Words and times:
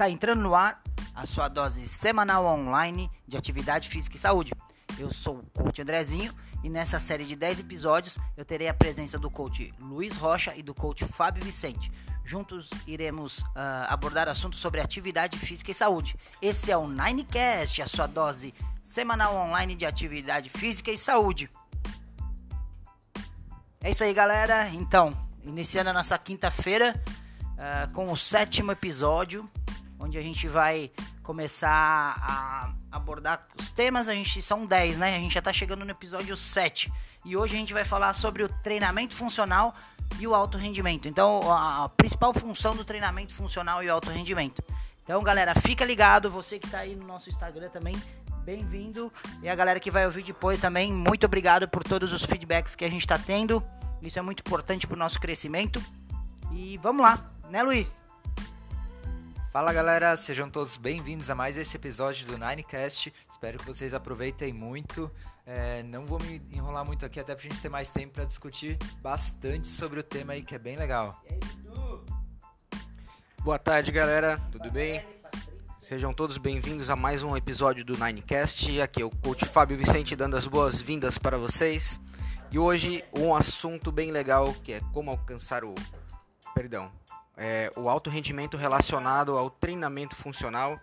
Está 0.00 0.08
entrando 0.08 0.40
no 0.40 0.54
ar 0.54 0.82
a 1.14 1.26
sua 1.26 1.46
dose 1.46 1.86
semanal 1.86 2.46
online 2.46 3.10
de 3.28 3.36
atividade 3.36 3.86
física 3.86 4.16
e 4.16 4.18
saúde. 4.18 4.50
Eu 4.98 5.12
sou 5.12 5.40
o 5.40 5.50
coach 5.50 5.82
Andrezinho 5.82 6.34
e 6.64 6.70
nessa 6.70 6.98
série 6.98 7.22
de 7.26 7.36
10 7.36 7.60
episódios 7.60 8.16
eu 8.34 8.42
terei 8.42 8.66
a 8.66 8.72
presença 8.72 9.18
do 9.18 9.30
coach 9.30 9.70
Luiz 9.78 10.16
Rocha 10.16 10.54
e 10.56 10.62
do 10.62 10.72
coach 10.72 11.04
Fábio 11.04 11.44
Vicente. 11.44 11.92
Juntos 12.24 12.70
iremos 12.86 13.40
uh, 13.40 13.88
abordar 13.90 14.26
assuntos 14.26 14.58
sobre 14.58 14.80
atividade 14.80 15.36
física 15.38 15.70
e 15.70 15.74
saúde. 15.74 16.16
Esse 16.40 16.72
é 16.72 16.76
o 16.78 16.88
Ninecast, 16.88 17.82
a 17.82 17.86
sua 17.86 18.06
dose 18.06 18.54
semanal 18.82 19.36
online 19.36 19.74
de 19.74 19.84
atividade 19.84 20.48
física 20.48 20.90
e 20.90 20.96
saúde. 20.96 21.50
É 23.82 23.90
isso 23.90 24.02
aí, 24.02 24.14
galera. 24.14 24.66
Então, 24.70 25.12
iniciando 25.44 25.90
a 25.90 25.92
nossa 25.92 26.16
quinta-feira 26.16 26.98
uh, 27.52 27.92
com 27.92 28.10
o 28.10 28.16
sétimo 28.16 28.72
episódio 28.72 29.46
onde 30.00 30.18
a 30.18 30.22
gente 30.22 30.48
vai 30.48 30.90
começar 31.22 31.68
a 31.70 32.72
abordar 32.90 33.44
os 33.60 33.68
temas. 33.68 34.08
A 34.08 34.14
gente 34.14 34.40
são 34.42 34.66
10, 34.66 34.98
né? 34.98 35.16
A 35.16 35.20
gente 35.20 35.34
já 35.34 35.42
tá 35.42 35.52
chegando 35.52 35.84
no 35.84 35.90
episódio 35.90 36.36
7. 36.36 36.90
E 37.24 37.36
hoje 37.36 37.54
a 37.54 37.58
gente 37.58 37.74
vai 37.74 37.84
falar 37.84 38.14
sobre 38.14 38.42
o 38.42 38.48
treinamento 38.48 39.14
funcional 39.14 39.74
e 40.18 40.26
o 40.26 40.34
alto 40.34 40.56
rendimento. 40.56 41.06
Então, 41.06 41.52
a 41.52 41.88
principal 41.90 42.32
função 42.32 42.74
do 42.74 42.84
treinamento 42.84 43.34
funcional 43.34 43.82
e 43.82 43.88
o 43.88 43.92
alto 43.92 44.10
rendimento. 44.10 44.62
Então, 45.04 45.22
galera, 45.22 45.54
fica 45.54 45.84
ligado, 45.84 46.30
você 46.30 46.58
que 46.58 46.68
tá 46.68 46.78
aí 46.78 46.96
no 46.96 47.06
nosso 47.06 47.28
Instagram 47.28 47.68
também, 47.68 47.94
bem-vindo. 48.44 49.12
E 49.42 49.48
a 49.48 49.54
galera 49.54 49.78
que 49.78 49.90
vai 49.90 50.06
ouvir 50.06 50.22
depois 50.22 50.60
também, 50.60 50.92
muito 50.92 51.26
obrigado 51.26 51.68
por 51.68 51.84
todos 51.84 52.12
os 52.12 52.24
feedbacks 52.24 52.74
que 52.74 52.84
a 52.84 52.90
gente 52.90 53.02
está 53.02 53.18
tendo. 53.18 53.62
Isso 54.00 54.18
é 54.18 54.22
muito 54.22 54.40
importante 54.40 54.86
para 54.86 54.96
o 54.96 54.98
nosso 54.98 55.20
crescimento. 55.20 55.82
E 56.52 56.78
vamos 56.78 57.02
lá, 57.02 57.18
né, 57.50 57.62
Luiz? 57.62 57.99
Fala 59.52 59.72
galera, 59.72 60.16
sejam 60.16 60.48
todos 60.48 60.76
bem-vindos 60.76 61.28
a 61.28 61.34
mais 61.34 61.56
esse 61.56 61.76
episódio 61.76 62.24
do 62.24 62.38
Ninecast. 62.38 63.12
Espero 63.28 63.58
que 63.58 63.66
vocês 63.66 63.92
aproveitem 63.92 64.52
muito. 64.52 65.10
É, 65.44 65.82
não 65.82 66.06
vou 66.06 66.20
me 66.20 66.40
enrolar 66.52 66.84
muito 66.84 67.04
aqui, 67.04 67.18
até 67.18 67.34
pra 67.34 67.42
gente 67.42 67.60
ter 67.60 67.68
mais 67.68 67.90
tempo 67.90 68.14
para 68.14 68.24
discutir 68.24 68.78
bastante 69.02 69.66
sobre 69.66 69.98
o 69.98 70.04
tema 70.04 70.34
aí 70.34 70.44
que 70.44 70.54
é 70.54 70.58
bem 70.58 70.76
legal. 70.76 71.20
Boa 73.40 73.58
tarde 73.58 73.90
galera, 73.90 74.38
tudo 74.52 74.70
bem? 74.70 75.04
Sejam 75.82 76.14
todos 76.14 76.38
bem-vindos 76.38 76.88
a 76.88 76.94
mais 76.94 77.24
um 77.24 77.36
episódio 77.36 77.84
do 77.84 77.98
Ninecast. 77.98 78.80
Aqui 78.80 79.02
é 79.02 79.04
o 79.04 79.10
coach 79.10 79.44
Fábio 79.46 79.76
Vicente 79.76 80.14
dando 80.14 80.36
as 80.36 80.46
boas-vindas 80.46 81.18
para 81.18 81.36
vocês. 81.36 82.00
E 82.52 82.58
hoje 82.58 83.02
um 83.12 83.34
assunto 83.34 83.90
bem 83.90 84.12
legal 84.12 84.54
que 84.62 84.74
é 84.74 84.80
como 84.92 85.10
alcançar 85.10 85.64
o. 85.64 85.74
Perdão, 86.54 86.92
é, 87.36 87.70
o 87.76 87.88
alto 87.88 88.10
rendimento 88.10 88.56
relacionado 88.56 89.36
ao 89.36 89.50
treinamento 89.50 90.16
funcional. 90.16 90.78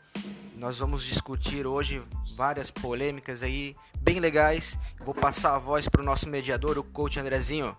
Nós 0.55 0.79
vamos 0.79 1.03
discutir 1.03 1.67
hoje 1.67 2.03
várias 2.35 2.71
polêmicas 2.71 3.43
aí 3.43 3.75
bem 3.99 4.19
legais. 4.19 4.77
Vou 4.99 5.13
passar 5.13 5.55
a 5.55 5.59
voz 5.59 5.87
para 5.87 6.01
o 6.01 6.05
nosso 6.05 6.27
mediador, 6.27 6.77
o 6.77 6.83
coach 6.83 7.19
Andrezinho. 7.19 7.77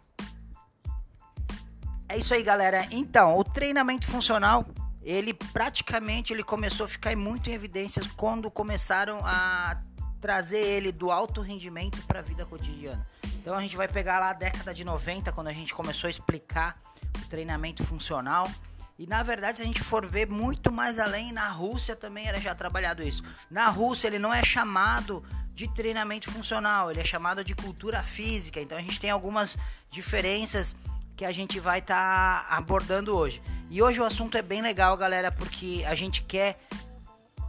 É 2.08 2.16
isso 2.16 2.32
aí, 2.32 2.42
galera. 2.42 2.86
Então, 2.90 3.36
o 3.36 3.44
treinamento 3.44 4.06
funcional, 4.06 4.64
ele 5.02 5.34
praticamente 5.34 6.32
ele 6.32 6.42
começou 6.42 6.86
a 6.86 6.88
ficar 6.88 7.14
muito 7.16 7.50
em 7.50 7.52
evidências 7.52 8.06
quando 8.06 8.50
começaram 8.50 9.20
a 9.24 9.80
trazer 10.20 10.60
ele 10.60 10.92
do 10.92 11.10
alto 11.10 11.40
rendimento 11.40 12.04
para 12.06 12.20
a 12.20 12.22
vida 12.22 12.44
cotidiana. 12.46 13.06
Então 13.40 13.56
a 13.56 13.60
gente 13.60 13.76
vai 13.76 13.88
pegar 13.88 14.18
lá 14.18 14.30
a 14.30 14.32
década 14.34 14.74
de 14.74 14.84
90, 14.84 15.32
quando 15.32 15.48
a 15.48 15.52
gente 15.52 15.74
começou 15.74 16.08
a 16.08 16.10
explicar 16.10 16.78
treinamento 17.26 17.84
funcional. 17.84 18.50
E 18.98 19.06
na 19.06 19.22
verdade, 19.22 19.58
se 19.58 19.62
a 19.62 19.66
gente 19.66 19.82
for 19.82 20.04
ver 20.04 20.28
muito 20.28 20.72
mais 20.72 20.98
além, 20.98 21.32
na 21.32 21.48
Rússia 21.48 21.94
também 21.94 22.26
era 22.26 22.40
já 22.40 22.54
trabalhado 22.54 23.02
isso. 23.02 23.22
Na 23.50 23.68
Rússia 23.68 24.08
ele 24.08 24.18
não 24.18 24.34
é 24.34 24.44
chamado 24.44 25.24
de 25.54 25.68
treinamento 25.68 26.30
funcional, 26.30 26.90
ele 26.90 27.00
é 27.00 27.04
chamado 27.04 27.44
de 27.44 27.54
cultura 27.54 28.02
física. 28.02 28.60
Então 28.60 28.76
a 28.76 28.80
gente 28.80 28.98
tem 28.98 29.10
algumas 29.10 29.56
diferenças 29.90 30.74
que 31.16 31.24
a 31.24 31.32
gente 31.32 31.58
vai 31.58 31.80
estar 31.80 32.46
tá 32.48 32.56
abordando 32.56 33.16
hoje. 33.16 33.42
E 33.70 33.82
hoje 33.82 34.00
o 34.00 34.04
assunto 34.04 34.36
é 34.36 34.42
bem 34.42 34.62
legal, 34.62 34.96
galera, 34.96 35.30
porque 35.30 35.84
a 35.86 35.94
gente 35.94 36.22
quer 36.22 36.58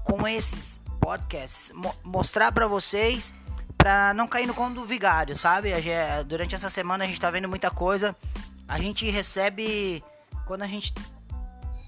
com 0.04 0.28
esses 0.28 0.82
podcasts 1.00 1.72
mo 1.72 1.96
mostrar 2.04 2.52
para 2.52 2.68
vocês 2.68 3.34
para 3.78 4.14
não 4.14 4.28
cair 4.28 4.46
no 4.46 4.54
conto 4.54 4.76
do 4.76 4.86
vigário, 4.86 5.38
sabe? 5.38 5.72
Durante 6.28 6.54
essa 6.54 6.70
semana 6.70 7.06
a 7.06 7.08
gente 7.08 7.20
tá 7.20 7.32
vendo 7.32 7.48
muita 7.48 7.72
coisa. 7.72 8.16
A 8.70 8.80
gente 8.80 9.10
recebe 9.10 10.04
quando 10.46 10.62
a 10.62 10.68
gente 10.68 10.94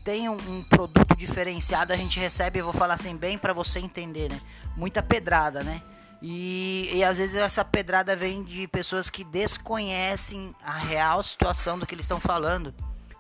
tem 0.04 0.28
um, 0.28 0.34
um, 0.34 0.64
produto 0.64 1.16
diferenciado, 1.16 1.94
a 1.94 1.96
gente 1.96 2.20
recebe, 2.20 2.60
vou 2.60 2.74
falar 2.74 2.96
assim, 2.96 3.16
bem 3.16 3.38
para 3.38 3.54
você 3.54 3.78
entender, 3.78 4.32
né? 4.32 4.42
Muita 4.76 5.04
pedrada, 5.04 5.64
né? 5.64 5.80
E, 6.24 6.90
e 6.92 7.04
às 7.04 7.20
vezes 7.20 7.36
essa 7.36 7.64
pedrada 7.64 8.16
vem 8.16 8.44
de 8.44 8.68
pessoas 8.68 9.12
que 9.12 9.24
desconhecem 9.24 10.56
a 10.64 10.76
real 10.76 11.22
situação 11.22 11.78
do 11.78 11.86
que 11.86 11.94
eles 11.94 12.06
estão 12.06 12.20
falando. 12.20 12.74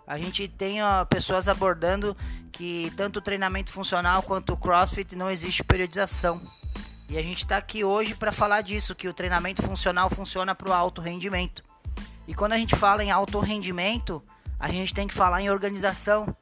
A 0.07 0.17
gente 0.17 0.47
tem 0.47 0.81
ó, 0.81 1.05
pessoas 1.05 1.47
abordando 1.47 2.17
que 2.51 2.91
tanto 2.97 3.17
o 3.17 3.21
treinamento 3.21 3.71
funcional 3.71 4.23
quanto 4.23 4.53
o 4.53 4.57
CrossFit 4.57 5.15
não 5.15 5.29
existe 5.29 5.63
periodização. 5.63 6.41
E 7.07 7.17
a 7.17 7.21
gente 7.21 7.43
está 7.43 7.57
aqui 7.57 7.83
hoje 7.83 8.15
para 8.15 8.31
falar 8.31 8.61
disso, 8.61 8.95
que 8.95 9.07
o 9.07 9.13
treinamento 9.13 9.61
funcional 9.61 10.09
funciona 10.09 10.55
para 10.55 10.69
o 10.69 10.73
alto 10.73 10.99
rendimento. 10.99 11.63
E 12.31 12.33
quando 12.33 12.53
a 12.53 12.57
gente 12.57 12.77
fala 12.77 13.03
em 13.03 13.11
alto 13.11 13.41
rendimento, 13.41 14.23
a 14.57 14.69
gente 14.69 14.93
tem 14.93 15.05
que 15.05 15.13
falar 15.13 15.41
em 15.41 15.49
organização 15.49 16.33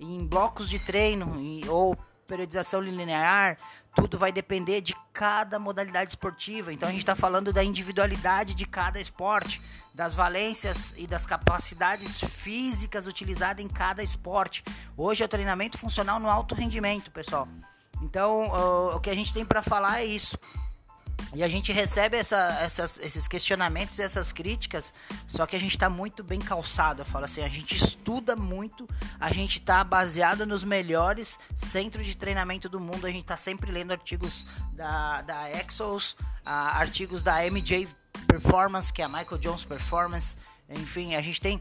em 0.00 0.26
blocos 0.26 0.70
de 0.70 0.78
treino 0.78 1.38
ou 1.68 1.94
periodização 2.26 2.80
linear, 2.80 3.58
tudo 3.94 4.16
vai 4.16 4.32
depender 4.32 4.80
de 4.80 4.96
cada 5.12 5.58
modalidade 5.58 6.12
esportiva. 6.12 6.72
Então 6.72 6.88
a 6.88 6.90
gente 6.90 7.02
está 7.02 7.14
falando 7.14 7.52
da 7.52 7.62
individualidade 7.62 8.54
de 8.54 8.64
cada 8.64 8.98
esporte, 8.98 9.60
das 9.94 10.14
valências 10.14 10.94
e 10.96 11.06
das 11.06 11.26
capacidades 11.26 12.20
físicas 12.24 13.06
utilizadas 13.06 13.62
em 13.62 13.68
cada 13.68 14.02
esporte. 14.02 14.64
Hoje 14.96 15.22
é 15.22 15.26
o 15.26 15.28
treinamento 15.28 15.76
funcional 15.76 16.18
no 16.18 16.30
alto 16.30 16.54
rendimento, 16.54 17.10
pessoal. 17.10 17.46
Então 18.00 18.44
o 18.94 18.98
que 18.98 19.10
a 19.10 19.14
gente 19.14 19.30
tem 19.30 19.44
para 19.44 19.60
falar 19.60 20.00
é 20.00 20.06
isso. 20.06 20.38
E 21.34 21.42
a 21.42 21.48
gente 21.48 21.72
recebe 21.72 22.16
essa, 22.16 22.58
essas, 22.60 22.98
esses 22.98 23.26
questionamentos, 23.26 23.98
essas 23.98 24.32
críticas, 24.32 24.94
só 25.26 25.44
que 25.46 25.56
a 25.56 25.58
gente 25.58 25.72
está 25.72 25.90
muito 25.90 26.22
bem 26.22 26.38
calçado. 26.38 27.02
Eu 27.02 27.06
falo 27.06 27.24
assim, 27.24 27.42
a 27.42 27.48
gente 27.48 27.74
estuda 27.74 28.36
muito, 28.36 28.88
a 29.18 29.32
gente 29.32 29.58
está 29.58 29.82
baseado 29.82 30.46
nos 30.46 30.62
melhores 30.62 31.38
centros 31.56 32.06
de 32.06 32.16
treinamento 32.16 32.68
do 32.68 32.78
mundo. 32.78 33.06
A 33.06 33.10
gente 33.10 33.22
está 33.22 33.36
sempre 33.36 33.72
lendo 33.72 33.90
artigos 33.90 34.46
da, 34.74 35.22
da 35.22 35.50
Exos, 35.50 36.12
uh, 36.12 36.18
artigos 36.44 37.22
da 37.22 37.44
MJ 37.50 37.88
Performance, 38.28 38.92
que 38.92 39.02
é 39.02 39.04
a 39.04 39.08
Michael 39.08 39.38
Jones 39.38 39.64
Performance. 39.64 40.36
Enfim, 40.68 41.16
a 41.16 41.20
gente 41.20 41.40
tem 41.40 41.60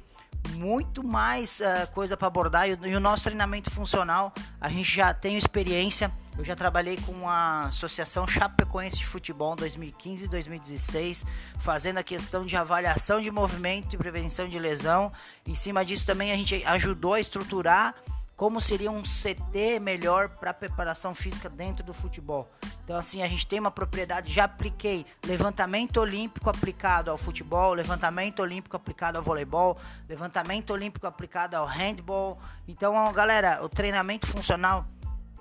muito 0.52 1.04
mais 1.04 1.60
uh, 1.60 1.88
coisa 1.94 2.16
para 2.16 2.28
abordar 2.28 2.70
e, 2.70 2.78
e, 2.84 2.96
o 2.96 3.00
nosso 3.00 3.24
treinamento 3.24 3.72
funcional 3.72 4.34
a 4.60 4.70
gente 4.70 4.96
já 4.96 5.14
tem 5.14 5.38
experiência 5.38 6.12
eu 6.38 6.44
já 6.44 6.56
trabalhei 6.56 6.98
com 6.98 7.30
a 7.30 7.66
Associação 7.66 8.28
Chapecoense 8.28 8.98
de 8.98 9.06
Futebol 9.06 9.54
em 9.54 9.58
2015 9.58 10.26
e 10.26 10.28
2016 10.28 11.26
fazendo 11.60 12.00
a 12.00 12.04
questão 12.04 12.46
de 12.46 12.56
avaliação 12.56 13.22
de 13.22 13.30
movimento 13.30 13.94
e 13.94 13.98
prevenção 13.98 14.48
de 14.48 14.58
lesão 14.58 15.12
em 15.46 15.56
cima 15.56 15.86
disso 15.86 16.06
também 16.06 16.32
a 16.32 16.36
gente 16.36 16.64
ajudou 16.66 17.14
a 17.14 17.20
estruturar 17.20 17.96
como 18.36 18.60
seria 18.60 18.92
um 18.92 19.04
CT 19.04 19.80
melhor 19.80 20.30
para 20.30 20.54
preparação 20.54 21.14
física 21.14 21.50
dentro 21.50 21.84
do 21.84 21.94
futebol. 21.94 22.48
Então, 22.84 22.98
assim, 22.98 23.22
a 23.22 23.28
gente 23.28 23.46
tem 23.46 23.60
uma 23.60 23.72
propriedade. 23.72 24.34
Já 24.34 24.46
apliquei 24.46 25.06
levantamento 25.26 25.98
olímpico 25.98 26.50
aplicado 26.50 27.12
ao 27.12 27.18
futebol, 27.18 27.74
levantamento 27.74 28.42
olímpico 28.42 28.76
aplicado 28.76 29.18
ao 29.18 29.24
voleibol, 29.24 29.78
levantamento 30.10 30.72
olímpico 30.72 31.06
aplicado 31.06 31.56
ao 31.56 31.66
handball. 31.66 32.40
Então, 32.68 33.14
galera, 33.14 33.64
o 33.64 33.70
treinamento 33.70 34.28
funcional 34.28 34.86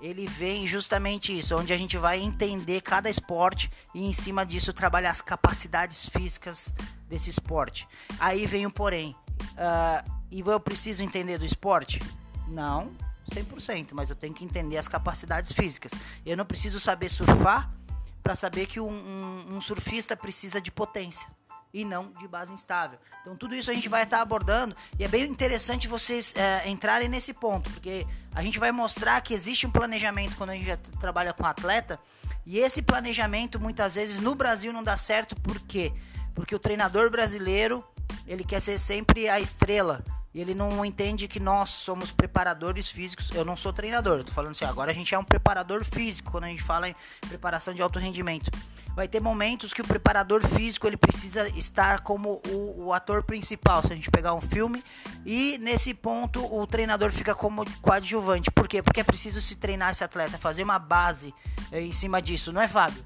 ele 0.03 0.27
vem 0.27 0.67
justamente 0.67 1.35
isso, 1.35 1.57
onde 1.57 1.71
a 1.71 1.77
gente 1.77 1.97
vai 1.97 2.19
entender 2.19 2.81
cada 2.81 3.09
esporte 3.09 3.71
e 3.95 4.05
em 4.05 4.11
cima 4.11 4.45
disso 4.45 4.73
trabalhar 4.73 5.11
as 5.11 5.21
capacidades 5.21 6.05
físicas 6.07 6.73
desse 7.07 7.29
esporte. 7.29 7.87
Aí 8.19 8.45
vem 8.45 8.65
o 8.65 8.71
porém. 8.71 9.15
Uh, 9.53 10.11
e 10.29 10.41
eu 10.41 10.59
preciso 10.59 11.05
entender 11.05 11.37
do 11.37 11.45
esporte? 11.45 12.01
Não, 12.49 12.91
100%, 13.31 13.91
mas 13.93 14.09
eu 14.09 14.15
tenho 14.15 14.33
que 14.33 14.43
entender 14.43 14.77
as 14.77 14.89
capacidades 14.89 15.53
físicas. 15.53 15.93
Eu 16.25 16.35
não 16.35 16.45
preciso 16.45 16.81
saber 16.81 17.07
surfar 17.07 17.73
para 18.21 18.35
saber 18.35 18.65
que 18.65 18.81
um, 18.81 18.89
um, 18.89 19.55
um, 19.55 19.61
surfista 19.61 20.17
precisa 20.17 20.59
de 20.59 20.69
potência 20.69 21.25
e 21.73 21.83
não 21.83 22.11
de 22.13 22.27
base 22.27 22.53
instável. 22.53 22.99
Então 23.21 23.35
tudo 23.35 23.55
isso 23.55 23.71
a 23.71 23.73
gente 23.73 23.89
vai 23.89 24.03
estar 24.03 24.21
abordando 24.21 24.75
e 24.99 25.03
é 25.03 25.07
bem 25.07 25.23
interessante 25.23 25.87
vocês 25.87 26.33
é, 26.35 26.69
entrarem 26.69 27.09
nesse 27.09 27.33
ponto, 27.33 27.69
porque 27.71 28.05
a 28.35 28.43
gente 28.43 28.59
vai 28.59 28.71
mostrar 28.71 29.19
que 29.21 29.33
existe 29.33 29.65
um 29.65 29.71
planejamento 29.71 30.37
quando 30.37 30.51
a 30.51 30.55
gente 30.55 30.77
trabalha 30.99 31.33
com 31.33 31.45
atleta 31.45 31.99
e 32.45 32.59
esse 32.59 32.81
planejamento 32.81 33.59
muitas 33.59 33.95
vezes 33.95 34.19
no 34.19 34.35
Brasil 34.35 34.71
não 34.71 34.83
dá 34.83 34.95
certo, 34.95 35.35
por 35.35 35.59
quê? 35.61 35.91
Porque 36.35 36.53
o 36.53 36.59
treinador 36.59 37.09
brasileiro 37.09 37.83
ele 38.27 38.43
quer 38.43 38.61
ser 38.61 38.79
sempre 38.79 39.27
a 39.27 39.39
estrela 39.39 40.03
E 40.33 40.41
ele 40.41 40.55
não 40.55 40.83
entende 40.83 41.27
que 41.27 41.39
nós 41.39 41.69
somos 41.69 42.11
preparadores 42.11 42.89
físicos. 42.89 43.29
Eu 43.31 43.45
não 43.45 43.55
sou 43.55 43.71
treinador, 43.71 44.19
eu 44.19 44.23
tô 44.23 44.31
falando 44.31 44.51
assim, 44.51 44.65
agora 44.65 44.91
a 44.91 44.93
gente 44.93 45.13
é 45.13 45.17
um 45.17 45.23
preparador 45.23 45.83
físico 45.85 46.31
quando 46.31 46.45
a 46.45 46.47
gente 46.47 46.63
fala 46.63 46.89
em 46.89 46.95
preparação 47.27 47.73
de 47.73 47.81
alto 47.81 47.99
rendimento. 47.99 48.49
Vai 48.95 49.07
ter 49.07 49.19
momentos 49.19 49.73
que 49.73 49.81
o 49.81 49.87
preparador 49.87 50.45
físico 50.47 50.85
ele 50.85 50.97
precisa 50.97 51.47
estar 51.57 52.01
como 52.01 52.41
o, 52.47 52.85
o 52.85 52.93
ator 52.93 53.23
principal. 53.23 53.81
Se 53.81 53.91
a 53.91 53.95
gente 53.95 54.11
pegar 54.11 54.35
um 54.35 54.41
filme 54.41 54.83
e 55.25 55.57
nesse 55.57 55.95
ponto 55.95 56.45
o 56.45 56.67
treinador 56.67 57.11
fica 57.11 57.33
como 57.33 57.65
coadjuvante. 57.81 58.51
Por 58.51 58.67
quê? 58.67 58.83
Porque 58.83 58.99
é 58.99 59.03
preciso 59.03 59.41
se 59.41 59.55
treinar 59.55 59.91
esse 59.91 60.03
atleta, 60.03 60.37
fazer 60.37 60.63
uma 60.63 60.77
base 60.77 61.33
é, 61.71 61.81
em 61.81 61.91
cima 61.91 62.21
disso, 62.21 62.53
não 62.53 62.61
é, 62.61 62.67
Fábio? 62.67 63.03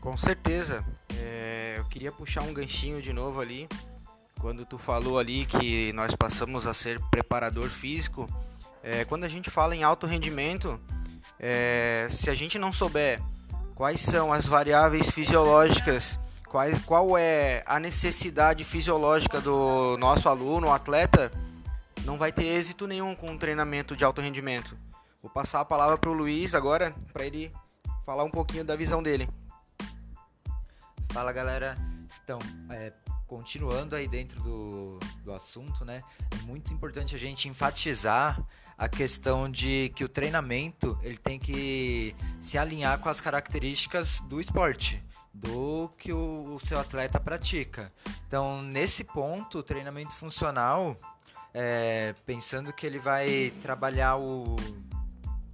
Com 0.00 0.16
certeza. 0.16 0.84
É, 1.18 1.76
eu 1.78 1.84
queria 1.86 2.12
puxar 2.12 2.42
um 2.42 2.54
ganchinho 2.54 3.02
de 3.02 3.12
novo 3.12 3.40
ali. 3.40 3.68
Quando 4.38 4.64
tu 4.64 4.78
falou 4.78 5.18
ali 5.18 5.46
que 5.46 5.92
nós 5.94 6.14
passamos 6.14 6.66
a 6.66 6.74
ser 6.74 7.00
preparador 7.10 7.68
físico, 7.68 8.28
é, 8.84 9.04
quando 9.04 9.24
a 9.24 9.28
gente 9.28 9.50
fala 9.50 9.74
em 9.74 9.82
alto 9.82 10.06
rendimento, 10.06 10.78
é, 11.40 12.06
se 12.10 12.28
a 12.28 12.34
gente 12.34 12.58
não 12.58 12.70
souber 12.70 13.20
quais 13.74 14.00
são 14.00 14.32
as 14.32 14.46
variáveis 14.46 15.10
fisiológicas, 15.10 16.18
quais, 16.48 16.78
qual 16.78 17.18
é 17.18 17.62
a 17.66 17.80
necessidade 17.80 18.64
fisiológica 18.64 19.40
do 19.40 19.96
nosso 19.98 20.28
aluno, 20.28 20.72
atleta, 20.72 21.32
não 22.04 22.16
vai 22.16 22.30
ter 22.30 22.44
êxito 22.44 22.86
nenhum 22.86 23.14
com 23.14 23.30
um 23.30 23.38
treinamento 23.38 23.96
de 23.96 24.04
alto 24.04 24.20
rendimento. 24.20 24.76
Vou 25.22 25.30
passar 25.30 25.60
a 25.60 25.64
palavra 25.64 25.98
para 25.98 26.10
o 26.10 26.12
Luiz 26.12 26.54
agora, 26.54 26.94
para 27.12 27.24
ele 27.24 27.52
falar 28.04 28.24
um 28.24 28.30
pouquinho 28.30 28.64
da 28.64 28.76
visão 28.76 29.02
dele. 29.02 29.28
Fala 31.10 31.32
galera, 31.32 31.76
então, 32.22 32.38
é, 32.70 32.92
continuando 33.26 33.96
aí 33.96 34.06
dentro 34.06 34.40
do, 34.42 34.98
do 35.22 35.32
assunto, 35.32 35.84
né? 35.84 36.02
É 36.30 36.36
muito 36.44 36.72
importante 36.72 37.14
a 37.14 37.18
gente 37.18 37.48
enfatizar 37.48 38.40
a 38.76 38.88
questão 38.88 39.50
de 39.50 39.92
que 39.94 40.04
o 40.04 40.08
treinamento 40.08 40.98
ele 41.02 41.16
tem 41.16 41.38
que 41.38 42.14
se 42.40 42.58
alinhar 42.58 42.98
com 42.98 43.08
as 43.08 43.20
características 43.20 44.20
do 44.20 44.40
esporte, 44.40 45.02
do 45.32 45.90
que 45.98 46.12
o, 46.12 46.54
o 46.54 46.60
seu 46.60 46.78
atleta 46.78 47.18
pratica. 47.18 47.92
Então, 48.26 48.62
nesse 48.62 49.04
ponto, 49.04 49.58
o 49.58 49.62
treinamento 49.62 50.14
funcional, 50.16 50.96
é, 51.52 52.14
pensando 52.26 52.72
que 52.72 52.86
ele 52.86 52.98
vai 52.98 53.52
trabalhar 53.62 54.16
o, 54.16 54.56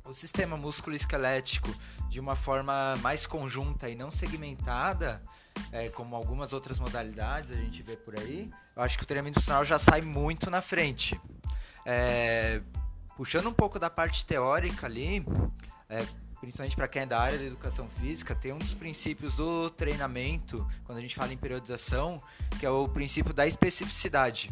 o 0.04 0.14
sistema 0.14 0.56
músculo-esquelético 0.56 1.68
de 2.08 2.18
uma 2.18 2.34
forma 2.34 2.96
mais 2.96 3.26
conjunta 3.26 3.88
e 3.88 3.94
não 3.94 4.10
segmentada, 4.10 5.22
é, 5.72 5.88
como 5.90 6.16
algumas 6.16 6.52
outras 6.52 6.78
modalidades 6.78 7.50
a 7.50 7.54
gente 7.54 7.82
vê 7.82 7.96
por 7.96 8.18
aí, 8.18 8.50
eu 8.74 8.82
acho 8.82 8.98
que 8.98 9.04
o 9.04 9.06
treinamento 9.06 9.38
funcional 9.38 9.64
já 9.64 9.78
sai 9.78 10.00
muito 10.00 10.50
na 10.50 10.60
frente. 10.60 11.20
É, 11.86 12.60
puxando 13.20 13.48
um 13.48 13.52
pouco 13.52 13.78
da 13.78 13.90
parte 13.90 14.24
teórica 14.24 14.86
ali, 14.86 15.22
é, 15.90 16.02
principalmente 16.40 16.74
para 16.74 16.88
quem 16.88 17.02
é 17.02 17.06
da 17.06 17.20
área 17.20 17.36
da 17.36 17.44
educação 17.44 17.86
física, 18.00 18.34
tem 18.34 18.50
um 18.50 18.56
dos 18.56 18.72
princípios 18.72 19.34
do 19.34 19.68
treinamento, 19.68 20.66
quando 20.84 20.96
a 20.96 21.02
gente 21.02 21.14
fala 21.14 21.30
em 21.30 21.36
periodização, 21.36 22.18
que 22.58 22.64
é 22.64 22.70
o 22.70 22.88
princípio 22.88 23.34
da 23.34 23.46
especificidade. 23.46 24.50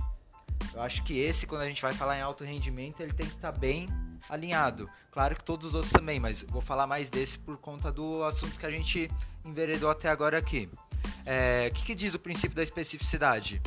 Eu 0.75 0.83
acho 0.83 1.03
que 1.03 1.19
esse, 1.19 1.47
quando 1.47 1.63
a 1.63 1.67
gente 1.67 1.81
vai 1.81 1.95
falar 1.95 2.19
em 2.19 2.21
alto 2.21 2.45
rendimento, 2.45 3.01
ele 3.01 3.15
tem 3.15 3.25
que 3.25 3.37
estar 3.37 3.53
tá 3.53 3.59
bem 3.59 3.89
alinhado. 4.29 4.87
Claro 5.11 5.35
que 5.35 5.43
todos 5.43 5.69
os 5.69 5.75
outros 5.75 5.91
também, 5.91 6.21
mas 6.21 6.43
vou 6.43 6.61
falar 6.61 6.87
mais 6.87 7.09
desse 7.09 7.39
por 7.39 7.57
conta 7.57 7.91
do 7.91 8.23
assunto 8.23 8.61
que 8.61 8.67
a 8.67 8.71
gente 8.71 9.11
enveredou 9.47 9.89
até 9.89 10.11
agora 10.11 10.37
aqui. 10.37 10.69
É, 11.25 11.71
o 11.71 11.75
que, 11.75 11.87
que, 11.87 11.95
diz 11.95 12.13
o 12.13 12.19
princípio 12.19 12.55
da 12.55 12.63
especificidade? 12.63 13.63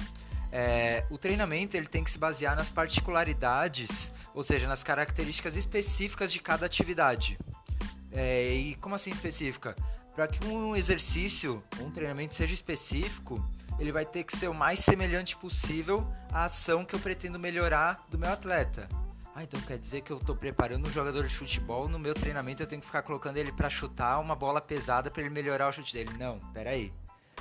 É, 0.51 1.07
o 1.09 1.17
treinamento 1.17 1.75
ele 1.75 1.87
tem 1.87 2.03
que 2.03 2.11
se 2.11 2.19
basear 2.19 2.55
nas 2.55 2.69
particularidades, 2.69 4.11
ou 4.33 4.43
seja, 4.43 4.67
nas 4.67 4.83
características 4.83 5.55
específicas 5.55 6.31
de 6.31 6.39
cada 6.39 6.65
atividade. 6.65 7.37
É, 8.11 8.53
e 8.53 8.75
como 8.75 8.95
assim 8.95 9.11
específica? 9.11 9.75
Para 10.15 10.27
que 10.27 10.45
um 10.45 10.75
exercício, 10.75 11.63
um 11.79 11.89
treinamento 11.89 12.35
seja 12.35 12.53
específico, 12.53 13.43
ele 13.79 13.91
vai 13.91 14.05
ter 14.05 14.23
que 14.23 14.37
ser 14.37 14.49
o 14.49 14.53
mais 14.53 14.79
semelhante 14.79 15.35
possível 15.35 16.05
à 16.31 16.45
ação 16.45 16.85
que 16.85 16.93
eu 16.93 16.99
pretendo 16.99 17.39
melhorar 17.39 18.05
do 18.09 18.17
meu 18.17 18.31
atleta. 18.31 18.87
Ah, 19.33 19.43
então 19.43 19.59
quer 19.61 19.77
dizer 19.77 20.01
que 20.01 20.11
eu 20.11 20.17
estou 20.17 20.35
preparando 20.35 20.87
um 20.87 20.91
jogador 20.91 21.25
de 21.25 21.33
futebol, 21.33 21.87
no 21.87 21.97
meu 21.97 22.13
treinamento 22.13 22.61
eu 22.61 22.67
tenho 22.67 22.81
que 22.81 22.85
ficar 22.85 23.01
colocando 23.01 23.37
ele 23.37 23.51
para 23.51 23.69
chutar 23.69 24.19
uma 24.19 24.35
bola 24.35 24.59
pesada 24.59 25.09
para 25.09 25.21
ele 25.21 25.29
melhorar 25.29 25.69
o 25.69 25.73
chute 25.73 25.93
dele. 25.93 26.11
Não, 26.19 26.37
peraí. 26.53 26.93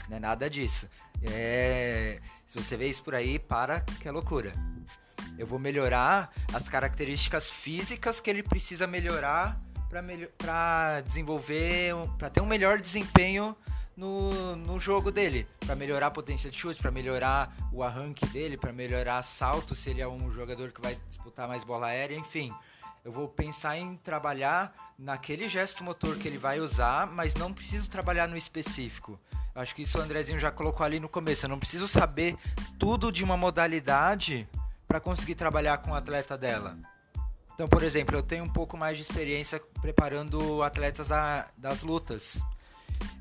Não 0.08 0.16
é 0.16 0.20
nada 0.20 0.48
disso. 0.48 0.88
É... 1.22 2.20
Se 2.46 2.56
você 2.60 2.76
vê 2.76 2.87
isso 2.87 3.02
por 3.02 3.14
aí, 3.14 3.38
para 3.38 3.81
que 3.81 4.08
é 4.08 4.12
loucura. 4.12 4.52
Eu 5.40 5.46
vou 5.46 5.58
melhorar 5.58 6.31
as 6.52 6.69
características 6.69 7.48
físicas 7.48 8.20
que 8.20 8.28
ele 8.28 8.42
precisa 8.42 8.87
melhorar 8.87 9.58
para 9.88 10.02
melhor... 10.02 10.28
desenvolver, 11.02 11.94
para 12.19 12.28
ter 12.28 12.42
um 12.42 12.46
melhor 12.46 12.78
desempenho 12.78 13.56
no, 13.96 14.54
no 14.54 14.78
jogo 14.78 15.10
dele, 15.10 15.46
para 15.60 15.75
melhorar 15.75 16.08
a 16.08 16.10
potência 16.10 16.50
de 16.50 16.58
chute, 16.58 16.78
para 16.78 16.90
melhorar 16.90 17.56
o 17.72 17.82
arranque 17.82 18.26
dele, 18.26 18.58
para 18.58 18.70
melhorar 18.70 19.22
salto, 19.22 19.75
se 19.75 19.88
ele 19.88 20.02
é 20.02 20.06
um 20.06 20.31
jogador 20.31 20.72
que 20.72 20.81
vai 20.82 20.98
disputar 21.08 21.48
mais 21.48 21.64
bola 21.64 21.87
aérea, 21.87 22.19
enfim. 22.19 22.52
Eu 23.02 23.10
vou 23.10 23.26
pensar 23.26 23.78
em 23.78 23.96
trabalhar 23.96 24.92
naquele 24.98 25.48
gesto 25.48 25.82
motor 25.82 26.19
que 26.19 26.28
ele 26.28 26.37
vai 26.37 26.60
usar, 26.60 27.06
mas 27.06 27.34
não 27.34 27.50
preciso 27.50 27.88
trabalhar 27.88 28.28
no 28.28 28.37
específico. 28.37 29.19
Acho 29.54 29.75
que 29.75 29.82
isso 29.82 29.98
o 29.98 30.02
Andrezinho 30.02 30.38
já 30.38 30.50
colocou 30.50 30.84
ali 30.84 31.00
no 31.00 31.08
começo. 31.08 31.46
Eu 31.46 31.50
não 31.50 31.58
preciso 31.58 31.88
saber 31.88 32.37
tudo 32.78 33.10
de 33.10 33.25
uma 33.25 33.38
modalidade 33.38 34.46
para 34.90 34.98
conseguir 34.98 35.37
trabalhar 35.37 35.78
com 35.78 35.92
o 35.92 35.94
atleta 35.94 36.37
dela. 36.37 36.76
Então, 37.54 37.69
por 37.69 37.84
exemplo, 37.84 38.16
eu 38.16 38.25
tenho 38.25 38.42
um 38.42 38.48
pouco 38.48 38.76
mais 38.76 38.96
de 38.96 39.04
experiência 39.04 39.62
preparando 39.81 40.64
atletas 40.64 41.06
da, 41.06 41.46
das 41.56 41.84
lutas. 41.84 42.42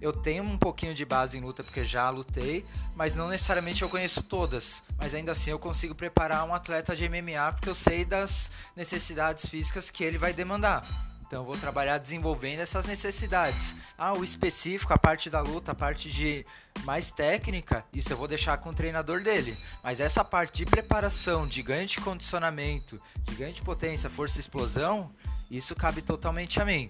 Eu 0.01 0.11
tenho 0.11 0.43
um 0.43 0.57
pouquinho 0.57 0.95
de 0.95 1.05
base 1.05 1.37
em 1.37 1.41
luta 1.41 1.63
porque 1.63 1.83
já 1.83 2.09
lutei, 2.09 2.65
mas 2.95 3.13
não 3.13 3.27
necessariamente 3.27 3.83
eu 3.83 3.89
conheço 3.89 4.23
todas. 4.23 4.81
Mas 4.97 5.13
ainda 5.13 5.33
assim 5.33 5.51
eu 5.51 5.59
consigo 5.59 5.93
preparar 5.93 6.43
um 6.43 6.55
atleta 6.55 6.95
de 6.95 7.07
MMA 7.07 7.53
porque 7.53 7.69
eu 7.69 7.75
sei 7.75 8.03
das 8.03 8.49
necessidades 8.75 9.45
físicas 9.45 9.91
que 9.91 10.03
ele 10.03 10.17
vai 10.17 10.33
demandar. 10.33 10.87
Então 11.29 11.45
vou 11.45 11.55
trabalhar 11.55 11.99
desenvolvendo 11.99 12.61
essas 12.61 12.87
necessidades. 12.87 13.75
Ah, 13.95 14.13
o 14.13 14.23
específico, 14.23 14.91
a 14.91 14.97
parte 14.97 15.29
da 15.29 15.39
luta, 15.39 15.73
a 15.73 15.75
parte 15.75 16.09
de 16.09 16.43
mais 16.83 17.11
técnica, 17.11 17.85
isso 17.93 18.11
eu 18.11 18.17
vou 18.17 18.27
deixar 18.27 18.57
com 18.57 18.71
o 18.71 18.73
treinador 18.73 19.21
dele. 19.21 19.55
Mas 19.83 19.99
essa 19.99 20.25
parte 20.25 20.57
de 20.57 20.65
preparação, 20.65 21.47
de 21.47 21.61
ganho 21.61 21.85
de 21.85 22.01
condicionamento, 22.01 22.99
de 23.25 23.35
ganho 23.35 23.53
de 23.53 23.61
potência, 23.61 24.09
força 24.09 24.37
e 24.37 24.41
explosão, 24.41 25.13
isso 25.51 25.75
cabe 25.75 26.01
totalmente 26.01 26.59
a 26.59 26.65
mim. 26.65 26.89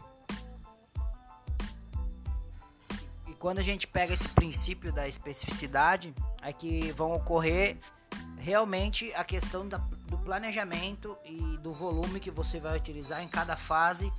E 3.28 3.34
quando 3.34 3.60
a 3.60 3.64
gente 3.64 3.88
pega 3.88 4.14
esse 4.14 4.30
princípio 4.30 4.94
da 4.94 5.06
especificidade, 5.06 6.14
é 6.42 6.54
que 6.54 6.94
vão 6.94 7.12
ocorrer 7.12 7.76
realmente 8.38 9.14
a 9.16 9.24
questão 9.26 9.68
da, 9.68 9.82
do 10.10 10.18
planejamento 10.18 11.18
e 11.24 11.58
do 11.58 11.72
volume 11.72 12.20
que 12.20 12.32
você 12.32 12.60
vai 12.60 12.76
utilizar 12.76 13.22
em 13.22 13.28
cada 13.28 13.56
fase 13.56 14.12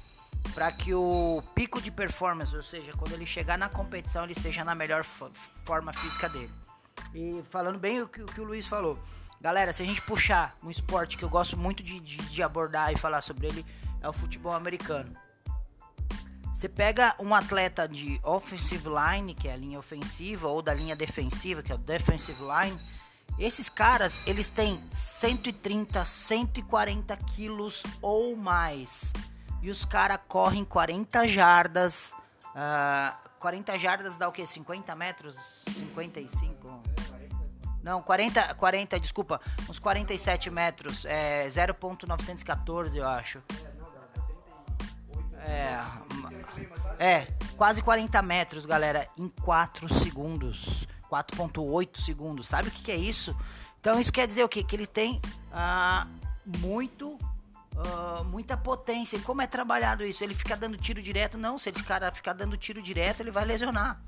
para 0.55 0.71
que 0.73 0.95
o 0.95 1.43
pico 1.55 1.81
de 1.81 1.91
performance, 1.91 2.57
ou 2.57 2.63
seja, 2.63 2.93
quando 2.93 3.13
ele 3.13 3.27
chegar 3.27 3.59
na 3.59 3.69
competição, 3.69 4.25
ele 4.25 4.33
esteja 4.33 4.65
na 4.65 4.75
melhor 4.75 5.05
forma 5.65 5.93
física 5.93 6.29
dele. 6.29 6.51
E 7.15 7.43
falando 7.51 7.79
bem 7.79 8.01
o 8.01 8.09
que, 8.09 8.23
o 8.23 8.27
que, 8.27 8.41
o 8.41 8.45
Luiz 8.45 8.67
falou, 8.67 8.99
galera, 9.41 9.73
se 9.73 9.83
a 9.83 9.87
gente 9.87 10.01
puxar 10.03 10.57
um 10.63 10.71
esporte 10.71 11.19
que 11.19 11.25
eu 11.25 11.29
gosto 11.29 11.57
muito 11.57 11.83
de, 11.83 12.01
de, 12.01 12.17
de 12.17 12.43
abordar 12.43 12.93
e 12.93 12.97
falar 12.97 13.21
sobre 13.21 13.49
ele, 13.49 13.67
é 14.01 14.09
o 14.09 14.13
futebol 14.13 14.53
americano. 14.53 15.15
Você 16.55 16.69
pega 16.69 17.15
um 17.19 17.35
atleta 17.35 17.89
de 17.89 18.21
offensive 18.23 18.87
line, 18.89 19.35
que 19.35 19.49
é 19.49 19.53
a 19.53 19.57
linha 19.57 19.79
ofensiva, 19.79 20.49
ou 20.49 20.61
da 20.61 20.75
linha 20.75 20.95
defensiva, 20.95 21.63
que 21.63 21.73
é 21.73 21.75
o 21.75 21.79
defensive 21.79 22.41
line 22.43 22.79
esses 23.39 23.69
caras, 23.69 24.21
eles 24.27 24.49
têm 24.49 24.83
130, 24.93 26.05
140 26.05 27.17
quilos 27.17 27.83
ou 28.03 28.37
mais. 28.37 29.13
E 29.63 29.71
os 29.71 29.85
caras 29.85 30.19
correm 30.29 30.65
40 30.65 31.27
jardas. 31.29 32.13
Uh, 32.47 32.57
ah, 32.57 33.19
40 33.39 33.79
jardas 33.79 34.17
dá 34.17 34.29
o 34.29 34.33
que? 34.33 34.47
50 34.47 34.95
metros? 34.95 35.65
55? 35.69 36.83
Não, 37.83 38.03
40, 38.03 38.55
40, 38.55 39.01
desculpa, 39.01 39.41
uns 39.69 39.79
47 39.79 40.51
metros, 40.51 41.05
é 41.07 41.49
0.914 41.49 42.95
eu 42.95 43.09
acho. 43.09 43.43
É, 45.39 45.81
é, 46.99 47.27
quase 47.57 47.81
40 47.81 48.21
metros, 48.21 48.67
galera, 48.67 49.09
em 49.17 49.29
4 49.29 49.93
segundos. 49.93 50.87
4.8 51.11 51.99
segundos. 51.99 52.47
Sabe 52.47 52.69
o 52.69 52.71
que, 52.71 52.83
que, 52.83 52.93
é 52.93 52.97
isso? 52.97 53.37
Então 53.81 53.99
isso 53.99 54.13
quer 54.13 54.27
dizer 54.27 54.45
o 54.45 54.49
quê? 54.49 54.63
Que 54.63 54.77
ele 54.77 54.87
tem 54.87 55.21
ah, 55.53 56.07
muito 56.59 57.19
Uh, 57.71 58.25
muita 58.25 58.57
potência. 58.57 59.17
E 59.17 59.21
como 59.21 59.41
é 59.41 59.47
trabalhado 59.47 60.05
isso? 60.05 60.23
Ele 60.23 60.35
fica 60.35 60.55
dando 60.55 60.77
tiro 60.77 61.01
direto? 61.01 61.39
Não, 61.39 61.57
se 61.57 61.71
esse 61.71 61.83
cara 61.83 62.13
ficar 62.13 62.35
dando 62.35 62.55
tiro 62.57 62.83
direto, 62.83 63.21
ele 63.21 63.31
vai 63.31 63.45
lesionar. 63.45 64.03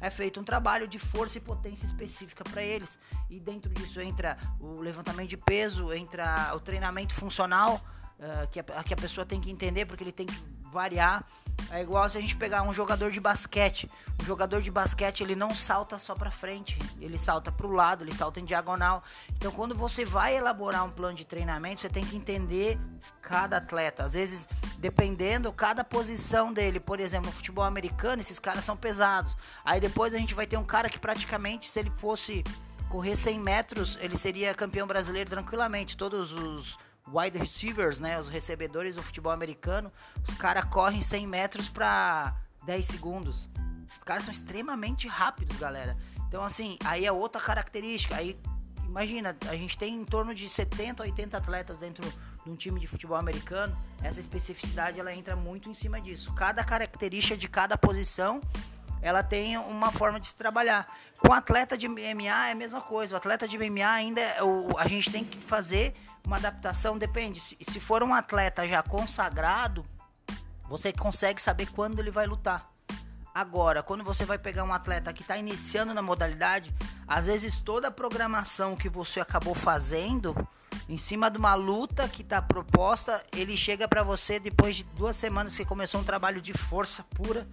é 0.00 0.08
feito 0.08 0.40
um 0.40 0.44
trabalho 0.44 0.88
de 0.88 0.98
força 0.98 1.36
e 1.36 1.40
potência 1.40 1.84
específica 1.84 2.42
para 2.44 2.62
eles. 2.62 2.98
E 3.28 3.38
dentro 3.38 3.70
disso 3.74 4.00
entra 4.00 4.38
o 4.58 4.80
levantamento 4.80 5.28
de 5.28 5.36
peso, 5.36 5.92
entra 5.92 6.52
o 6.54 6.60
treinamento 6.60 7.12
funcional, 7.12 7.84
uh, 8.18 8.48
que, 8.48 8.60
a, 8.60 8.84
que 8.84 8.94
a 8.94 8.96
pessoa 8.96 9.26
tem 9.26 9.40
que 9.40 9.50
entender, 9.50 9.84
porque 9.84 10.04
ele 10.04 10.12
tem 10.12 10.26
que 10.26 10.40
variar. 10.70 11.26
É 11.70 11.82
igual 11.82 12.08
se 12.08 12.16
a 12.16 12.20
gente 12.20 12.34
pegar 12.34 12.62
um 12.62 12.72
jogador 12.72 13.10
de 13.10 13.20
basquete. 13.20 13.90
Um 14.20 14.24
jogador 14.24 14.62
de 14.62 14.70
basquete, 14.70 15.22
ele 15.22 15.34
não 15.36 15.54
salta 15.54 15.98
só 15.98 16.14
para 16.14 16.30
frente, 16.30 16.78
ele 17.00 17.18
salta 17.18 17.52
para 17.52 17.66
o 17.66 17.70
lado, 17.70 18.02
ele 18.02 18.14
salta 18.14 18.40
em 18.40 18.44
diagonal. 18.44 19.02
Então, 19.36 19.52
quando 19.52 19.74
você 19.74 20.04
vai 20.04 20.36
elaborar 20.36 20.84
um 20.84 20.90
plano 20.90 21.16
de 21.16 21.24
treinamento, 21.24 21.80
você 21.80 21.88
tem 21.88 22.04
que 22.04 22.16
entender 22.16 22.78
cada 23.20 23.58
atleta. 23.58 24.04
Às 24.04 24.14
vezes, 24.14 24.48
dependendo 24.78 25.52
cada 25.52 25.84
posição 25.84 26.52
dele, 26.52 26.80
por 26.80 27.00
exemplo, 27.00 27.26
no 27.26 27.32
futebol 27.32 27.64
americano, 27.64 28.20
esses 28.20 28.38
caras 28.38 28.64
são 28.64 28.76
pesados. 28.76 29.36
Aí 29.64 29.80
depois 29.80 30.14
a 30.14 30.18
gente 30.18 30.34
vai 30.34 30.46
ter 30.46 30.56
um 30.56 30.64
cara 30.64 30.88
que 30.88 30.98
praticamente, 30.98 31.68
se 31.68 31.78
ele 31.78 31.92
fosse 31.96 32.42
correr 32.88 33.16
100 33.16 33.38
metros, 33.38 33.98
ele 34.00 34.16
seria 34.16 34.54
campeão 34.54 34.86
brasileiro 34.86 35.28
tranquilamente. 35.28 35.96
Todos 35.96 36.32
os 36.32 36.78
wide 37.12 37.38
receivers, 37.38 37.98
né, 37.98 38.18
os 38.18 38.28
recebedores 38.28 38.96
do 38.96 39.02
futebol 39.02 39.32
americano, 39.32 39.92
os 40.26 40.34
caras 40.34 40.64
correm 40.66 41.00
100 41.00 41.26
metros 41.26 41.68
para 41.68 42.36
10 42.64 42.86
segundos. 42.86 43.48
Os 43.96 44.04
caras 44.04 44.24
são 44.24 44.32
extremamente 44.32 45.08
rápidos, 45.08 45.56
galera. 45.56 45.96
Então, 46.28 46.42
assim, 46.42 46.78
aí 46.84 47.06
é 47.06 47.12
outra 47.12 47.40
característica. 47.40 48.16
Aí, 48.16 48.38
imagina, 48.84 49.36
a 49.48 49.56
gente 49.56 49.76
tem 49.78 49.94
em 49.94 50.04
torno 50.04 50.34
de 50.34 50.48
70, 50.48 51.02
80 51.02 51.36
atletas 51.36 51.78
dentro 51.78 52.04
de 52.44 52.50
um 52.50 52.54
time 52.54 52.78
de 52.78 52.86
futebol 52.86 53.16
americano. 53.16 53.76
Essa 54.02 54.20
especificidade, 54.20 55.00
ela 55.00 55.12
entra 55.14 55.34
muito 55.34 55.70
em 55.70 55.74
cima 55.74 56.00
disso. 56.00 56.32
Cada 56.34 56.62
característica 56.62 57.36
de 57.36 57.48
cada 57.48 57.78
posição 57.78 58.42
ela 59.00 59.22
tem 59.22 59.56
uma 59.56 59.92
forma 59.92 60.18
de 60.18 60.28
se 60.28 60.34
trabalhar. 60.34 60.92
Com 61.20 61.32
atleta 61.32 61.76
de 61.76 61.88
MMA 61.88 62.48
é 62.48 62.52
a 62.52 62.54
mesma 62.54 62.80
coisa. 62.80 63.14
O 63.14 63.16
atleta 63.16 63.46
de 63.46 63.56
MMA 63.56 63.88
ainda 63.88 64.20
o, 64.44 64.76
a 64.76 64.88
gente 64.88 65.10
tem 65.10 65.24
que 65.24 65.38
fazer 65.38 65.94
uma 66.26 66.36
adaptação 66.36 66.98
depende. 66.98 67.40
Se, 67.40 67.56
se 67.60 67.80
for 67.80 68.02
um 68.02 68.14
atleta 68.14 68.66
já 68.66 68.82
consagrado, 68.82 69.84
você 70.68 70.92
consegue 70.92 71.40
saber 71.40 71.70
quando 71.72 71.98
ele 71.98 72.10
vai 72.10 72.26
lutar. 72.26 72.70
Agora, 73.34 73.82
quando 73.82 74.02
você 74.02 74.24
vai 74.24 74.38
pegar 74.38 74.64
um 74.64 74.72
atleta 74.72 75.12
que 75.12 75.22
está 75.22 75.36
iniciando 75.36 75.94
na 75.94 76.02
modalidade, 76.02 76.74
às 77.06 77.26
vezes 77.26 77.60
toda 77.60 77.88
a 77.88 77.90
programação 77.90 78.74
que 78.74 78.88
você 78.88 79.20
acabou 79.20 79.54
fazendo 79.54 80.34
em 80.88 80.96
cima 80.96 81.30
de 81.30 81.38
uma 81.38 81.54
luta 81.54 82.08
que 82.08 82.22
está 82.22 82.42
proposta, 82.42 83.22
ele 83.32 83.56
chega 83.56 83.86
para 83.86 84.02
você 84.02 84.40
depois 84.40 84.76
de 84.76 84.84
duas 84.84 85.16
semanas 85.16 85.56
que 85.56 85.64
começou 85.64 86.00
um 86.00 86.04
trabalho 86.04 86.40
de 86.40 86.52
força 86.52 87.04
pura. 87.14 87.46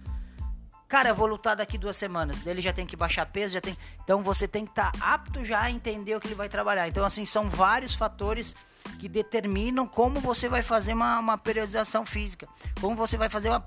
Cara, 0.88 1.08
eu 1.08 1.14
vou 1.14 1.26
lutar 1.26 1.56
daqui 1.56 1.76
duas 1.76 1.96
semanas. 1.96 2.46
Ele 2.46 2.60
já 2.60 2.72
tem 2.72 2.86
que 2.86 2.96
baixar 2.96 3.26
peso, 3.26 3.54
já 3.54 3.60
tem. 3.60 3.76
Então 4.04 4.22
você 4.22 4.46
tem 4.46 4.64
que 4.64 4.70
estar 4.70 4.92
tá 4.92 5.14
apto 5.14 5.44
já 5.44 5.62
a 5.62 5.70
entender 5.70 6.14
o 6.14 6.20
que 6.20 6.28
ele 6.28 6.34
vai 6.34 6.48
trabalhar. 6.48 6.86
Então, 6.86 7.04
assim, 7.04 7.26
são 7.26 7.48
vários 7.48 7.94
fatores 7.94 8.54
que 9.00 9.08
determinam 9.08 9.86
como 9.86 10.20
você 10.20 10.48
vai 10.48 10.62
fazer 10.62 10.94
uma, 10.94 11.18
uma 11.18 11.36
periodização 11.36 12.06
física, 12.06 12.48
como 12.80 12.94
você 12.94 13.16
vai 13.16 13.28
fazer 13.28 13.48
uma 13.48 13.66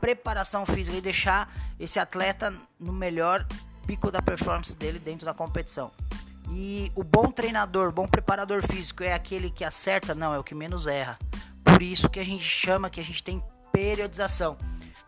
preparação 0.00 0.64
física 0.64 0.96
e 0.96 1.00
deixar 1.00 1.52
esse 1.78 1.98
atleta 1.98 2.54
no 2.78 2.92
melhor 2.92 3.44
pico 3.86 4.10
da 4.10 4.22
performance 4.22 4.74
dele 4.74 4.98
dentro 4.98 5.26
da 5.26 5.34
competição. 5.34 5.90
E 6.50 6.90
o 6.94 7.02
bom 7.02 7.30
treinador, 7.30 7.92
bom 7.92 8.06
preparador 8.06 8.62
físico 8.66 9.02
é 9.02 9.12
aquele 9.12 9.50
que 9.50 9.64
acerta? 9.64 10.14
Não, 10.14 10.32
é 10.32 10.38
o 10.38 10.44
que 10.44 10.54
menos 10.54 10.86
erra. 10.86 11.18
Por 11.64 11.82
isso 11.82 12.08
que 12.08 12.20
a 12.20 12.24
gente 12.24 12.44
chama 12.44 12.88
que 12.88 13.00
a 13.00 13.04
gente 13.04 13.22
tem 13.22 13.42
periodização. 13.72 14.56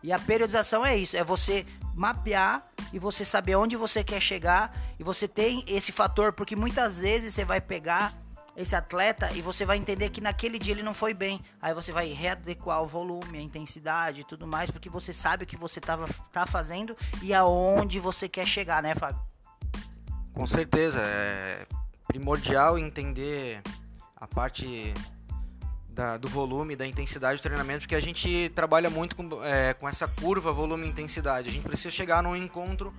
E 0.03 0.11
a 0.11 0.19
periodização 0.19 0.85
é 0.85 0.95
isso, 0.95 1.15
é 1.15 1.23
você 1.23 1.65
mapear 1.93 2.63
e 2.93 2.99
você 2.99 3.23
saber 3.25 3.55
onde 3.55 3.75
você 3.75 4.03
quer 4.03 4.21
chegar 4.21 4.75
e 4.97 5.03
você 5.03 5.27
tem 5.27 5.63
esse 5.67 5.91
fator 5.91 6.33
porque 6.33 6.55
muitas 6.55 7.01
vezes 7.01 7.33
você 7.33 7.45
vai 7.45 7.59
pegar 7.61 8.13
esse 8.55 8.75
atleta 8.75 9.31
e 9.33 9.41
você 9.41 9.65
vai 9.65 9.77
entender 9.77 10.09
que 10.09 10.19
naquele 10.19 10.59
dia 10.59 10.73
ele 10.73 10.83
não 10.83 10.93
foi 10.93 11.13
bem. 11.13 11.41
Aí 11.61 11.73
você 11.73 11.91
vai 11.91 12.07
readequar 12.07 12.81
o 12.81 12.87
volume, 12.87 13.37
a 13.37 13.41
intensidade 13.41 14.21
e 14.21 14.23
tudo 14.23 14.45
mais, 14.45 14.69
porque 14.69 14.89
você 14.89 15.13
sabe 15.13 15.43
o 15.43 15.47
que 15.47 15.55
você 15.55 15.79
tava, 15.79 16.07
tá 16.31 16.45
fazendo 16.45 16.95
e 17.21 17.33
aonde 17.33 17.99
você 17.99 18.27
quer 18.27 18.45
chegar, 18.45 18.81
né, 18.83 18.93
Fábio? 18.95 19.21
Com 20.33 20.47
certeza. 20.47 20.99
É 20.99 21.65
primordial 22.07 22.77
entender 22.77 23.61
a 24.17 24.27
parte 24.27 24.93
da, 25.93 26.17
do 26.17 26.27
volume, 26.27 26.75
da 26.75 26.87
intensidade 26.87 27.39
do 27.39 27.43
treinamento, 27.43 27.81
porque 27.81 27.95
a 27.95 28.01
gente 28.01 28.49
trabalha 28.55 28.89
muito 28.89 29.15
com, 29.15 29.43
é, 29.43 29.73
com 29.73 29.87
essa 29.87 30.07
curva 30.07 30.51
volume-intensidade. 30.51 31.49
A 31.49 31.51
gente 31.51 31.67
precisa 31.67 31.91
chegar 31.91 32.23
num 32.23 32.35
encontro 32.35 32.93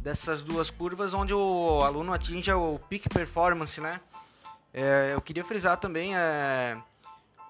dessas 0.00 0.42
duas 0.42 0.70
curvas 0.70 1.14
onde 1.14 1.32
o 1.32 1.82
aluno 1.82 2.12
atinja 2.12 2.56
o 2.56 2.78
peak 2.78 3.08
performance, 3.08 3.80
né? 3.80 4.00
É, 4.74 5.10
eu 5.12 5.20
queria 5.20 5.44
frisar 5.44 5.76
também, 5.76 6.16
é, 6.16 6.78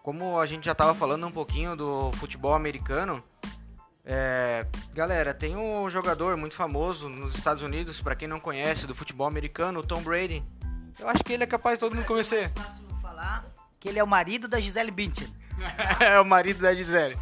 como 0.03 0.39
a 0.39 0.45
gente 0.45 0.65
já 0.65 0.73
estava 0.73 0.95
falando 0.95 1.27
um 1.27 1.31
pouquinho 1.31 1.77
do 1.77 2.11
futebol 2.17 2.53
americano, 2.53 3.23
é, 4.05 4.67
galera, 4.93 5.33
tem 5.33 5.57
um 5.57 5.89
jogador 5.89 6.37
muito 6.37 6.57
famoso 6.57 7.09
nos 7.09 7.37
Estados 7.37 7.63
Unidos, 7.63 8.01
para 8.01 8.17
quem 8.17 8.27
não 8.27 8.41
conhece, 8.41 8.87
do 8.87 8.95
futebol 8.95 9.29
americano, 9.29 9.79
o 9.79 9.87
Tom 9.87 10.03
Brady. 10.03 10.43
Eu 10.99 11.09
acho 11.09 11.23
que 11.23 11.33
ele 11.33 11.45
é 11.45 11.47
capaz 11.47 11.77
de 11.77 11.81
todo 11.81 11.95
mundo 11.95 12.05
conhecer. 12.05 12.51
É 12.51 13.01
falar 13.01 13.52
que 13.83 13.89
ele 13.89 13.99
é 13.99 14.05
o 14.05 14.07
marido 14.07 14.47
da 14.47 14.61
Gisele 14.61 14.93
Bündchen. 14.93 15.27
é 15.99 16.21
o 16.21 16.25
marido 16.25 16.61
da 16.61 16.73
Gisele. 16.73 17.19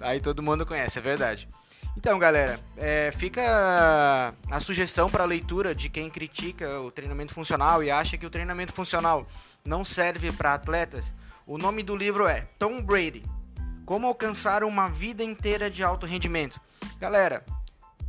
Aí 0.00 0.20
todo 0.20 0.40
mundo 0.40 0.64
conhece, 0.64 1.00
é 1.00 1.02
verdade. 1.02 1.48
Então, 1.96 2.16
galera, 2.16 2.60
é, 2.76 3.10
fica 3.10 4.32
a 4.48 4.60
sugestão 4.60 5.10
para 5.10 5.24
leitura 5.24 5.74
de 5.74 5.88
quem 5.88 6.08
critica 6.08 6.80
o 6.80 6.92
treinamento 6.92 7.34
funcional 7.34 7.82
e 7.82 7.90
acha 7.90 8.16
que 8.16 8.24
o 8.24 8.30
treinamento 8.30 8.72
funcional 8.72 9.26
não 9.64 9.84
serve 9.84 10.30
para 10.30 10.54
atletas. 10.54 11.04
O 11.44 11.58
nome 11.58 11.82
do 11.82 11.96
livro 11.96 12.28
é 12.28 12.46
Tom 12.56 12.80
Brady: 12.80 13.24
Como 13.84 14.06
alcançar 14.06 14.62
uma 14.62 14.88
vida 14.88 15.24
inteira 15.24 15.68
de 15.68 15.82
alto 15.82 16.06
rendimento. 16.06 16.60
Galera, 17.00 17.44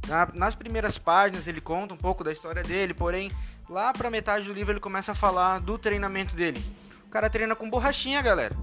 na, 0.07 0.29
nas 0.35 0.53
primeiras 0.53 0.99
páginas 0.99 1.47
ele 1.47 1.59
conta 1.59 1.95
um 1.95 1.97
pouco 1.97 2.23
da 2.23 2.31
história 2.31 2.61
dele, 2.61 2.93
porém 2.93 3.31
lá 3.67 3.91
para 3.91 4.11
metade 4.11 4.45
do 4.45 4.53
livro 4.53 4.71
ele 4.71 4.79
começa 4.79 5.13
a 5.13 5.15
falar 5.15 5.59
do 5.59 5.79
treinamento 5.79 6.35
dele. 6.35 6.63
O 7.11 7.13
cara 7.13 7.29
treina 7.29 7.53
com 7.57 7.69
borrachinha, 7.69 8.21
galera. 8.21 8.55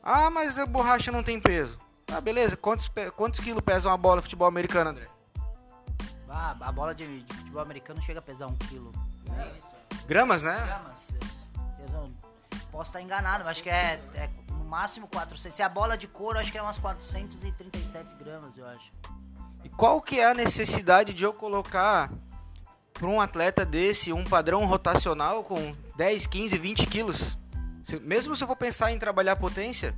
Ah, 0.00 0.30
mas 0.30 0.56
a 0.56 0.64
borracha 0.64 1.10
não 1.10 1.24
tem 1.24 1.40
peso. 1.40 1.76
Ah, 2.06 2.20
beleza. 2.20 2.56
Quantos, 2.56 2.88
quantos 3.16 3.40
quilos 3.40 3.64
pesa 3.64 3.88
uma 3.88 3.96
bola 3.96 4.18
de 4.18 4.22
futebol 4.22 4.46
americano, 4.46 4.90
André? 4.90 5.08
Ah, 6.30 6.56
a 6.60 6.70
bola 6.70 6.94
de, 6.94 7.22
de 7.22 7.34
futebol 7.34 7.60
americano 7.60 8.00
chega 8.00 8.20
a 8.20 8.22
pesar 8.22 8.46
um 8.46 8.54
quilo. 8.54 8.92
É? 9.36 9.50
Gramas, 10.06 10.40
né? 10.40 10.54
Gramas. 10.54 11.08
Posso 12.70 12.90
estar 12.90 13.02
enganado, 13.02 13.42
mas 13.42 13.54
acho 13.54 13.64
que 13.64 13.70
é, 13.70 14.00
é 14.14 14.30
no 14.50 14.64
máximo 14.64 15.08
400. 15.08 15.52
Se 15.52 15.64
a 15.64 15.68
bola 15.68 15.98
de 15.98 16.06
couro, 16.06 16.38
acho 16.38 16.52
que 16.52 16.58
é 16.58 16.62
umas 16.62 16.78
437 16.78 18.14
gramas, 18.22 18.56
eu 18.56 18.68
acho. 18.68 18.92
E 19.64 19.68
qual 19.68 20.00
que 20.00 20.20
é 20.20 20.30
a 20.30 20.34
necessidade 20.34 21.12
de 21.12 21.24
eu 21.24 21.32
colocar 21.32 22.08
para 22.92 23.08
um 23.08 23.20
atleta 23.20 23.66
desse 23.66 24.12
um 24.12 24.22
padrão 24.22 24.64
rotacional 24.64 25.42
com 25.42 25.74
10, 26.02 26.26
15, 26.26 26.58
20 26.58 26.86
quilos? 26.88 27.36
Se, 27.84 27.96
mesmo 28.00 28.34
se 28.34 28.42
eu 28.42 28.48
for 28.48 28.56
pensar 28.56 28.90
em 28.90 28.98
trabalhar 28.98 29.36
potência, 29.36 29.94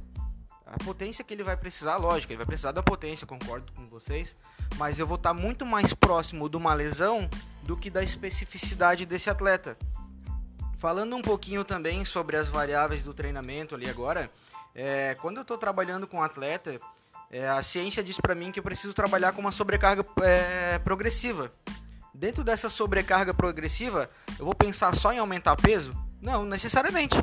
a 0.66 0.76
potência 0.84 1.24
que 1.24 1.32
ele 1.32 1.42
vai 1.42 1.56
precisar, 1.56 1.96
lógico, 1.96 2.30
ele 2.30 2.36
vai 2.36 2.44
precisar 2.44 2.72
da 2.72 2.82
potência, 2.82 3.26
concordo 3.26 3.72
com 3.72 3.88
vocês, 3.88 4.36
mas 4.76 4.98
eu 4.98 5.06
vou 5.06 5.14
estar 5.14 5.32
muito 5.32 5.64
mais 5.64 5.94
próximo 5.94 6.46
de 6.46 6.58
uma 6.58 6.74
lesão 6.74 7.26
do 7.62 7.74
que 7.74 7.88
da 7.88 8.02
especificidade 8.02 9.06
desse 9.06 9.30
atleta. 9.30 9.78
Falando 10.76 11.16
um 11.16 11.22
pouquinho 11.22 11.64
também 11.64 12.04
sobre 12.04 12.36
as 12.36 12.50
variáveis 12.50 13.02
do 13.02 13.14
treinamento 13.14 13.74
ali 13.74 13.88
agora, 13.88 14.30
é, 14.74 15.16
quando 15.22 15.38
eu 15.38 15.42
estou 15.42 15.56
trabalhando 15.56 16.06
com 16.06 16.18
um 16.18 16.22
atleta, 16.22 16.78
é, 17.30 17.48
a 17.48 17.62
ciência 17.62 18.04
diz 18.04 18.20
para 18.20 18.34
mim 18.34 18.52
que 18.52 18.58
eu 18.58 18.62
preciso 18.62 18.92
trabalhar 18.92 19.32
com 19.32 19.40
uma 19.40 19.52
sobrecarga 19.52 20.04
é, 20.22 20.78
progressiva. 20.80 21.50
Dentro 22.14 22.44
dessa 22.44 22.70
sobrecarga 22.70 23.34
progressiva, 23.34 24.08
eu 24.38 24.44
vou 24.44 24.54
pensar 24.54 24.94
só 24.94 25.12
em 25.12 25.18
aumentar 25.18 25.56
peso? 25.56 25.92
Não, 26.22 26.44
necessariamente 26.44 27.16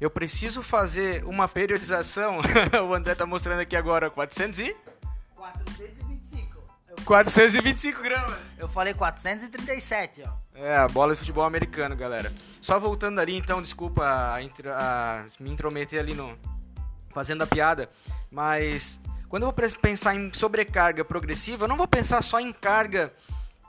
eu 0.00 0.10
preciso 0.10 0.62
fazer 0.62 1.22
uma 1.24 1.46
periodização. 1.46 2.38
o 2.88 2.94
André 2.94 3.14
tá 3.14 3.26
mostrando 3.26 3.60
aqui 3.60 3.76
agora 3.76 4.10
400 4.10 4.58
e 4.60 4.76
425. 5.36 6.58
425 7.04 8.02
gramas. 8.02 8.38
Eu 8.58 8.68
falei 8.68 8.94
437, 8.94 10.22
ó. 10.26 10.32
É, 10.54 10.76
a 10.76 10.88
bola 10.88 11.12
de 11.12 11.18
futebol 11.18 11.44
americano, 11.44 11.94
galera. 11.94 12.32
Só 12.60 12.80
voltando 12.80 13.18
ali, 13.18 13.36
então, 13.36 13.62
desculpa 13.62 14.04
a, 14.04 14.38
a, 14.38 15.24
me 15.38 15.50
intrometer 15.50 16.00
ali 16.00 16.14
no 16.14 16.36
fazendo 17.10 17.42
a 17.42 17.46
piada, 17.46 17.90
mas 18.30 19.00
quando 19.28 19.42
eu 19.42 19.52
vou 19.52 19.68
pensar 19.80 20.14
em 20.14 20.32
sobrecarga 20.32 21.04
progressiva, 21.04 21.64
eu 21.64 21.68
não 21.68 21.76
vou 21.76 21.88
pensar 21.88 22.22
só 22.22 22.38
em 22.38 22.52
carga 22.52 23.12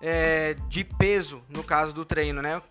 é, 0.01 0.55
de 0.67 0.83
peso 0.83 1.41
no 1.49 1.63
caso 1.63 1.93
do 1.93 2.03
treino, 2.03 2.41
né? 2.41 2.61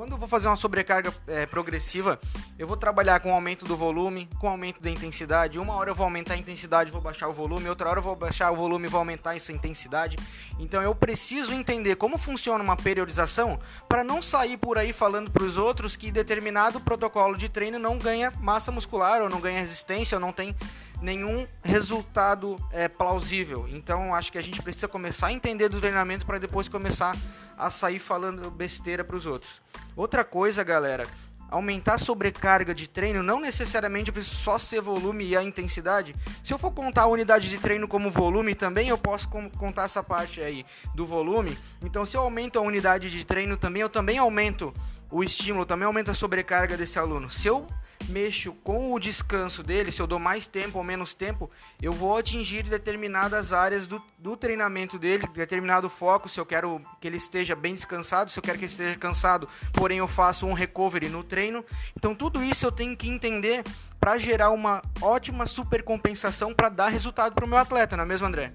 Quando 0.00 0.12
eu 0.12 0.18
vou 0.18 0.26
fazer 0.26 0.48
uma 0.48 0.56
sobrecarga 0.56 1.12
é, 1.26 1.44
progressiva, 1.44 2.18
eu 2.58 2.66
vou 2.66 2.74
trabalhar 2.74 3.20
com 3.20 3.34
aumento 3.34 3.66
do 3.66 3.76
volume, 3.76 4.30
com 4.38 4.48
aumento 4.48 4.80
da 4.80 4.88
intensidade. 4.88 5.58
Uma 5.58 5.74
hora 5.74 5.90
eu 5.90 5.94
vou 5.94 6.04
aumentar 6.04 6.34
a 6.34 6.36
intensidade, 6.38 6.90
vou 6.90 7.02
baixar 7.02 7.28
o 7.28 7.34
volume, 7.34 7.68
outra 7.68 7.90
hora 7.90 7.98
eu 7.98 8.02
vou 8.02 8.16
baixar 8.16 8.50
o 8.50 8.56
volume 8.56 8.86
e 8.86 8.88
vou 8.88 8.98
aumentar 8.98 9.36
essa 9.36 9.52
intensidade. 9.52 10.16
Então 10.58 10.82
eu 10.82 10.94
preciso 10.94 11.52
entender 11.52 11.96
como 11.96 12.16
funciona 12.16 12.64
uma 12.64 12.76
periodização 12.76 13.60
para 13.86 14.02
não 14.02 14.22
sair 14.22 14.56
por 14.56 14.78
aí 14.78 14.90
falando 14.90 15.30
para 15.30 15.44
os 15.44 15.58
outros 15.58 15.96
que 15.96 16.10
determinado 16.10 16.80
protocolo 16.80 17.36
de 17.36 17.50
treino 17.50 17.78
não 17.78 17.98
ganha 17.98 18.32
massa 18.40 18.72
muscular 18.72 19.20
ou 19.20 19.28
não 19.28 19.38
ganha 19.38 19.60
resistência 19.60 20.16
ou 20.16 20.20
não 20.20 20.32
tem 20.32 20.56
nenhum 21.00 21.46
resultado 21.62 22.56
é, 22.72 22.88
plausível. 22.88 23.66
Então 23.70 24.14
acho 24.14 24.30
que 24.30 24.38
a 24.38 24.42
gente 24.42 24.62
precisa 24.62 24.88
começar 24.88 25.28
a 25.28 25.32
entender 25.32 25.68
do 25.68 25.80
treinamento 25.80 26.26
para 26.26 26.38
depois 26.38 26.68
começar 26.68 27.16
a 27.56 27.70
sair 27.70 27.98
falando 27.98 28.50
besteira 28.50 29.04
para 29.04 29.16
os 29.16 29.26
outros. 29.26 29.60
Outra 29.96 30.24
coisa, 30.24 30.64
galera, 30.64 31.06
aumentar 31.50 31.94
a 31.94 31.98
sobrecarga 31.98 32.74
de 32.74 32.88
treino 32.88 33.22
não 33.22 33.40
necessariamente 33.40 34.12
precisa 34.12 34.36
só 34.36 34.58
ser 34.58 34.80
volume 34.80 35.24
e 35.26 35.36
a 35.36 35.42
intensidade. 35.42 36.14
Se 36.42 36.54
eu 36.54 36.58
for 36.58 36.70
contar 36.70 37.02
a 37.02 37.06
unidade 37.06 37.48
de 37.48 37.58
treino 37.58 37.88
como 37.88 38.10
volume 38.10 38.54
também, 38.54 38.88
eu 38.88 38.96
posso 38.96 39.28
contar 39.28 39.84
essa 39.84 40.02
parte 40.02 40.40
aí 40.40 40.64
do 40.94 41.04
volume. 41.04 41.58
Então, 41.82 42.06
se 42.06 42.16
eu 42.16 42.22
aumento 42.22 42.58
a 42.58 42.62
unidade 42.62 43.10
de 43.10 43.24
treino 43.24 43.56
também, 43.56 43.82
eu 43.82 43.88
também 43.88 44.16
aumento 44.16 44.72
o 45.10 45.24
estímulo, 45.24 45.66
também 45.66 45.86
aumento 45.86 46.10
a 46.10 46.14
sobrecarga 46.14 46.76
desse 46.76 46.98
aluno. 46.98 47.28
Se 47.28 47.48
eu 47.48 47.66
mexo 48.08 48.52
com 48.64 48.92
o 48.92 48.98
descanso 48.98 49.62
dele, 49.62 49.92
se 49.92 50.00
eu 50.00 50.06
dou 50.06 50.18
mais 50.18 50.46
tempo 50.46 50.78
ou 50.78 50.84
menos 50.84 51.14
tempo, 51.14 51.50
eu 51.80 51.92
vou 51.92 52.16
atingir 52.16 52.62
determinadas 52.62 53.52
áreas 53.52 53.86
do, 53.86 54.02
do 54.18 54.36
treinamento 54.36 54.98
dele, 54.98 55.26
determinado 55.34 55.88
foco, 55.88 56.28
se 56.28 56.40
eu 56.40 56.46
quero 56.46 56.80
que 57.00 57.06
ele 57.06 57.16
esteja 57.16 57.54
bem 57.54 57.74
descansado, 57.74 58.30
se 58.30 58.38
eu 58.38 58.42
quero 58.42 58.58
que 58.58 58.64
ele 58.64 58.72
esteja 58.72 58.96
cansado, 58.96 59.48
porém 59.72 59.98
eu 59.98 60.08
faço 60.08 60.46
um 60.46 60.52
recovery 60.52 61.08
no 61.08 61.22
treino. 61.22 61.64
Então 61.96 62.14
tudo 62.14 62.42
isso 62.42 62.66
eu 62.66 62.72
tenho 62.72 62.96
que 62.96 63.08
entender 63.08 63.64
para 64.00 64.16
gerar 64.16 64.50
uma 64.50 64.80
ótima 65.00 65.44
supercompensação 65.44 66.54
para 66.54 66.70
dar 66.70 66.88
resultado 66.88 67.34
para 67.34 67.44
o 67.44 67.48
meu 67.48 67.58
atleta, 67.58 67.96
não 67.96 68.04
é 68.04 68.06
mesmo, 68.06 68.26
André? 68.26 68.54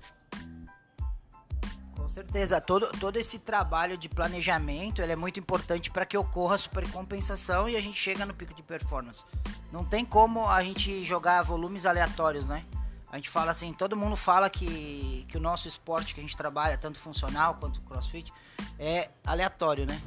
Certeza. 2.15 2.62
Todo, 2.62 2.88
todo 2.98 3.17
esse 3.17 3.39
trabalho 3.39 3.98
de 3.98 4.07
planejamento 4.07 5.01
ele 5.01 5.12
é 5.12 5.15
muito 5.17 5.38
importante 5.38 5.91
para 5.91 6.05
que 6.05 6.17
ocorra 6.17 6.55
a 6.55 6.57
supercompensação 6.57 7.67
e 7.67 7.75
a 7.75 7.81
gente 7.81 8.00
chega 8.00 8.25
no 8.25 8.34
pico 8.34 8.53
de 8.53 8.63
performance. 8.63 9.24
Não 9.72 9.84
tem 9.84 10.05
como 10.05 10.48
a 10.48 10.63
gente 10.63 11.03
jogar 11.03 11.43
volumes 11.43 11.86
aleatórios, 11.86 12.48
né? 12.48 12.63
A 13.12 13.17
gente 13.17 13.29
fala 13.29 13.51
assim, 13.51 13.74
todo 13.74 13.98
mundo 13.98 14.15
fala 14.15 14.50
que, 14.50 15.25
que 15.27 15.38
o 15.38 15.41
nosso 15.41 15.67
esporte 15.67 16.13
que 16.13 16.22
a 16.22 16.24
gente 16.24 16.36
trabalha, 16.36 16.77
tanto 16.77 17.00
funcional 17.00 17.55
quanto 17.55 17.81
crossfit, 17.81 18.31
é 18.79 19.10
aleatório, 19.25 19.86
né? 19.86 20.01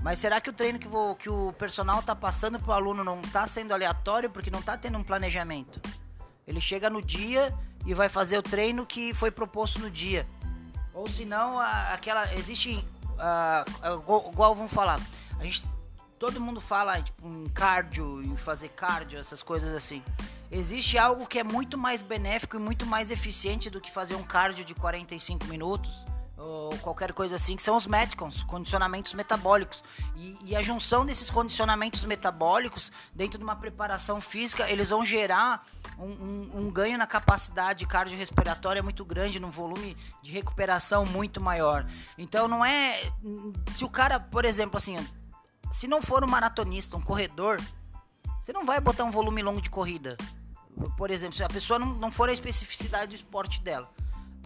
Mas 0.00 0.20
será 0.20 0.40
que 0.40 0.50
o 0.50 0.52
treino 0.52 0.78
que, 0.78 0.86
vou, 0.86 1.16
que 1.16 1.28
o 1.28 1.52
personal 1.54 2.02
tá 2.02 2.14
passando 2.14 2.60
pro 2.60 2.72
aluno 2.72 3.02
não 3.02 3.20
tá 3.20 3.46
sendo 3.48 3.74
aleatório 3.74 4.30
porque 4.30 4.50
não 4.50 4.62
tá 4.62 4.76
tendo 4.76 4.96
um 4.96 5.02
planejamento? 5.02 5.80
Ele 6.46 6.60
chega 6.60 6.88
no 6.88 7.02
dia 7.02 7.52
e 7.84 7.94
vai 7.94 8.08
fazer 8.08 8.38
o 8.38 8.42
treino 8.42 8.86
que 8.86 9.12
foi 9.12 9.30
proposto 9.30 9.80
no 9.80 9.90
dia. 9.90 10.24
Ou 10.98 11.06
se 11.06 11.24
não, 11.24 11.60
aquela. 11.60 12.34
Existe. 12.34 12.84
Igual 14.32 14.54
vamos 14.56 14.72
falar. 14.72 15.00
A 15.38 15.44
gente. 15.44 15.64
Todo 16.18 16.40
mundo 16.40 16.60
fala 16.60 17.00
tipo, 17.00 17.28
em 17.28 17.46
cardio, 17.50 18.20
em 18.20 18.36
fazer 18.36 18.70
cardio, 18.70 19.20
essas 19.20 19.40
coisas 19.40 19.72
assim. 19.72 20.02
Existe 20.50 20.98
algo 20.98 21.24
que 21.24 21.38
é 21.38 21.44
muito 21.44 21.78
mais 21.78 22.02
benéfico 22.02 22.56
e 22.56 22.58
muito 22.58 22.84
mais 22.84 23.12
eficiente 23.12 23.70
do 23.70 23.80
que 23.80 23.88
fazer 23.88 24.16
um 24.16 24.24
cardio 24.24 24.64
de 24.64 24.74
45 24.74 25.46
minutos 25.46 26.04
ou 26.36 26.76
qualquer 26.78 27.12
coisa 27.12 27.36
assim, 27.36 27.56
que 27.56 27.62
são 27.62 27.76
os 27.76 27.86
metcons, 27.86 28.42
condicionamentos 28.44 29.12
metabólicos. 29.12 29.82
E, 30.16 30.38
e, 30.42 30.56
a 30.56 30.62
junção 30.62 31.04
desses 31.04 31.30
condicionamentos 31.30 32.04
metabólicos 32.04 32.92
dentro 33.14 33.38
de 33.38 33.44
uma 33.44 33.56
preparação 33.56 34.20
física, 34.20 34.68
eles 34.70 34.90
vão 34.90 35.04
gerar 35.04 35.64
um, 35.98 36.04
um, 36.04 36.50
um 36.54 36.70
ganho 36.70 36.96
na 36.96 37.06
capacidade 37.06 37.86
cardiorrespiratória 37.86 38.82
muito 38.82 39.04
grande, 39.04 39.40
num 39.40 39.50
volume 39.50 39.96
de 40.22 40.30
recuperação 40.30 41.04
muito 41.04 41.40
maior. 41.40 41.86
Então 42.16 42.46
não 42.46 42.64
é. 42.64 43.00
Se 43.72 43.84
o 43.84 43.88
cara, 43.88 44.20
por 44.20 44.44
exemplo, 44.44 44.76
assim, 44.76 44.96
se 45.72 45.86
não 45.86 46.00
for 46.00 46.22
um 46.22 46.28
maratonista, 46.28 46.96
um 46.96 47.02
corredor, 47.02 47.60
você 48.40 48.52
não 48.52 48.64
vai 48.64 48.80
botar 48.80 49.04
um 49.04 49.10
volume 49.10 49.42
longo 49.42 49.60
de 49.60 49.70
corrida. 49.70 50.16
Por 50.96 51.10
exemplo, 51.10 51.36
se 51.36 51.42
a 51.42 51.48
pessoa 51.48 51.78
não, 51.78 51.94
não 51.94 52.10
for 52.10 52.28
a 52.28 52.32
especificidade 52.32 53.08
do 53.08 53.14
esporte 53.14 53.60
dela 53.60 53.90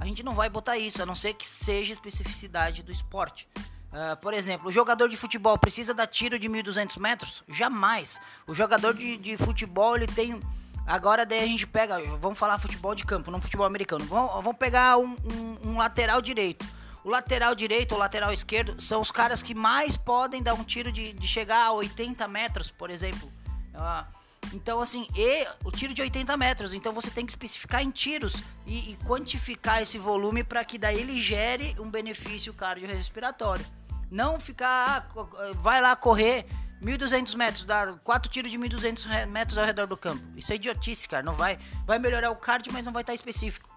a 0.02 0.04
gente 0.04 0.24
não 0.24 0.34
vai 0.34 0.50
botar 0.50 0.76
isso, 0.76 1.00
a 1.00 1.06
não 1.06 1.14
ser 1.14 1.34
que 1.34 1.46
seja 1.46 1.92
especificidade 1.92 2.82
do 2.82 2.90
esporte. 2.90 3.48
Uh, 3.56 4.16
por 4.20 4.34
exemplo, 4.34 4.68
o 4.68 4.72
jogador 4.72 5.08
de 5.08 5.16
futebol 5.16 5.56
precisa 5.56 5.94
dar 5.94 6.08
tiro 6.08 6.40
de 6.40 6.48
1.200 6.48 6.98
metros? 6.98 7.44
Jamais. 7.48 8.20
O 8.44 8.52
jogador 8.52 8.94
de, 8.94 9.16
de 9.16 9.36
futebol, 9.36 9.94
ele 9.94 10.08
tem... 10.08 10.42
Agora 10.86 11.24
daí 11.24 11.40
a 11.40 11.46
gente 11.46 11.66
pega, 11.66 11.98
vamos 12.18 12.38
falar 12.38 12.58
futebol 12.58 12.94
de 12.94 13.04
campo, 13.04 13.30
não 13.30 13.40
futebol 13.40 13.66
americano. 13.66 14.04
Vamos, 14.04 14.32
vamos 14.34 14.56
pegar 14.56 14.98
um, 14.98 15.16
um, 15.24 15.70
um 15.70 15.78
lateral 15.78 16.20
direito. 16.20 16.66
O 17.04 17.10
lateral 17.10 17.54
direito 17.54 17.92
ou 17.92 17.98
lateral 17.98 18.32
esquerdo 18.32 18.80
são 18.80 19.00
os 19.00 19.10
caras 19.10 19.42
que 19.42 19.54
mais 19.54 19.96
podem 19.96 20.42
dar 20.42 20.54
um 20.54 20.62
tiro 20.62 20.92
de, 20.92 21.12
de 21.12 21.26
chegar 21.26 21.66
a 21.66 21.72
80 21.72 22.26
metros, 22.28 22.70
por 22.70 22.90
exemplo. 22.90 23.30
Uh, 23.74 24.04
então, 24.52 24.80
assim, 24.80 25.08
e 25.16 25.46
o 25.64 25.70
tiro 25.70 25.94
de 25.94 26.02
80 26.02 26.36
metros. 26.36 26.74
Então 26.74 26.92
você 26.92 27.10
tem 27.10 27.24
que 27.24 27.32
especificar 27.32 27.82
em 27.82 27.90
tiros 27.90 28.34
e, 28.66 28.92
e 28.92 28.96
quantificar 29.06 29.82
esse 29.82 29.98
volume 29.98 30.44
para 30.44 30.64
que 30.64 30.78
daí 30.78 31.00
ele 31.00 31.20
gere 31.20 31.74
um 31.78 31.90
benefício 31.90 32.52
cardiorrespiratório. 32.52 33.64
Não 34.10 34.38
ficar, 34.38 35.08
ah, 35.16 35.52
vai 35.54 35.80
lá 35.80 35.96
correr 35.96 36.46
1.200 36.82 37.36
metros, 37.36 37.62
dá 37.62 37.94
quatro 38.02 38.30
tiros 38.30 38.50
de 38.50 38.58
1.200 38.58 39.26
metros 39.28 39.56
ao 39.56 39.64
redor 39.64 39.86
do 39.86 39.96
campo. 39.96 40.22
Isso 40.36 40.52
é 40.52 40.56
idiotice, 40.56 41.08
cara. 41.08 41.22
Não 41.22 41.34
vai, 41.34 41.58
vai 41.86 41.98
melhorar 41.98 42.30
o 42.30 42.36
cardio, 42.36 42.72
mas 42.72 42.84
não 42.84 42.92
vai 42.92 43.02
estar 43.02 43.14
específico. 43.14 43.70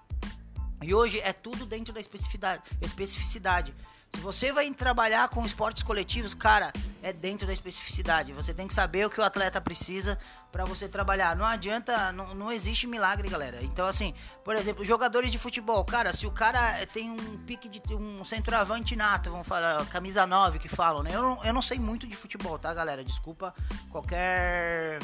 E 0.81 0.93
hoje 0.93 1.19
é 1.19 1.31
tudo 1.31 1.65
dentro 1.65 1.93
da 1.93 1.99
especificidade. 1.99 2.63
especificidade. 2.81 3.73
Você 4.15 4.51
vai 4.51 4.69
trabalhar 4.71 5.29
com 5.29 5.45
esportes 5.45 5.83
coletivos, 5.83 6.33
cara, 6.33 6.71
é 7.01 7.13
dentro 7.13 7.45
da 7.45 7.53
especificidade. 7.53 8.33
Você 8.33 8.53
tem 8.53 8.67
que 8.67 8.73
saber 8.73 9.05
o 9.05 9.09
que 9.09 9.19
o 9.19 9.23
atleta 9.23 9.61
precisa 9.61 10.17
para 10.51 10.65
você 10.65 10.87
trabalhar. 10.87 11.35
Não 11.35 11.45
adianta, 11.45 12.11
não, 12.11 12.33
não 12.33 12.51
existe 12.51 12.87
milagre, 12.87 13.29
galera. 13.29 13.59
Então, 13.61 13.85
assim, 13.85 14.13
por 14.43 14.55
exemplo, 14.55 14.83
jogadores 14.83 15.31
de 15.31 15.37
futebol, 15.37 15.83
cara, 15.85 16.13
se 16.13 16.25
o 16.25 16.31
cara 16.31 16.85
tem 16.87 17.11
um 17.11 17.37
pique 17.45 17.69
de 17.69 17.81
um 17.93 18.25
centroavante 18.25 18.95
nato, 18.95 19.29
vamos 19.29 19.47
falar, 19.47 19.85
camisa 19.87 20.25
9 20.25 20.59
que 20.59 20.69
falam, 20.69 21.03
né? 21.03 21.11
Eu 21.13 21.21
não, 21.21 21.43
eu 21.43 21.53
não 21.53 21.61
sei 21.61 21.77
muito 21.77 22.07
de 22.07 22.15
futebol, 22.15 22.57
tá, 22.57 22.73
galera? 22.73 23.03
Desculpa 23.03 23.53
qualquer 23.91 24.99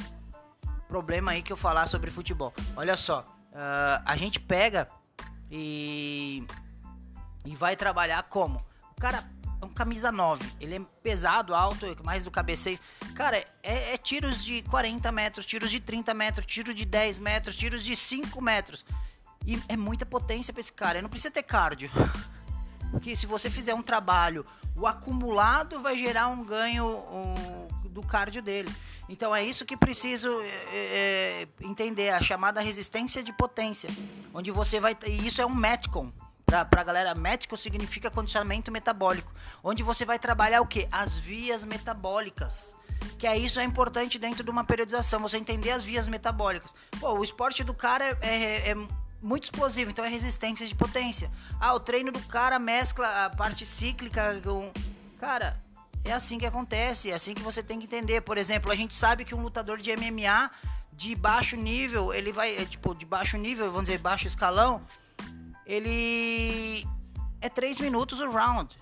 problema 0.88 1.32
aí 1.32 1.42
que 1.42 1.54
eu 1.54 1.58
falar 1.58 1.88
sobre 1.88 2.10
futebol. 2.12 2.54
Olha 2.76 2.98
só, 2.98 3.22
uh, 3.52 4.02
a 4.06 4.16
gente 4.18 4.40
pega 4.40 4.88
e, 5.50 6.46
e 7.46 7.56
vai 7.56 7.76
trabalhar 7.76 8.24
como? 8.24 8.71
Cara 9.02 9.28
é 9.60 9.66
um 9.66 9.70
camisa 9.70 10.12
9. 10.12 10.46
Ele 10.60 10.76
é 10.76 10.82
pesado, 11.02 11.56
alto, 11.56 11.86
mais 12.04 12.24
do 12.24 12.32
cabeceio. 12.32 12.80
Cara, 13.16 13.38
é, 13.64 13.94
é, 13.94 13.98
tiros 13.98 14.44
de 14.44 14.62
40 14.64 15.12
metros, 15.12 15.46
tiros 15.46 15.72
de 15.72 15.80
30 15.80 16.14
metros, 16.14 16.46
tiro 16.46 16.74
de 16.74 16.86
10 16.86 17.18
metros, 17.18 17.56
tiros 17.56 17.84
de 17.84 17.96
5 17.96 18.40
metros. 18.40 18.86
E 19.46 19.60
é 19.68 19.76
muita 19.76 20.06
potência 20.06 20.54
pra 20.54 20.62
esse 20.62 20.72
cara. 20.72 21.00
Ele 21.00 21.04
não 21.04 21.10
precisa 21.10 21.32
ter 21.32 21.44
cardio. 21.44 21.90
Porque 22.92 23.16
se 23.16 23.26
você 23.26 23.50
fizer 23.50 23.74
um 23.74 23.82
trabalho, 23.82 24.46
o 24.76 24.86
acumulado 24.86 25.82
vai 25.82 25.98
gerar 25.98 26.28
um 26.28 26.44
ganho 26.44 26.86
um, 26.86 27.68
do 27.90 28.04
cardio 28.04 28.42
dele. 28.42 28.72
Então 29.10 29.36
é 29.36 29.44
isso 29.44 29.66
que 29.66 29.76
preciso 29.76 30.30
é, 30.42 30.48
é, 30.74 31.48
entender, 31.62 32.10
a 32.10 32.22
chamada 32.22 32.62
resistência 32.62 33.24
de 33.24 33.34
potência. 33.34 33.90
Onde 34.34 34.52
você 34.52 34.80
vai. 34.80 34.96
E 35.08 35.26
isso 35.26 35.42
é 35.42 35.46
um 35.46 35.56
Metcon 35.56 36.12
para 36.70 36.82
a 36.82 36.84
galera, 36.84 37.16
médico 37.16 37.56
significa 37.56 38.12
condicionamento 38.12 38.72
metabólico, 38.72 39.34
onde 39.64 39.84
você 39.84 40.04
vai 40.04 40.20
trabalhar 40.20 40.62
o 40.62 40.68
que? 40.68 40.88
As 40.92 41.18
vias 41.18 41.64
metabólicas. 41.64 42.76
Que 43.18 43.26
é 43.26 43.38
isso 43.38 43.60
é 43.60 43.64
importante 43.64 44.20
dentro 44.20 44.44
de 44.44 44.52
uma 44.52 44.64
periodização, 44.64 45.22
você 45.22 45.38
entender 45.38 45.72
as 45.72 45.84
vias 45.84 46.08
metabólicas. 46.08 46.74
Pô, 47.00 47.14
o 47.14 47.24
esporte 47.24 47.64
do 47.64 47.74
cara 47.74 48.18
é, 48.22 48.28
é, 48.30 48.70
é 48.72 48.76
muito 49.22 49.46
explosivo, 49.46 49.92
então 49.92 50.04
é 50.04 50.10
resistência 50.10 50.68
de 50.68 50.76
potência. 50.76 51.32
Ah, 51.60 51.74
o 51.74 51.80
treino 51.80 52.12
do 52.12 52.20
cara 52.22 52.60
mescla 52.60 53.26
a 53.26 53.30
parte 53.30 53.66
cíclica 53.66 54.40
com. 54.44 54.72
Cara, 55.20 55.60
é 56.04 56.12
assim 56.12 56.38
que 56.38 56.46
acontece, 56.46 57.12
é 57.12 57.14
assim 57.14 57.34
que 57.34 57.42
você 57.42 57.62
tem 57.64 57.80
que 57.80 57.86
entender. 57.86 58.22
Por 58.22 58.38
exemplo, 58.38 58.72
a 58.72 58.76
gente 58.76 58.96
sabe 58.96 59.24
que 59.24 59.36
um 59.36 59.42
lutador 59.42 59.78
de 59.78 59.96
MMA 59.96 60.52
de 60.92 61.16
baixo 61.16 61.56
nível, 61.56 62.14
ele 62.14 62.32
vai, 62.32 62.56
é, 62.58 62.66
tipo, 62.66 62.94
de 62.94 63.06
baixo 63.06 63.38
nível, 63.38 63.68
vamos 63.68 63.86
dizer, 63.86 63.98
baixo 64.00 64.28
escalão, 64.28 64.82
ele 65.72 66.86
é 67.40 67.48
3 67.48 67.80
minutos 67.80 68.20
o 68.20 68.30
round. 68.30 68.78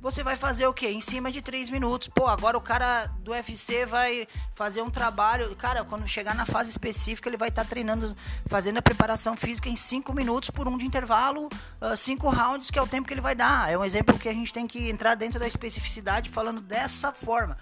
Você 0.00 0.22
vai 0.22 0.36
fazer 0.36 0.64
o 0.68 0.72
quê? 0.72 0.88
Em 0.88 1.00
cima 1.00 1.32
de 1.32 1.42
3 1.42 1.68
minutos. 1.68 2.06
Pô, 2.06 2.28
agora 2.28 2.56
o 2.56 2.60
cara 2.60 3.06
do 3.24 3.32
UFC 3.32 3.84
vai 3.84 4.28
fazer 4.54 4.80
um 4.80 4.88
trabalho. 4.88 5.54
Cara, 5.56 5.82
quando 5.82 6.06
chegar 6.06 6.36
na 6.36 6.46
fase 6.46 6.70
específica, 6.70 7.28
ele 7.28 7.36
vai 7.36 7.48
estar 7.48 7.64
tá 7.64 7.68
treinando, 7.68 8.16
fazendo 8.46 8.78
a 8.78 8.82
preparação 8.82 9.36
física 9.36 9.68
em 9.68 9.74
5 9.74 10.14
minutos 10.14 10.50
por 10.50 10.68
um 10.68 10.78
de 10.78 10.86
intervalo, 10.86 11.48
5 11.96 12.24
uh, 12.24 12.30
rounds, 12.30 12.70
que 12.70 12.78
é 12.78 12.82
o 12.82 12.86
tempo 12.86 13.08
que 13.08 13.14
ele 13.14 13.20
vai 13.20 13.34
dar. 13.34 13.68
É 13.72 13.76
um 13.76 13.84
exemplo 13.84 14.16
que 14.16 14.28
a 14.28 14.32
gente 14.32 14.54
tem 14.54 14.68
que 14.68 14.88
entrar 14.88 15.16
dentro 15.16 15.40
da 15.40 15.48
especificidade 15.48 16.30
falando 16.30 16.60
dessa 16.60 17.12
forma. 17.12 17.58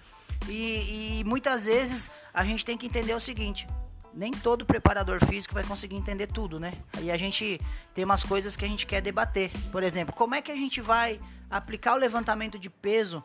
E, 0.47 1.21
e 1.21 1.25
muitas 1.25 1.65
vezes 1.65 2.11
a 2.35 2.45
gente 2.45 2.62
tem 2.62 2.77
que 2.77 2.87
entender 2.87 3.15
o 3.15 3.21
seguinte: 3.21 3.67
nem 4.16 4.33
todo 4.33 4.64
preparador 4.64 5.24
físico 5.26 5.52
vai 5.52 5.62
conseguir 5.62 5.94
entender 5.94 6.26
tudo, 6.26 6.59
né? 6.59 6.72
E 7.02 7.11
a 7.11 7.16
gente 7.18 7.61
tem 7.94 8.02
umas 8.02 8.24
coisas 8.24 8.57
que 8.57 8.64
a 8.64 8.68
gente 8.68 8.87
quer 8.87 9.02
debater. 9.02 9.52
Por 9.70 9.83
exemplo, 9.83 10.14
como 10.14 10.35
é 10.35 10.40
que 10.40 10.50
a 10.50 10.57
gente 10.57 10.81
vai 10.81 11.20
aplicar 11.50 11.94
o 11.94 11.98
levantamento 11.98 12.59
de 12.59 12.70
peso 12.70 13.22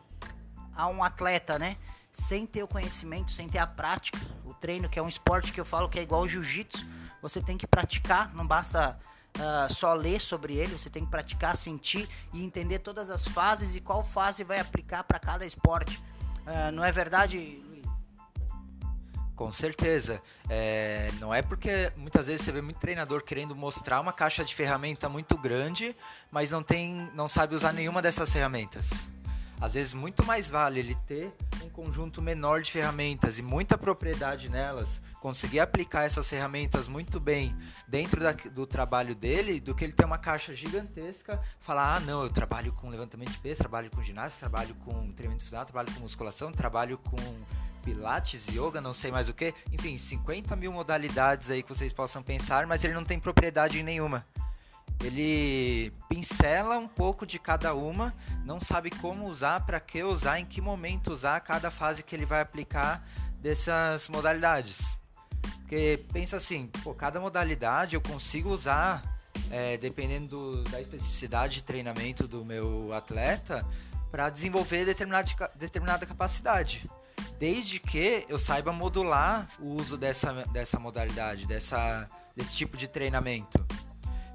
a 0.76 0.86
um 0.88 1.02
atleta, 1.02 1.58
né? 1.58 1.78
Sem 2.12 2.44
ter 2.44 2.62
o 2.62 2.68
conhecimento, 2.68 3.30
sem 3.30 3.48
ter 3.48 3.58
a 3.58 3.66
prática, 3.66 4.18
o 4.44 4.52
treino, 4.52 4.86
que 4.86 4.98
é 4.98 5.02
um 5.02 5.08
esporte 5.08 5.50
que 5.50 5.58
eu 5.58 5.64
falo 5.64 5.88
que 5.88 5.98
é 5.98 6.02
igual 6.02 6.20
ao 6.20 6.28
jiu-jitsu. 6.28 6.86
Você 7.22 7.40
tem 7.40 7.56
que 7.56 7.66
praticar, 7.66 8.34
não 8.34 8.46
basta 8.46 8.98
uh, 9.38 9.72
só 9.72 9.94
ler 9.94 10.20
sobre 10.20 10.56
ele, 10.56 10.78
você 10.78 10.90
tem 10.90 11.06
que 11.06 11.10
praticar, 11.10 11.56
sentir 11.56 12.06
e 12.34 12.44
entender 12.44 12.80
todas 12.80 13.08
as 13.08 13.26
fases 13.26 13.74
e 13.76 13.80
qual 13.80 14.04
fase 14.04 14.44
vai 14.44 14.60
aplicar 14.60 15.04
para 15.04 15.18
cada 15.18 15.46
esporte. 15.46 15.96
Uh, 16.40 16.70
não 16.72 16.84
é 16.84 16.92
verdade? 16.92 17.62
Com 19.34 19.50
certeza. 19.50 20.20
É, 20.48 21.10
não 21.18 21.32
é 21.32 21.40
porque 21.42 21.90
muitas 21.96 22.26
vezes 22.26 22.42
você 22.42 22.52
vê 22.52 22.60
muito 22.60 22.78
treinador 22.78 23.22
querendo 23.22 23.56
mostrar 23.56 24.00
uma 24.00 24.12
caixa 24.12 24.44
de 24.44 24.54
ferramenta 24.54 25.08
muito 25.08 25.36
grande, 25.36 25.96
mas 26.30 26.50
não 26.50 26.62
tem, 26.62 27.10
não 27.14 27.26
sabe 27.26 27.54
usar 27.54 27.72
nenhuma 27.72 28.02
dessas 28.02 28.32
ferramentas. 28.32 29.08
Às 29.62 29.74
vezes 29.74 29.94
muito 29.94 30.26
mais 30.26 30.50
vale 30.50 30.80
ele 30.80 30.96
ter 31.06 31.32
um 31.62 31.68
conjunto 31.68 32.20
menor 32.20 32.62
de 32.62 32.72
ferramentas 32.72 33.38
e 33.38 33.42
muita 33.42 33.78
propriedade 33.78 34.48
nelas, 34.48 35.00
conseguir 35.20 35.60
aplicar 35.60 36.02
essas 36.02 36.28
ferramentas 36.28 36.88
muito 36.88 37.20
bem 37.20 37.56
dentro 37.86 38.20
da, 38.20 38.32
do 38.32 38.66
trabalho 38.66 39.14
dele, 39.14 39.60
do 39.60 39.72
que 39.72 39.84
ele 39.84 39.92
ter 39.92 40.04
uma 40.04 40.18
caixa 40.18 40.52
gigantesca, 40.52 41.40
falar, 41.60 41.94
ah 41.94 42.00
não, 42.00 42.24
eu 42.24 42.28
trabalho 42.28 42.72
com 42.72 42.88
levantamento 42.88 43.30
de 43.30 43.38
peso, 43.38 43.60
trabalho 43.60 43.88
com 43.88 44.02
ginástica, 44.02 44.40
trabalho 44.40 44.74
com 44.84 45.06
treinamento 45.12 45.44
funcional, 45.44 45.64
trabalho 45.64 45.94
com 45.94 46.00
musculação, 46.00 46.50
trabalho 46.50 46.98
com 46.98 47.16
pilates, 47.84 48.48
yoga, 48.48 48.80
não 48.80 48.92
sei 48.92 49.12
mais 49.12 49.28
o 49.28 49.32
que, 49.32 49.54
enfim, 49.70 49.96
50 49.96 50.56
mil 50.56 50.72
modalidades 50.72 51.52
aí 51.52 51.62
que 51.62 51.68
vocês 51.68 51.92
possam 51.92 52.20
pensar, 52.20 52.66
mas 52.66 52.82
ele 52.82 52.94
não 52.94 53.04
tem 53.04 53.20
propriedade 53.20 53.80
nenhuma. 53.80 54.26
Ele 55.02 55.92
pincela 56.08 56.78
um 56.78 56.86
pouco 56.86 57.26
de 57.26 57.38
cada 57.38 57.74
uma, 57.74 58.14
não 58.44 58.60
sabe 58.60 58.90
como 58.90 59.26
usar, 59.26 59.66
para 59.66 59.80
que 59.80 60.02
usar, 60.02 60.38
em 60.38 60.46
que 60.46 60.60
momento 60.60 61.12
usar 61.12 61.40
cada 61.40 61.70
fase 61.70 62.02
que 62.02 62.14
ele 62.14 62.24
vai 62.24 62.40
aplicar 62.40 63.04
dessas 63.40 64.08
modalidades. 64.08 64.96
Porque 65.60 66.04
pensa 66.12 66.36
assim, 66.36 66.68
pô, 66.84 66.94
cada 66.94 67.18
modalidade 67.18 67.96
eu 67.96 68.00
consigo 68.00 68.50
usar, 68.50 69.02
é, 69.50 69.76
dependendo 69.76 70.28
do, 70.28 70.64
da 70.70 70.80
especificidade 70.80 71.54
de 71.54 71.62
treinamento 71.64 72.28
do 72.28 72.44
meu 72.44 72.92
atleta, 72.92 73.66
para 74.10 74.30
desenvolver 74.30 74.84
determinada, 74.84 75.28
determinada 75.56 76.06
capacidade. 76.06 76.88
Desde 77.40 77.80
que 77.80 78.24
eu 78.28 78.38
saiba 78.38 78.72
modular 78.72 79.48
o 79.58 79.70
uso 79.70 79.96
dessa, 79.96 80.32
dessa 80.52 80.78
modalidade, 80.78 81.46
dessa, 81.46 82.08
desse 82.36 82.54
tipo 82.54 82.76
de 82.76 82.86
treinamento. 82.86 83.64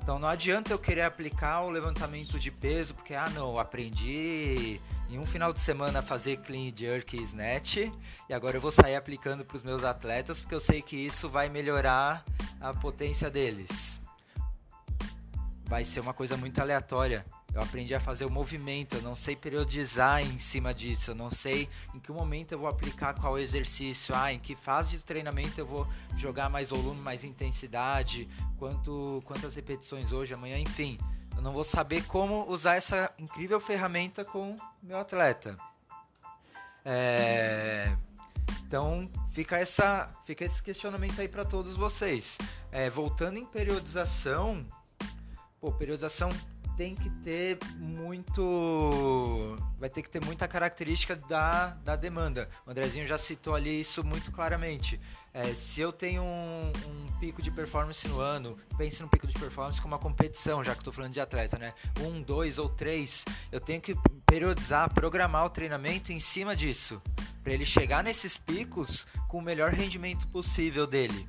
Então 0.07 0.17
não 0.17 0.29
adianta 0.29 0.71
eu 0.71 0.79
querer 0.79 1.01
aplicar 1.01 1.63
o 1.63 1.69
levantamento 1.69 2.39
de 2.39 2.49
peso, 2.49 2.95
porque, 2.95 3.13
ah 3.13 3.29
não, 3.31 3.59
aprendi 3.59 4.79
em 5.09 5.19
um 5.19 5.25
final 5.25 5.51
de 5.51 5.59
semana 5.59 5.99
a 5.99 6.01
fazer 6.01 6.37
clean 6.37 6.71
jerk 6.73 7.17
e 7.17 7.23
snatch, 7.23 7.91
e 8.29 8.33
agora 8.33 8.55
eu 8.55 8.61
vou 8.61 8.71
sair 8.71 8.95
aplicando 8.95 9.43
para 9.43 9.57
os 9.57 9.63
meus 9.63 9.83
atletas, 9.83 10.39
porque 10.39 10.55
eu 10.55 10.61
sei 10.61 10.81
que 10.81 10.95
isso 10.95 11.29
vai 11.29 11.49
melhorar 11.49 12.23
a 12.61 12.73
potência 12.73 13.29
deles. 13.29 13.99
Vai 15.65 15.83
ser 15.83 15.99
uma 15.99 16.13
coisa 16.13 16.37
muito 16.37 16.61
aleatória. 16.61 17.25
Eu 17.57 17.63
aprendi 17.63 17.95
a 17.95 17.99
fazer 17.99 18.23
o 18.23 18.29
movimento, 18.29 18.97
eu 18.97 19.01
não 19.01 19.15
sei 19.15 19.35
periodizar 19.35 20.21
em 20.21 20.37
cima 20.37 20.75
disso, 20.75 21.09
eu 21.09 21.15
não 21.15 21.31
sei 21.31 21.67
em 21.91 21.99
que 21.99 22.11
momento 22.11 22.51
eu 22.51 22.59
vou 22.59 22.67
aplicar 22.67 23.15
qual 23.15 23.35
exercício, 23.39 24.13
ah, 24.15 24.31
em 24.31 24.37
que 24.37 24.55
fase 24.55 24.97
de 24.97 25.03
treinamento 25.03 25.59
eu 25.59 25.65
vou 25.65 25.87
jogar 26.17 26.49
mais 26.49 26.69
volume, 26.69 27.01
mais 27.01 27.23
intensidade, 27.23 28.29
quanto, 28.59 29.23
quantas 29.25 29.55
repetições 29.55 30.11
hoje, 30.11 30.35
amanhã, 30.35 30.59
enfim. 30.59 30.99
Eu 31.35 31.41
não 31.41 31.51
vou 31.51 31.63
saber 31.63 32.03
como 32.03 32.47
usar 32.47 32.75
essa 32.75 33.11
incrível 33.17 33.59
ferramenta 33.59 34.23
com 34.23 34.55
meu 34.83 34.99
atleta. 34.99 35.57
É... 36.85 37.91
Então 38.67 39.09
fica 39.33 39.57
essa, 39.57 40.15
fica 40.25 40.45
esse 40.45 40.61
questionamento 40.61 41.19
aí 41.19 41.27
para 41.27 41.43
todos 41.43 41.75
vocês. 41.75 42.37
É, 42.71 42.87
voltando 42.87 43.39
em 43.39 43.45
periodização, 43.47 44.63
pô, 45.59 45.71
periodização 45.71 46.29
tem 46.77 46.93
que 46.93 47.09
ter 47.09 47.57
muito. 47.77 49.57
Vai 49.79 49.89
ter 49.89 50.03
que 50.03 50.09
ter 50.09 50.23
muita 50.23 50.47
característica 50.47 51.15
da, 51.15 51.69
da 51.83 51.95
demanda. 51.95 52.47
O 52.65 52.71
Andrezinho 52.71 53.07
já 53.07 53.17
citou 53.17 53.55
ali 53.55 53.81
isso 53.81 54.03
muito 54.03 54.31
claramente. 54.31 55.01
É, 55.33 55.43
se 55.53 55.81
eu 55.81 55.91
tenho 55.91 56.23
um, 56.23 56.71
um, 56.87 57.19
pico 57.19 57.41
de 57.41 57.51
performance 57.51 58.07
no 58.07 58.19
ano, 58.19 58.57
pense 58.77 59.01
no 59.01 59.09
pico 59.09 59.27
de 59.27 59.33
performance 59.33 59.81
como 59.81 59.93
uma 59.93 59.99
competição, 59.99 60.63
já 60.63 60.73
que 60.73 60.81
estou 60.81 60.93
falando 60.93 61.13
de 61.13 61.19
atleta, 61.19 61.57
né? 61.57 61.73
Um, 61.99 62.21
dois 62.21 62.57
ou 62.57 62.69
três, 62.69 63.25
eu 63.51 63.59
tenho 63.59 63.81
que 63.81 63.95
periodizar, 64.25 64.93
programar 64.93 65.45
o 65.45 65.49
treinamento 65.49 66.13
em 66.13 66.19
cima 66.19 66.55
disso, 66.55 67.01
para 67.43 67.53
ele 67.53 67.65
chegar 67.65 68.03
nesses 68.03 68.37
picos 68.37 69.05
com 69.27 69.39
o 69.39 69.41
melhor 69.41 69.73
rendimento 69.73 70.27
possível 70.27 70.85
dele. 70.87 71.27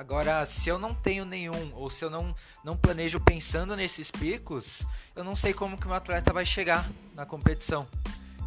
Agora, 0.00 0.46
se 0.46 0.66
eu 0.66 0.78
não 0.78 0.94
tenho 0.94 1.26
nenhum, 1.26 1.74
ou 1.74 1.90
se 1.90 2.02
eu 2.02 2.08
não, 2.08 2.34
não 2.64 2.74
planejo 2.74 3.20
pensando 3.20 3.76
nesses 3.76 4.10
picos, 4.10 4.82
eu 5.14 5.22
não 5.22 5.36
sei 5.36 5.52
como 5.52 5.76
que 5.76 5.86
meu 5.86 5.94
atleta 5.94 6.32
vai 6.32 6.46
chegar 6.46 6.88
na 7.14 7.26
competição. 7.26 7.86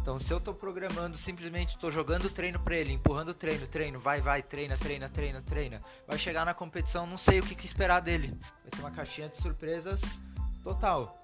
Então, 0.02 0.18
se 0.18 0.32
eu 0.32 0.38
estou 0.38 0.52
programando, 0.52 1.16
simplesmente 1.16 1.76
estou 1.76 1.92
jogando 1.92 2.28
treino 2.28 2.58
para 2.58 2.74
ele, 2.74 2.92
empurrando 2.92 3.32
treino, 3.32 3.68
treino, 3.68 4.00
vai, 4.00 4.20
vai, 4.20 4.42
treina, 4.42 4.76
treina, 4.76 5.08
treina, 5.08 5.40
treina, 5.42 5.80
vai 6.08 6.18
chegar 6.18 6.44
na 6.44 6.54
competição, 6.54 7.06
não 7.06 7.16
sei 7.16 7.38
o 7.38 7.44
que, 7.44 7.54
que 7.54 7.66
esperar 7.66 8.00
dele. 8.00 8.36
Vai 8.62 8.70
ser 8.74 8.80
uma 8.80 8.90
caixinha 8.90 9.28
de 9.28 9.36
surpresas 9.36 10.00
total. 10.60 11.16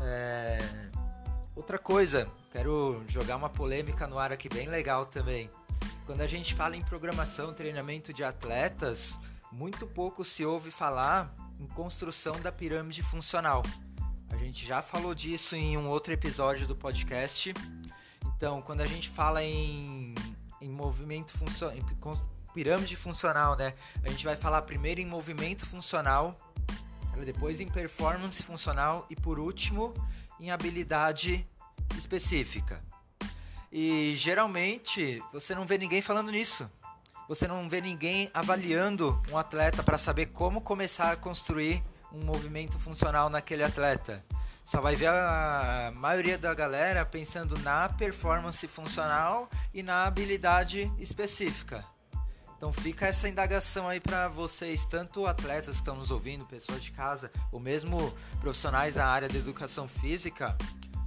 É... 0.00 0.58
Outra 1.56 1.76
coisa, 1.76 2.30
quero 2.52 3.02
jogar 3.08 3.34
uma 3.34 3.50
polêmica 3.50 4.06
no 4.06 4.16
ar 4.16 4.30
aqui 4.30 4.48
bem 4.48 4.68
legal 4.68 5.06
também. 5.06 5.50
Quando 6.06 6.20
a 6.20 6.28
gente 6.28 6.54
fala 6.54 6.76
em 6.76 6.82
programação, 6.82 7.52
treinamento 7.52 8.12
de 8.14 8.22
atletas, 8.22 9.18
muito 9.52 9.86
pouco 9.86 10.24
se 10.24 10.44
ouve 10.44 10.70
falar 10.70 11.34
em 11.58 11.66
construção 11.66 12.40
da 12.40 12.52
pirâmide 12.52 13.02
funcional. 13.02 13.62
A 14.30 14.36
gente 14.36 14.64
já 14.64 14.80
falou 14.80 15.14
disso 15.14 15.56
em 15.56 15.76
um 15.76 15.88
outro 15.88 16.12
episódio 16.12 16.66
do 16.66 16.76
podcast. 16.76 17.52
Então, 18.36 18.62
quando 18.62 18.80
a 18.80 18.86
gente 18.86 19.08
fala 19.08 19.42
em, 19.42 20.14
em 20.60 20.70
movimento 20.70 21.32
funcional, 21.36 21.76
pirâmide 22.54 22.96
funcional, 22.96 23.56
né? 23.56 23.74
A 24.02 24.08
gente 24.08 24.24
vai 24.24 24.36
falar 24.36 24.62
primeiro 24.62 25.00
em 25.00 25.06
movimento 25.06 25.66
funcional, 25.66 26.36
depois 27.24 27.60
em 27.60 27.68
performance 27.68 28.42
funcional 28.42 29.06
e 29.10 29.16
por 29.16 29.38
último 29.38 29.92
em 30.38 30.50
habilidade 30.50 31.46
específica. 31.98 32.82
E 33.70 34.14
geralmente 34.16 35.22
você 35.32 35.54
não 35.54 35.66
vê 35.66 35.76
ninguém 35.76 36.00
falando 36.00 36.30
nisso. 36.30 36.70
Você 37.30 37.46
não 37.46 37.68
vê 37.68 37.80
ninguém 37.80 38.28
avaliando 38.34 39.22
um 39.30 39.38
atleta 39.38 39.84
para 39.84 39.96
saber 39.96 40.26
como 40.26 40.60
começar 40.60 41.12
a 41.12 41.16
construir 41.16 41.80
um 42.12 42.24
movimento 42.24 42.76
funcional 42.76 43.30
naquele 43.30 43.62
atleta. 43.62 44.24
Só 44.64 44.80
vai 44.80 44.96
ver 44.96 45.06
a 45.10 45.92
maioria 45.94 46.36
da 46.36 46.52
galera 46.52 47.06
pensando 47.06 47.56
na 47.60 47.88
performance 47.88 48.66
funcional 48.66 49.48
e 49.72 49.80
na 49.80 50.06
habilidade 50.06 50.92
específica. 50.98 51.84
Então 52.56 52.72
fica 52.72 53.06
essa 53.06 53.28
indagação 53.28 53.88
aí 53.88 54.00
para 54.00 54.26
vocês, 54.26 54.84
tanto 54.84 55.24
atletas 55.24 55.76
que 55.76 55.82
estão 55.82 55.94
nos 55.94 56.10
ouvindo, 56.10 56.44
pessoas 56.44 56.82
de 56.82 56.90
casa, 56.90 57.30
ou 57.52 57.60
mesmo 57.60 58.12
profissionais 58.40 58.96
da 58.96 59.06
área 59.06 59.28
da 59.28 59.38
educação 59.38 59.86
física, 59.86 60.58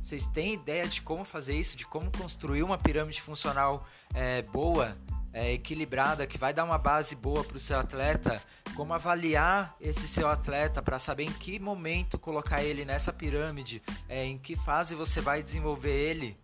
vocês 0.01 0.25
têm 0.27 0.53
ideia 0.53 0.87
de 0.87 1.01
como 1.01 1.25
fazer 1.25 1.57
isso, 1.57 1.75
de 1.75 1.85
como 1.85 2.09
construir 2.17 2.63
uma 2.63 2.77
pirâmide 2.77 3.21
funcional 3.21 3.85
é, 4.13 4.41
boa, 4.41 4.97
é, 5.33 5.51
equilibrada, 5.51 6.27
que 6.27 6.37
vai 6.37 6.53
dar 6.53 6.63
uma 6.63 6.77
base 6.77 7.15
boa 7.15 7.43
para 7.43 7.57
o 7.57 7.59
seu 7.59 7.79
atleta? 7.79 8.41
Como 8.75 8.93
avaliar 8.93 9.75
esse 9.81 10.07
seu 10.07 10.27
atleta 10.27 10.81
para 10.81 10.99
saber 10.99 11.23
em 11.23 11.31
que 11.31 11.59
momento 11.59 12.19
colocar 12.19 12.63
ele 12.63 12.85
nessa 12.85 13.11
pirâmide? 13.11 13.81
É, 14.07 14.23
em 14.23 14.37
que 14.37 14.55
fase 14.55 14.93
você 14.93 15.19
vai 15.19 15.41
desenvolver 15.41 15.91
ele? 15.91 16.37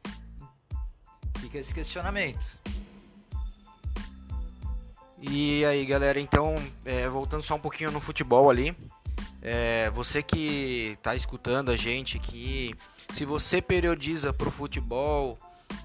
Fica 1.39 1.60
esse 1.60 1.73
questionamento. 1.73 2.60
E 5.21 5.63
aí, 5.65 5.86
galera, 5.86 6.19
então, 6.19 6.56
é, 6.86 7.08
voltando 7.10 7.43
só 7.43 7.56
um 7.56 7.60
pouquinho 7.60 7.91
no 7.91 7.99
futebol 7.99 8.49
ali, 8.49 8.75
é, 9.41 9.89
você 9.91 10.23
que 10.23 10.95
está 10.97 11.15
escutando 11.15 11.71
a 11.71 11.75
gente 11.75 12.17
aqui, 12.17 12.73
se 13.13 13.25
você 13.25 13.62
periodiza 13.62 14.32
para 14.32 14.47
o 14.47 14.52
futebol 14.52 15.38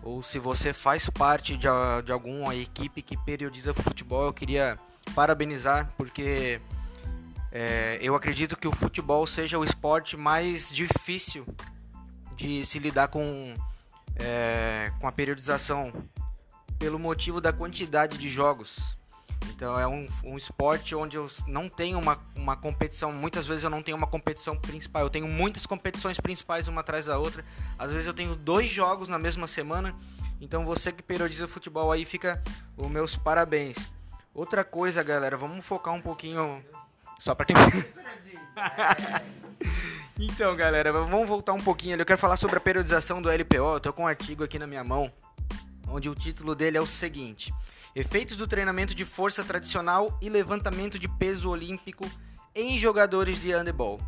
ou 0.03 0.23
se 0.23 0.39
você 0.39 0.73
faz 0.73 1.09
parte 1.09 1.57
de, 1.57 1.67
de 2.05 2.13
alguma 2.13 2.55
equipe 2.55 3.03
que 3.03 3.17
periodiza 3.17 3.73
futebol, 3.75 4.27
eu 4.27 4.33
queria 4.33 4.79
parabenizar 5.15 5.93
porque 5.97 6.61
é, 7.51 7.99
eu 8.01 8.15
acredito 8.15 8.57
que 8.57 8.67
o 8.67 8.73
futebol 8.73 9.27
seja 9.27 9.59
o 9.59 9.65
esporte 9.65 10.17
mais 10.17 10.71
difícil 10.71 11.47
de 12.37 12.67
se 12.67 12.79
lidar 12.79 13.09
com, 13.09 13.55
é, 14.17 14.93
com 15.01 15.07
a 15.07 15.13
periodização 15.13 15.93
pelo 16.79 16.99
motivo 16.99 17.41
da 17.41 17.53
quantidade 17.53 18.19
de 18.19 18.29
jogos. 18.29 18.99
Então 19.51 19.79
é 19.79 19.87
um, 19.87 20.07
um 20.25 20.37
esporte 20.37 20.95
onde 20.95 21.17
eu 21.17 21.29
não 21.47 21.69
tenho 21.69 21.99
uma, 21.99 22.19
uma 22.35 22.57
competição. 22.57 23.13
Muitas 23.13 23.47
vezes 23.47 23.65
eu 23.65 23.71
não 23.71 23.83
tenho 23.83 23.97
uma 23.97 24.07
competição 24.07 24.57
principal. 24.57 25.03
Eu 25.03 25.11
tenho 25.11 25.29
muitas 25.29 25.67
competições 25.67 26.19
principais 26.19 26.69
uma 26.69 26.81
atrás 26.81 27.07
da 27.07 27.19
outra. 27.19 27.45
Às 27.79 27.93
vezes 27.93 28.07
eu 28.07 28.15
tenho 28.15 28.35
dois 28.35 28.69
jogos 28.69 29.09
na 29.09 29.19
mesma 29.19 29.47
semana. 29.47 29.95
Então 30.41 30.65
você 30.65 30.93
que 30.93 31.03
periodiza 31.03 31.49
futebol 31.49 31.91
aí 31.93 32.05
fica 32.05 32.43
os 32.77 32.89
meus 32.89 33.17
parabéns. 33.17 33.93
Outra 34.35 34.65
coisa, 34.65 35.03
galera, 35.03 35.37
vamos 35.37 35.65
focar 35.67 35.95
um 35.95 36.01
pouquinho 36.01 36.65
só 37.21 37.35
para 37.35 37.47
quem 37.47 37.57
Então, 40.19 40.55
galera, 40.55 40.93
vamos 40.93 41.29
voltar 41.29 41.53
um 41.53 41.61
pouquinho 41.61 41.95
ali. 41.95 42.03
Eu 42.03 42.07
quero 42.07 42.19
falar 42.19 42.37
sobre 42.37 42.57
a 42.57 42.61
periodização 42.61 43.21
do 43.21 43.29
LPO. 43.29 43.75
Eu 43.75 43.81
tô 43.81 43.93
com 43.93 44.03
um 44.05 44.07
artigo 44.07 44.45
aqui 44.45 44.59
na 44.59 44.67
minha 44.67 44.85
mão, 44.85 45.13
onde 45.89 46.09
o 46.09 46.15
título 46.15 46.55
dele 46.55 46.77
é 46.77 46.81
o 46.81 46.87
seguinte: 46.87 47.53
Efeitos 47.95 48.37
do 48.37 48.49
treinamento 48.49 48.93
de 48.93 49.05
força 49.05 49.45
tradicional 49.45 50.19
e 50.21 50.29
levantamento 50.29 50.99
de 50.99 51.07
peso 51.07 51.49
olímpico 51.49 52.05
em 52.53 52.77
jogadores 52.77 53.41
de 53.41 53.53
handebol. 53.53 54.01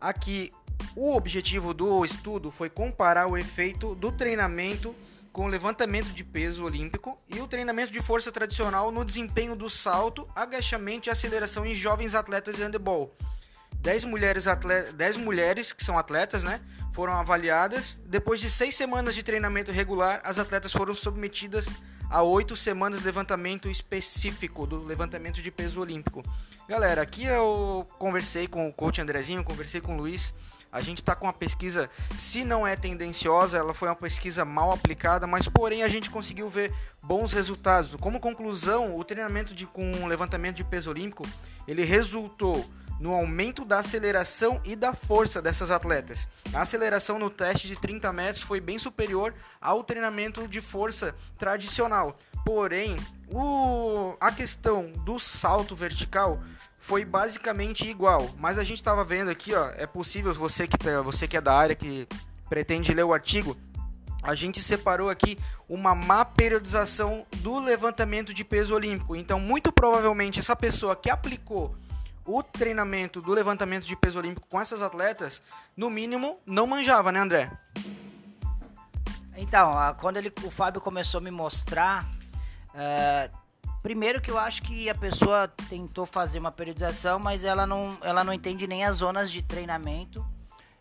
Aqui, 0.00 0.50
o 0.96 1.14
objetivo 1.14 1.74
do 1.74 2.02
estudo 2.06 2.50
foi 2.50 2.70
comparar 2.70 3.26
o 3.26 3.36
efeito 3.36 3.94
do 3.94 4.10
treinamento 4.10 4.96
com 5.30 5.44
o 5.44 5.48
levantamento 5.48 6.08
de 6.08 6.24
peso 6.24 6.64
olímpico 6.64 7.18
e 7.28 7.38
o 7.40 7.46
treinamento 7.46 7.92
de 7.92 8.00
força 8.00 8.32
tradicional 8.32 8.90
no 8.90 9.04
desempenho 9.04 9.54
do 9.54 9.68
salto, 9.68 10.26
agachamento 10.34 11.08
e 11.08 11.10
aceleração 11.10 11.66
em 11.66 11.74
jovens 11.74 12.14
atletas 12.14 12.56
de 12.56 12.62
handebol. 12.62 13.14
10 13.74 14.06
mulheres, 14.06 14.46
atleta, 14.46 14.90
10 14.94 15.18
mulheres 15.18 15.70
que 15.72 15.84
são 15.84 15.98
atletas, 15.98 16.42
né, 16.42 16.62
foram 16.94 17.12
avaliadas. 17.12 18.00
Depois 18.06 18.40
de 18.40 18.50
seis 18.50 18.74
semanas 18.74 19.14
de 19.14 19.22
treinamento 19.22 19.70
regular, 19.70 20.22
as 20.24 20.38
atletas 20.38 20.72
foram 20.72 20.94
submetidas 20.94 21.68
a 22.10 22.22
oito 22.22 22.56
semanas 22.56 22.98
de 22.98 23.06
levantamento 23.06 23.70
específico 23.70 24.66
do 24.66 24.84
levantamento 24.84 25.40
de 25.40 25.50
peso 25.50 25.80
olímpico. 25.80 26.24
Galera, 26.68 27.00
aqui 27.00 27.24
eu 27.24 27.86
conversei 27.98 28.48
com 28.48 28.68
o 28.68 28.72
coach 28.72 29.00
Andrezinho, 29.00 29.44
conversei 29.44 29.80
com 29.80 29.94
o 29.94 29.96
Luiz. 29.96 30.34
A 30.72 30.80
gente 30.80 30.98
está 30.98 31.14
com 31.14 31.26
uma 31.26 31.32
pesquisa, 31.32 31.88
se 32.16 32.44
não 32.44 32.66
é 32.66 32.76
tendenciosa, 32.76 33.58
ela 33.58 33.74
foi 33.74 33.88
uma 33.88 33.96
pesquisa 33.96 34.44
mal 34.44 34.72
aplicada, 34.72 35.26
mas 35.26 35.48
porém 35.48 35.82
a 35.82 35.88
gente 35.88 36.10
conseguiu 36.10 36.48
ver 36.48 36.72
bons 37.02 37.32
resultados. 37.32 37.94
Como 37.96 38.20
conclusão, 38.20 38.96
o 38.96 39.02
treinamento 39.02 39.54
de, 39.54 39.66
com 39.66 40.06
levantamento 40.06 40.56
de 40.56 40.64
peso 40.64 40.90
olímpico, 40.90 41.24
ele 41.66 41.84
resultou 41.84 42.68
no 43.00 43.14
aumento 43.14 43.64
da 43.64 43.78
aceleração 43.78 44.60
e 44.62 44.76
da 44.76 44.94
força 44.94 45.40
dessas 45.40 45.70
atletas. 45.70 46.28
A 46.52 46.60
aceleração 46.60 47.18
no 47.18 47.30
teste 47.30 47.66
de 47.66 47.74
30 47.74 48.12
metros 48.12 48.42
foi 48.44 48.60
bem 48.60 48.78
superior 48.78 49.34
ao 49.60 49.82
treinamento 49.82 50.46
de 50.46 50.60
força 50.60 51.14
tradicional. 51.38 52.16
Porém, 52.44 52.96
o, 53.28 54.14
a 54.20 54.30
questão 54.30 54.92
do 55.04 55.18
salto 55.18 55.74
vertical 55.74 56.42
foi 56.78 57.04
basicamente 57.04 57.88
igual. 57.88 58.30
Mas 58.38 58.58
a 58.58 58.64
gente 58.64 58.78
estava 58.78 59.04
vendo 59.04 59.30
aqui, 59.30 59.54
ó, 59.54 59.70
é 59.76 59.86
possível 59.86 60.34
você 60.34 60.66
que 60.66 60.76
tá, 60.76 61.00
você 61.00 61.26
que 61.26 61.36
é 61.36 61.40
da 61.40 61.54
área 61.54 61.74
que 61.74 62.06
pretende 62.48 62.92
ler 62.92 63.04
o 63.04 63.14
artigo, 63.14 63.56
a 64.22 64.34
gente 64.34 64.62
separou 64.62 65.08
aqui 65.08 65.38
uma 65.68 65.94
má 65.94 66.24
periodização 66.24 67.26
do 67.36 67.58
levantamento 67.58 68.34
de 68.34 68.44
peso 68.44 68.74
olímpico. 68.74 69.16
Então, 69.16 69.40
muito 69.40 69.72
provavelmente 69.72 70.38
essa 70.38 70.54
pessoa 70.54 70.94
que 70.94 71.08
aplicou 71.08 71.74
o 72.30 72.42
treinamento 72.42 73.20
do 73.20 73.32
levantamento 73.32 73.84
de 73.84 73.96
peso 73.96 74.18
olímpico 74.18 74.46
com 74.48 74.60
essas 74.60 74.82
atletas, 74.82 75.42
no 75.76 75.90
mínimo, 75.90 76.38
não 76.46 76.66
manjava, 76.66 77.10
né, 77.10 77.20
André? 77.20 77.50
Então, 79.36 79.72
quando 79.98 80.18
ele, 80.18 80.32
o 80.44 80.50
Fábio 80.50 80.80
começou 80.80 81.18
a 81.18 81.20
me 81.22 81.30
mostrar, 81.30 82.06
uh, 82.74 83.38
primeiro 83.82 84.20
que 84.20 84.30
eu 84.30 84.38
acho 84.38 84.62
que 84.62 84.88
a 84.88 84.94
pessoa 84.94 85.48
tentou 85.68 86.06
fazer 86.06 86.38
uma 86.38 86.52
periodização, 86.52 87.18
mas 87.18 87.42
ela 87.42 87.66
não, 87.66 87.96
ela 88.02 88.22
não 88.22 88.32
entende 88.32 88.66
nem 88.66 88.84
as 88.84 88.96
zonas 88.96 89.30
de 89.30 89.42
treinamento 89.42 90.24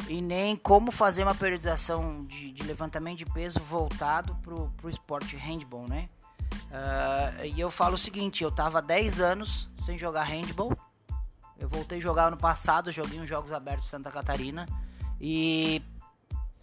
e 0.08 0.22
nem 0.22 0.56
como 0.56 0.92
fazer 0.92 1.24
uma 1.24 1.36
periodização 1.36 2.26
de, 2.26 2.52
de 2.52 2.64
levantamento 2.64 3.18
de 3.18 3.26
peso 3.26 3.60
voltado 3.60 4.36
para 4.44 4.54
o 4.54 4.90
esporte 4.90 5.36
handball, 5.36 5.88
né? 5.88 6.10
Uh, 6.70 7.46
e 7.46 7.60
eu 7.60 7.72
falo 7.72 7.96
o 7.96 7.98
seguinte, 7.98 8.44
eu 8.44 8.52
tava 8.52 8.82
10 8.82 9.20
anos 9.22 9.70
sem 9.84 9.98
jogar 9.98 10.24
handball, 10.24 10.78
eu 11.60 11.67
voltei 11.67 11.98
a 11.98 12.02
jogar 12.02 12.28
ano 12.28 12.38
passado, 12.38 12.91
joguei 12.91 13.19
uns 13.19 13.28
Jogos 13.28 13.52
Abertos 13.52 13.86
Santa 13.88 14.10
Catarina. 14.10 14.67
E 15.19 15.82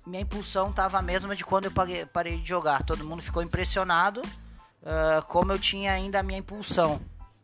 minha 0.06 0.22
impulsão 0.22 0.72
tava 0.72 0.98
a 0.98 1.02
mesma 1.02 1.36
de 1.36 1.44
quando 1.44 1.66
eu 1.66 1.70
paguei, 1.70 2.06
parei 2.06 2.40
de 2.40 2.48
jogar. 2.48 2.82
Todo 2.82 3.04
mundo 3.04 3.22
ficou 3.22 3.42
impressionado 3.42 4.22
uh, 4.22 5.22
como 5.28 5.52
eu 5.52 5.58
tinha 5.58 5.92
ainda 5.92 6.20
a 6.20 6.22
minha 6.22 6.38
impulsão. 6.38 7.00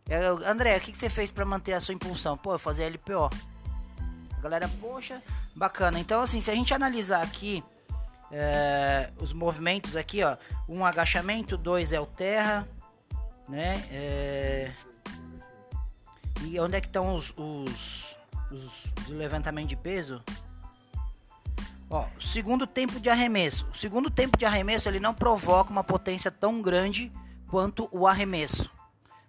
Eu, 0.09 0.39
André, 0.49 0.77
o 0.79 0.81
que, 0.81 0.93
que 0.93 0.99
você 0.99 1.11
fez 1.11 1.31
para 1.31 1.45
manter 1.45 1.75
a 1.75 1.81
sua 1.81 1.95
impulsão? 1.95 2.37
Pô, 2.39 2.55
eu 2.55 2.59
fazia 2.59 2.89
LPO. 2.89 3.31
A 4.39 4.41
galera, 4.41 4.69
poxa, 4.81 5.23
bacana. 5.55 6.01
Então, 6.01 6.23
assim, 6.23 6.41
se 6.41 6.51
a 6.51 6.55
gente 6.55 6.73
analisar 6.73 7.23
aqui 7.23 7.63
uh, 8.31 9.23
os 9.23 9.35
movimentos 9.35 9.95
aqui, 9.95 10.25
ó. 10.25 10.39
Um 10.67 10.87
agachamento, 10.87 11.59
dois 11.59 11.93
é 11.93 12.01
o 12.01 12.07
terra, 12.07 12.67
né? 13.47 13.87
É 13.91 14.73
e 16.41 16.59
onde 16.59 16.77
é 16.77 16.81
que 16.81 16.87
estão 16.87 17.15
os, 17.15 17.33
os, 17.37 18.17
os 18.51 19.05
de 19.07 19.13
levantamento 19.13 19.69
de 19.69 19.77
peso? 19.77 20.23
Ó, 21.89 22.07
segundo 22.21 22.67
tempo 22.67 22.99
de 22.99 23.11
arremesso. 23.11 23.67
O 23.73 23.77
segundo 23.77 24.11
tempo 24.11 24.39
de 24.39 24.47
arremesso 24.47 24.89
ele 24.89 24.99
não 24.99 25.13
provoca 25.13 25.71
uma 25.71 25.85
potência 25.85 26.31
tão 26.31 26.63
grande 26.63 27.13
quanto 27.47 27.89
o 27.93 28.07
arremesso. 28.07 28.71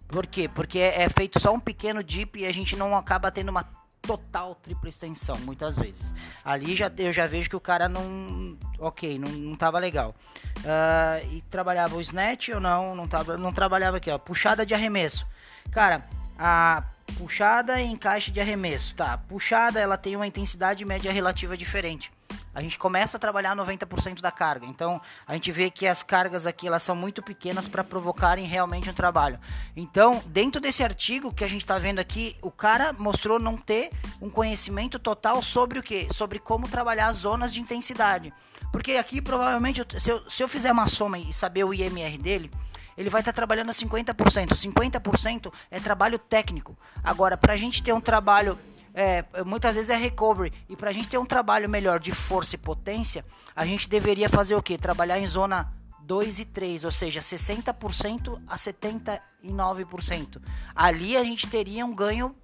Por 0.08 0.26
quê? 0.26 0.48
Porque 0.48 0.78
é, 0.78 1.02
é 1.02 1.08
feito 1.08 1.38
só 1.38 1.52
um 1.52 1.60
pequeno 1.60 2.02
dip 2.02 2.40
e 2.40 2.46
a 2.46 2.52
gente 2.52 2.74
não 2.74 2.96
acaba 2.96 3.30
tendo 3.30 3.50
uma 3.50 3.64
total 4.00 4.54
tripla 4.54 4.88
extensão, 4.88 5.36
muitas 5.40 5.76
vezes. 5.76 6.14
Ali 6.44 6.74
já, 6.74 6.90
eu 6.98 7.12
já 7.12 7.26
vejo 7.26 7.50
que 7.50 7.56
o 7.56 7.60
cara 7.60 7.88
não. 7.88 8.56
Ok, 8.78 9.18
não, 9.18 9.30
não 9.30 9.56
tava 9.56 9.78
legal. 9.78 10.14
Uh, 10.58 11.34
e 11.34 11.42
trabalhava 11.42 11.96
o 11.96 12.00
snatch 12.00 12.50
ou 12.50 12.60
não? 12.60 12.94
Não, 12.94 13.08
tava, 13.08 13.36
não 13.36 13.52
trabalhava 13.52 13.96
aqui, 13.96 14.10
ó. 14.10 14.18
Puxada 14.18 14.64
de 14.64 14.72
arremesso. 14.72 15.26
Cara, 15.70 16.06
a 16.38 16.84
Puxada 17.18 17.80
e 17.80 17.86
encaixe 17.86 18.30
de 18.30 18.40
arremesso. 18.40 18.94
Tá, 18.94 19.16
puxada 19.16 19.78
ela 19.78 19.96
tem 19.96 20.16
uma 20.16 20.26
intensidade 20.26 20.84
média 20.84 21.12
relativa 21.12 21.56
diferente. 21.56 22.10
A 22.54 22.62
gente 22.62 22.78
começa 22.78 23.16
a 23.16 23.20
trabalhar 23.20 23.56
90% 23.56 24.20
da 24.20 24.30
carga. 24.30 24.64
Então, 24.64 25.00
a 25.26 25.34
gente 25.34 25.50
vê 25.50 25.70
que 25.70 25.86
as 25.86 26.04
cargas 26.04 26.46
aqui 26.46 26.68
elas 26.68 26.84
são 26.84 26.94
muito 26.94 27.20
pequenas 27.20 27.66
para 27.66 27.82
provocarem 27.82 28.46
realmente 28.46 28.88
um 28.88 28.92
trabalho. 28.92 29.40
Então, 29.76 30.22
dentro 30.26 30.60
desse 30.60 30.84
artigo 30.84 31.34
que 31.34 31.42
a 31.42 31.48
gente 31.48 31.62
está 31.62 31.78
vendo 31.78 31.98
aqui, 31.98 32.36
o 32.40 32.52
cara 32.52 32.92
mostrou 32.92 33.40
não 33.40 33.56
ter 33.56 33.90
um 34.22 34.30
conhecimento 34.30 35.00
total 35.00 35.42
sobre 35.42 35.80
o 35.80 35.82
que? 35.82 36.06
Sobre 36.14 36.38
como 36.38 36.68
trabalhar 36.68 37.08
as 37.08 37.18
zonas 37.18 37.52
de 37.52 37.60
intensidade. 37.60 38.32
Porque 38.70 38.92
aqui, 38.92 39.20
provavelmente, 39.20 39.84
se 39.98 40.10
eu, 40.10 40.30
se 40.30 40.42
eu 40.42 40.48
fizer 40.48 40.70
uma 40.70 40.86
soma 40.86 41.18
e 41.18 41.32
saber 41.32 41.64
o 41.64 41.74
IMR 41.74 42.18
dele, 42.18 42.50
ele 42.96 43.10
vai 43.10 43.20
estar 43.20 43.32
tá 43.32 43.36
trabalhando 43.36 43.70
a 43.70 43.74
50%. 43.74 44.54
50% 44.54 45.52
é 45.70 45.80
trabalho 45.80 46.18
técnico. 46.18 46.76
Agora, 47.02 47.36
para 47.36 47.52
a 47.52 47.56
gente 47.56 47.82
ter 47.82 47.92
um 47.92 48.00
trabalho 48.00 48.58
é, 48.94 49.24
muitas 49.44 49.74
vezes 49.74 49.90
é 49.90 49.96
recovery. 49.96 50.52
E 50.68 50.76
para 50.76 50.90
a 50.90 50.92
gente 50.92 51.08
ter 51.08 51.18
um 51.18 51.26
trabalho 51.26 51.68
melhor 51.68 51.98
de 51.98 52.12
força 52.12 52.54
e 52.54 52.58
potência, 52.58 53.24
a 53.54 53.66
gente 53.66 53.88
deveria 53.88 54.28
fazer 54.28 54.54
o 54.54 54.62
que? 54.62 54.78
Trabalhar 54.78 55.18
em 55.18 55.26
zona 55.26 55.72
2 56.02 56.38
e 56.38 56.44
3, 56.44 56.84
ou 56.84 56.92
seja, 56.92 57.20
60% 57.20 58.40
a 58.46 58.56
79%. 58.56 60.40
Ali 60.74 61.16
a 61.16 61.24
gente 61.24 61.48
teria 61.48 61.84
um 61.84 61.94
ganho 61.94 62.36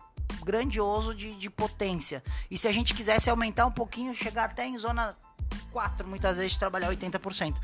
grandioso 0.43 1.15
de, 1.15 1.37
de 1.37 1.49
potência. 1.51 2.23
E 2.51 2.59
se 2.59 2.67
a 2.67 2.73
gente 2.73 2.95
quisesse 2.95 3.31
aumentar 3.31 3.67
um 3.67 3.73
pouquinho, 3.73 4.15
chegar 4.15 4.45
até 4.47 4.67
em 4.67 4.79
zona 4.79 5.17
4, 5.73 6.07
muitas 6.09 6.37
vezes, 6.37 6.57
trabalhar 6.57 6.91
80%. 6.91 7.55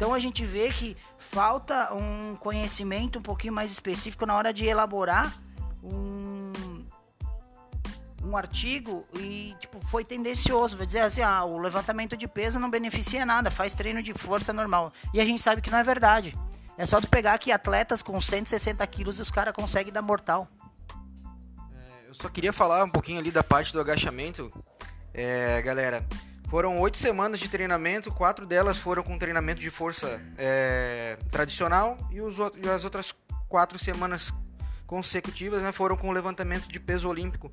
Então 0.00 0.14
a 0.14 0.18
gente 0.18 0.46
vê 0.46 0.72
que 0.72 0.96
falta 1.18 1.92
um 1.92 2.34
conhecimento 2.34 3.18
um 3.18 3.22
pouquinho 3.22 3.52
mais 3.52 3.70
específico 3.70 4.24
na 4.24 4.34
hora 4.34 4.50
de 4.50 4.64
elaborar 4.64 5.36
um, 5.84 6.86
um 8.24 8.34
artigo 8.34 9.06
e 9.18 9.54
tipo 9.60 9.78
foi 9.88 10.02
tendencioso, 10.02 10.74
vai 10.74 10.86
dizer 10.86 11.00
assim, 11.00 11.20
ah, 11.20 11.44
o 11.44 11.58
levantamento 11.58 12.16
de 12.16 12.26
peso 12.26 12.58
não 12.58 12.70
beneficia 12.70 13.26
nada, 13.26 13.50
faz 13.50 13.74
treino 13.74 14.02
de 14.02 14.14
força 14.14 14.54
normal. 14.54 14.90
E 15.12 15.20
a 15.20 15.24
gente 15.26 15.42
sabe 15.42 15.60
que 15.60 15.70
não 15.70 15.76
é 15.76 15.84
verdade. 15.84 16.34
É 16.78 16.86
só 16.86 16.98
tu 16.98 17.06
pegar 17.06 17.34
aqui 17.34 17.52
atletas 17.52 18.02
com 18.02 18.18
160 18.18 18.86
quilos 18.86 19.20
os 19.20 19.30
caras 19.30 19.52
conseguem 19.52 19.92
dar 19.92 20.00
mortal. 20.00 20.48
É, 21.74 22.08
eu 22.08 22.14
só 22.14 22.30
queria 22.30 22.54
falar 22.54 22.82
um 22.84 22.90
pouquinho 22.90 23.18
ali 23.18 23.30
da 23.30 23.44
parte 23.44 23.70
do 23.70 23.78
agachamento. 23.78 24.50
É, 25.12 25.60
galera, 25.60 26.06
foram 26.50 26.80
oito 26.80 26.98
semanas 26.98 27.38
de 27.38 27.48
treinamento, 27.48 28.10
quatro 28.10 28.44
delas 28.44 28.76
foram 28.76 29.04
com 29.04 29.16
treinamento 29.16 29.60
de 29.60 29.70
força 29.70 30.20
é, 30.36 31.16
tradicional 31.30 31.96
e, 32.10 32.20
os, 32.20 32.36
e, 32.60 32.68
as 32.68 32.82
outras 32.82 33.14
quatro 33.48 33.78
semanas 33.78 34.34
consecutivas 34.84 35.62
né, 35.62 35.70
foram 35.70 35.96
com 35.96 36.10
levantamento 36.10 36.66
de 36.66 36.80
peso 36.80 37.08
olímpico. 37.08 37.52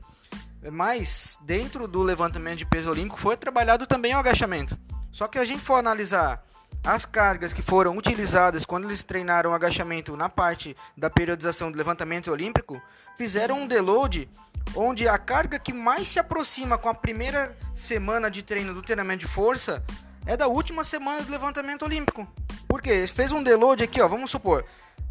Mas 0.72 1.38
dentro 1.44 1.88
do 1.88 2.02
levantamento 2.02 2.58
de 2.58 2.66
peso 2.66 2.90
olímpico 2.90 3.20
foi 3.20 3.38
trabalhado 3.38 3.86
também 3.86 4.16
o 4.16 4.18
agachamento. 4.18 4.76
Só 5.12 5.28
que 5.28 5.38
a 5.38 5.46
gente 5.46 5.62
for 5.62 5.76
analisar 5.76 6.44
as 6.84 7.06
cargas 7.06 7.54
que 7.54 7.62
foram 7.62 7.96
utilizadas 7.96 8.66
quando 8.66 8.86
eles 8.86 9.04
treinaram 9.04 9.54
agachamento 9.54 10.18
na 10.18 10.28
parte 10.28 10.76
da 10.98 11.10
periodização 11.10 11.72
do 11.72 11.78
levantamento 11.78 12.32
olímpico, 12.32 12.82
fizeram 13.16 13.62
um 13.62 13.68
deload 13.68 14.28
onde 14.76 15.08
a 15.08 15.18
carga 15.18 15.60
que 15.60 15.74
mais 15.74 16.08
se 16.08 16.20
aproxima 16.20 16.78
com 16.78 16.90
a 16.90 16.94
primeira 16.94 17.58
semana 17.76 18.30
de 18.30 18.44
treino 18.44 18.74
do 18.74 18.82
treinamento 18.82 19.26
de 19.26 19.32
força 19.32 19.84
é 20.26 20.36
da 20.36 20.48
última 20.48 20.84
semana 20.84 21.22
do 21.22 21.32
levantamento 21.32 21.84
olímpico. 21.84 22.28
Por 22.68 22.82
quê? 22.82 23.08
Fez 23.08 23.32
um 23.32 23.42
deload 23.42 23.84
aqui, 23.84 24.02
ó, 24.02 24.08
vamos 24.08 24.30
supor. 24.30 24.66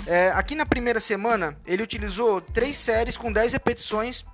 É, 0.07 0.31
aqui 0.35 0.55
na 0.55 0.67
primeira 0.67 1.01
semana, 1.01 1.57
ele 1.67 1.83
utilizou 1.83 2.41
três 2.41 2.77
séries 2.77 3.17
com 3.17 3.33
10 3.33 3.55
repetições 3.55 4.25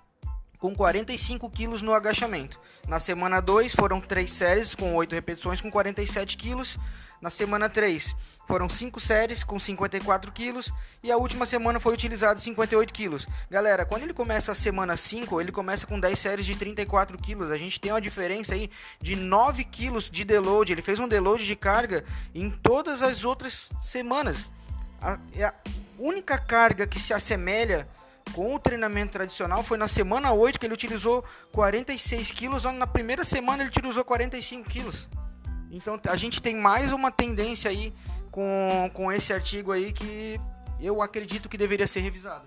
com 0.59 0.75
45 0.75 1.51
quilos 1.51 1.83
no 1.83 1.93
agachamento. 1.93 2.61
Na 2.87 3.01
semana 3.01 3.41
2 3.41 3.75
foram 3.75 4.01
três 4.01 4.33
séries 4.33 4.75
com 4.75 4.95
8 4.95 5.15
repetições 5.15 5.61
com 5.61 5.71
47 5.71 6.37
quilos. 6.37 6.79
Na 7.21 7.31
semana 7.31 7.69
3 7.69 8.15
foram 8.47 8.69
5 8.69 9.01
séries 9.01 9.45
com 9.45 9.59
54 9.59 10.31
quilos 10.33 10.73
e 11.03 11.11
a 11.11 11.17
última 11.17 11.47
semana 11.47 11.79
foi 11.79 11.95
utilizado 11.95 12.41
58 12.41 12.93
quilos. 12.93 13.27
Galera, 13.51 13.85
quando 13.85 14.03
ele 14.03 14.13
começa 14.13 14.53
a 14.53 14.55
semana 14.55 14.97
5, 14.97 15.41
ele 15.41 15.53
começa 15.53 15.87
com 15.87 15.99
10 15.99 16.19
séries 16.19 16.47
de 16.47 16.57
34 16.57 17.17
quilos. 17.19 17.51
A 17.51 17.57
gente 17.57 17.81
tem 17.81 17.93
uma 17.93 18.01
diferença 18.01 18.55
aí 18.55 18.71
de 19.01 19.17
9 19.17 19.65
quilos 19.65 20.11
de 20.11 20.25
deload. 20.25 20.73
Ele 20.73 20.83
fez 20.83 20.99
um 20.99 21.09
deload 21.09 21.47
de 21.47 21.57
carga 21.57 22.05
em 22.35 22.51
todas 22.51 23.03
as 23.03 23.25
outras 23.25 23.71
semanas. 23.81 24.47
A, 25.01 25.15
a 25.15 25.55
única 25.99 26.37
carga 26.39 26.87
que 26.87 26.99
se 26.99 27.15
assemelha 27.15 27.89
com 28.33 28.55
o 28.55 28.59
treinamento 28.59 29.13
tradicional 29.13 29.63
foi 29.63 29.77
na 29.77 29.89
semana 29.89 30.33
8 30.33 30.59
que 30.59 30.67
ele 30.67 30.75
utilizou 30.75 31.25
46 31.53 32.31
quilos, 32.31 32.65
onde 32.65 32.79
na 32.79 32.87
primeira 32.87 33.25
semana 33.25 33.63
ele 33.63 33.71
utilizou 33.71 34.05
45 34.05 34.69
quilos. 34.69 35.09
Então 35.71 35.99
a 36.09 36.17
gente 36.17 36.41
tem 36.41 36.55
mais 36.55 36.93
uma 36.93 37.11
tendência 37.11 37.71
aí 37.71 37.93
com, 38.33 38.91
com 38.93 39.13
esse 39.13 39.33
artigo 39.33 39.71
aí 39.71 39.93
que 39.93 40.41
eu 40.81 41.01
acredito 41.01 41.49
que 41.49 41.57
deveria 41.57 41.87
ser 41.87 42.01
revisado. 42.01 42.45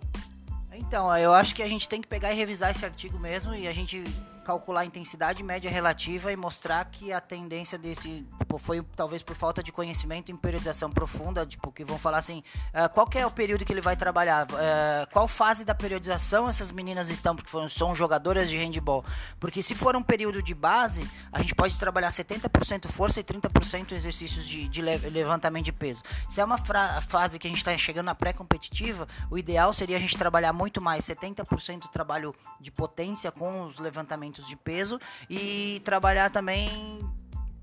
Então, 0.74 1.15
eu 1.15 1.34
acho 1.34 1.56
que 1.56 1.63
a 1.63 1.69
gente 1.69 1.88
tem 1.88 2.02
que 2.02 2.08
pegar 2.08 2.34
e 2.34 2.36
revisar 2.36 2.71
esse 2.71 2.84
artigo 2.84 3.17
mesmo 3.17 3.56
e 3.56 3.65
a 3.65 3.74
gente 3.74 4.04
calcular 4.45 4.81
a 4.81 4.86
intensidade 4.86 5.41
média 5.41 5.69
relativa 5.69 6.31
e 6.31 6.36
mostrar 6.36 6.86
que 6.86 7.12
a 7.12 7.19
tendência 7.19 7.77
desse 7.77 8.25
tipo, 8.38 8.58
foi 8.60 8.81
talvez 8.95 9.23
por 9.23 9.36
falta 9.36 9.63
de 9.63 9.71
conhecimento 9.71 10.31
em 10.31 10.38
periodização 10.38 10.91
profunda, 10.91 11.45
tipo, 11.45 11.71
que 11.71 11.84
vão 11.84 11.97
falar 11.97 12.19
assim, 12.19 12.43
uh, 12.69 12.88
qual 12.93 13.10
é 13.15 13.25
o 13.25 13.31
período 13.31 13.65
que 13.65 13.73
ele 13.73 13.81
vai 13.81 13.95
trabalhar, 13.95 14.45
uh, 14.45 15.12
qual 15.12 15.27
fase 15.27 15.65
da 15.65 15.73
periodização 15.73 16.47
essas 16.47 16.71
meninas 16.71 17.10
estão, 17.10 17.36
porque 17.36 17.49
foram, 17.49 17.67
são 17.67 17.95
jogadoras 17.95 18.49
de 18.49 18.58
handball. 18.58 19.03
Porque 19.39 19.63
se 19.63 19.73
for 19.73 19.95
um 19.95 20.03
período 20.03 20.43
de 20.43 20.53
base, 20.53 21.10
a 21.31 21.41
gente 21.41 21.55
pode 21.55 21.77
trabalhar 21.79 22.10
70% 22.10 22.88
força 22.89 23.19
e 23.19 23.23
30% 23.23 23.93
exercícios 23.93 24.47
de, 24.47 24.67
de, 24.67 24.81
levantamento 24.81 25.65
de 25.65 25.71
peso. 25.71 26.03
Se 26.29 26.39
é 26.39 26.45
uma 26.45 26.60
fase 27.01 27.39
que 27.39 27.47
a 27.47 27.49
gente 27.49 27.60
está 27.60 27.75
chegando 27.77 28.05
na 28.05 28.15
pré-competitiva, 28.15 29.08
o 29.31 29.38
ideal 29.38 29.73
seria 29.73 29.97
a 29.97 29.99
gente 29.99 30.15
trabalhar 30.15 30.53
muito 30.53 30.81
mais, 30.81 31.05
70% 31.05 31.89
trabalho 31.95 32.36
de 32.60 32.71
potência 32.71 33.31
com 33.31 33.63
os 33.63 33.79
levantamentos 33.79 34.35
levantamentos 34.36 34.48
de 34.48 34.56
peso 34.56 35.00
e 35.30 35.82
trabalhar 35.84 36.30
também 36.30 36.69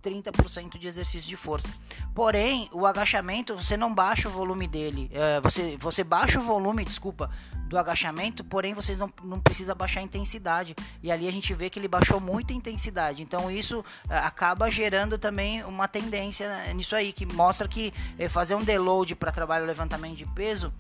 30% 0.03 0.79
de 0.79 0.89
exercício 0.89 1.29
de 1.29 1.37
força. 1.37 1.73
Porém, 2.15 2.69
o 2.73 2.87
agachamento, 2.87 3.57
você 3.57 3.77
não 3.77 3.95
baixa 3.95 4.29
o 4.29 4.33
volume 4.33 4.67
dele. 4.67 5.11
É, 5.13 5.41
você, 5.41 5.77
você 5.79 6.03
baixa 6.03 6.41
o 6.41 6.43
volume, 6.43 6.85
desculpa, 6.85 7.31
do 7.69 7.79
agachamento, 7.79 8.45
porém 8.45 8.75
você 8.75 8.95
não, 8.97 9.11
não 9.23 9.41
precisa 9.41 9.75
baixar 9.75 10.01
a 10.01 10.03
intensidade. 10.03 10.75
E 11.03 11.11
ali 11.11 11.29
a 11.29 11.31
gente 11.31 11.55
vê 11.55 11.71
que 11.71 11.79
ele 11.79 11.89
baixou 11.89 12.21
muito 12.21 12.53
a 12.53 12.57
intensidade. 12.57 13.23
Então 13.23 13.51
isso 13.51 13.85
é, 14.09 14.19
acaba 14.19 14.71
gerando 14.71 15.17
também 15.17 15.63
uma 15.65 15.87
tendência 15.87 16.75
nisso 16.75 16.97
aí, 16.97 17.13
que 17.13 17.25
mostra 17.25 17.69
que 17.69 17.95
é, 18.19 18.29
fazer 18.29 18.55
um 18.57 18.65
deload 18.65 19.15
para 19.15 19.31
trabalhar 19.31 19.63
o 19.63 19.67
levantamento 19.67 20.17
de 20.17 20.27
peso 20.27 20.73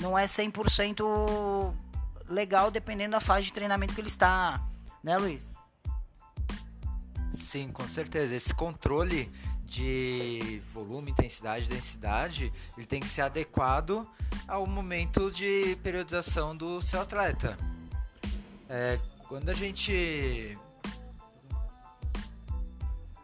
não 0.00 0.16
é 0.16 0.26
100% 0.26 1.74
legal 2.28 2.70
dependendo 2.70 3.12
da 3.12 3.20
fase 3.20 3.46
de 3.46 3.52
treinamento 3.52 3.94
que 3.94 4.00
ele 4.00 4.08
está 4.08 4.60
né, 5.02 5.16
Luiz? 5.16 5.50
Sim, 7.34 7.70
com 7.72 7.88
certeza. 7.88 8.34
Esse 8.34 8.54
controle 8.54 9.30
de 9.64 10.62
volume, 10.72 11.10
intensidade, 11.10 11.68
densidade, 11.68 12.52
ele 12.76 12.86
tem 12.86 13.00
que 13.00 13.08
ser 13.08 13.22
adequado 13.22 14.08
ao 14.46 14.66
momento 14.66 15.30
de 15.30 15.76
periodização 15.82 16.56
do 16.56 16.80
seu 16.80 17.00
atleta. 17.00 17.58
É, 18.68 18.98
quando 19.28 19.50
a 19.50 19.54
gente 19.54 20.58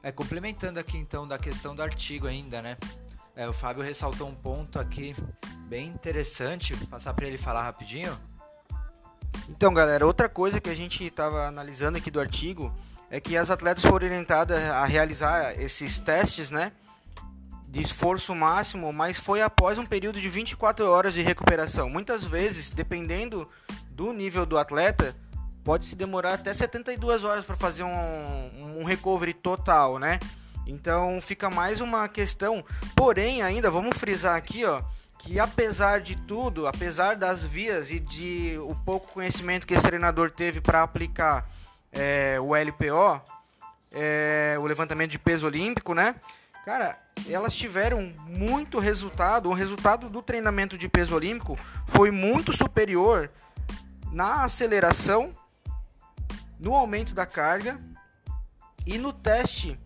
é 0.03 0.13
complementando 0.13 0.79
aqui 0.79 0.99
então 0.99 1.27
da 1.27 1.39
questão 1.39 1.75
do 1.75 1.83
artigo 1.83 2.27
ainda, 2.27 2.61
né? 2.61 2.77
É, 3.35 3.49
o 3.49 3.53
Fábio 3.55 3.83
ressaltou 3.83 4.29
um 4.29 4.35
ponto 4.35 4.79
aqui 4.79 5.17
bem 5.67 5.89
interessante, 5.89 6.75
vou 6.75 6.87
passar 6.87 7.15
para 7.15 7.27
ele 7.27 7.39
falar 7.39 7.63
rapidinho. 7.63 8.17
Então, 9.49 9.73
galera, 9.73 10.07
outra 10.07 10.29
coisa 10.29 10.61
que 10.61 10.71
a 10.71 10.75
gente 10.75 11.05
estava 11.05 11.47
analisando 11.47 11.99
aqui 11.99 12.11
do 12.11 12.21
artigo 12.21 12.75
é 13.11 13.21
que 13.21 13.37
as 13.37 13.51
atletas 13.51 13.85
foram 13.85 14.07
orientadas 14.07 14.63
a 14.63 14.85
realizar 14.85 15.53
esses 15.61 15.99
testes, 15.99 16.51
né? 16.51 16.73
De 17.69 17.81
esforço 17.81 18.35
máximo, 18.35 18.93
mas 18.93 19.19
foi 19.19 19.43
após 19.43 19.79
um 19.79 19.87
período 19.87 20.21
de 20.21 20.29
24 20.29 20.89
horas 20.89 21.15
de 21.15 21.23
recuperação. 21.23 21.91
Muitas 21.91 22.25
vezes, 22.25 22.71
dependendo 22.71 23.49
do 23.91 24.13
nível 24.13 24.47
do 24.47 24.57
atleta, 24.59 25.15
pode 25.63 25.87
se 25.87 25.97
demorar 25.97 26.35
até 26.35 26.53
72 26.53 27.25
horas 27.25 27.45
para 27.45 27.57
fazer 27.57 27.83
um, 27.83 28.81
um 28.81 28.85
recovery 28.85 29.35
total, 29.35 29.99
né? 29.99 30.19
Então 30.67 31.21
fica 31.21 31.51
mais 31.51 31.81
uma 31.81 32.09
questão. 32.09 32.65
Porém, 32.97 33.43
ainda 33.43 33.71
vamos 33.71 33.97
frisar 33.97 34.37
aqui, 34.37 34.65
ó 34.65 34.83
que 35.25 35.41
apesar 35.41 36.01
de 36.01 36.15
tudo, 36.15 36.67
apesar 36.67 37.17
das 37.17 37.43
vias 37.43 37.91
e 37.91 37.99
de 37.99 38.59
o 38.61 38.75
pouco 38.75 39.11
conhecimento 39.11 39.67
que 39.67 39.73
esse 39.73 39.87
treinador 39.87 40.31
teve 40.31 40.61
para 40.61 40.83
aplicar 40.83 41.51
é, 41.91 42.39
o 42.39 42.55
LPO, 42.55 43.23
é, 43.95 44.57
o 44.59 44.67
levantamento 44.67 45.13
de 45.13 45.19
peso 45.19 45.47
olímpico, 45.47 45.95
né? 45.95 46.15
Cara, 46.67 46.99
elas 47.29 47.57
tiveram 47.57 48.13
muito 48.27 48.79
resultado. 48.79 49.49
O 49.49 49.55
resultado 49.55 50.11
do 50.11 50.21
treinamento 50.21 50.77
de 50.77 50.89
peso 50.89 51.15
olímpico 51.15 51.59
foi 51.87 52.11
muito 52.11 52.55
superior 52.55 53.31
na 54.13 54.45
aceleração, 54.45 55.35
no 56.61 56.75
aumento 56.75 57.15
da 57.15 57.25
carga 57.25 57.81
e 58.87 58.99
no 58.99 59.13
teste 59.13 59.79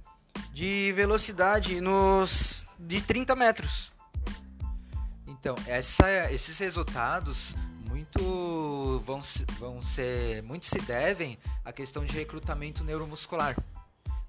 de 0.52 0.92
velocidade 0.96 1.80
nos 1.80 2.64
de 2.78 3.00
30 3.00 3.36
metros. 3.36 3.97
Então, 5.40 5.54
essa, 5.66 6.32
esses 6.32 6.58
resultados 6.58 7.54
muito 7.88 9.02
vão, 9.04 9.20
vão 9.58 9.80
ser 9.80 10.42
muito 10.42 10.66
se 10.66 10.80
devem 10.80 11.38
à 11.64 11.72
questão 11.72 12.04
de 12.04 12.12
recrutamento 12.14 12.82
neuromuscular. 12.84 13.56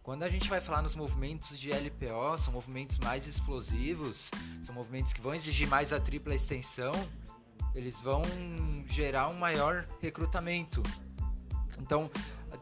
Quando 0.04 0.24
a 0.24 0.30
gente 0.30 0.50
vai 0.50 0.62
falar 0.62 0.82
nos 0.82 0.96
movimentos 0.96 1.60
de 1.60 1.72
LPO, 1.72 2.38
são 2.38 2.54
movimentos 2.54 2.98
mais 3.00 3.28
explosivos, 3.28 4.32
são 4.64 4.74
movimentos 4.74 5.14
que 5.14 5.22
vão 5.22 5.36
exigir 5.36 5.68
mais 5.68 5.92
a 5.92 6.00
tripla 6.00 6.34
extensão, 6.34 6.94
eles 7.76 8.00
vão 8.00 8.22
gerar 8.88 9.28
um 9.28 9.36
maior 9.36 9.88
recrutamento. 10.02 10.82
Então, 11.80 12.10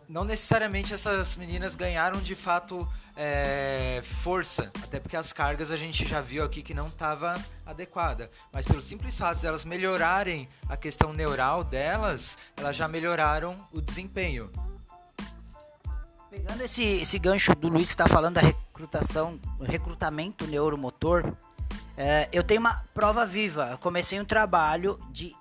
não 0.09 0.23
necessariamente 0.23 0.93
essas 0.93 1.35
meninas 1.35 1.75
ganharam 1.75 2.19
de 2.19 2.35
fato 2.35 2.87
é, 3.17 3.99
força, 4.21 4.71
até 4.83 4.99
porque 4.99 5.17
as 5.17 5.33
cargas 5.33 5.71
a 5.71 5.75
gente 5.75 6.07
já 6.07 6.21
viu 6.21 6.43
aqui 6.43 6.61
que 6.61 6.73
não 6.73 6.87
estava 6.87 7.35
adequada, 7.65 8.29
mas 8.53 8.65
pelo 8.65 8.79
simples 8.79 9.17
fato 9.17 9.39
de 9.39 9.47
elas 9.47 9.65
melhorarem 9.65 10.47
a 10.69 10.77
questão 10.77 11.11
neural 11.11 11.63
delas, 11.63 12.37
elas 12.55 12.75
já 12.75 12.87
melhoraram 12.87 13.67
o 13.73 13.81
desempenho. 13.81 14.51
Pegando 16.29 16.61
esse, 16.61 16.83
esse 16.83 17.17
gancho 17.17 17.55
do 17.55 17.69
Luiz 17.69 17.87
que 17.87 17.93
está 17.95 18.07
falando 18.07 18.35
da 18.35 18.41
recrutação, 18.41 19.39
recrutamento 19.61 20.45
neuromotor, 20.45 21.33
é, 21.97 22.29
eu 22.31 22.43
tenho 22.43 22.59
uma 22.59 22.83
prova 22.93 23.25
viva. 23.25 23.69
Eu 23.71 23.77
comecei 23.79 24.19
um 24.19 24.25
trabalho 24.25 24.99
de 25.09 25.35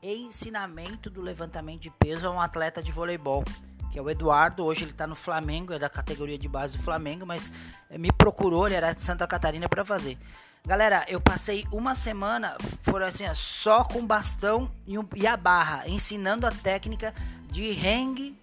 ensinamento 0.00 1.10
do 1.10 1.20
levantamento 1.20 1.80
de 1.80 1.90
peso 1.90 2.28
a 2.28 2.30
um 2.30 2.40
atleta 2.40 2.80
de 2.80 2.92
voleibol 2.92 3.42
que 3.90 3.98
é 3.98 4.02
o 4.02 4.08
Eduardo. 4.08 4.64
Hoje 4.64 4.84
ele 4.84 4.90
está 4.92 5.06
no 5.06 5.16
Flamengo, 5.16 5.72
é 5.72 5.78
da 5.78 5.88
categoria 5.88 6.38
de 6.38 6.48
base 6.48 6.76
do 6.76 6.82
Flamengo, 6.82 7.26
mas 7.26 7.50
eh, 7.90 7.98
me 7.98 8.12
procurou, 8.12 8.66
ele 8.66 8.76
era 8.76 8.92
de 8.92 9.02
Santa 9.02 9.26
Catarina 9.26 9.68
para 9.68 9.84
fazer. 9.84 10.18
Galera, 10.64 11.04
eu 11.08 11.20
passei 11.20 11.66
uma 11.72 11.94
semana, 11.94 12.56
foram 12.82 13.06
assim, 13.06 13.24
só 13.34 13.82
com 13.82 14.06
bastão 14.06 14.70
e, 14.86 14.98
um, 14.98 15.04
e 15.16 15.26
a 15.26 15.36
barra, 15.36 15.88
ensinando 15.88 16.46
a 16.46 16.50
técnica 16.50 17.14
de 17.50 17.72
hang 17.72 18.36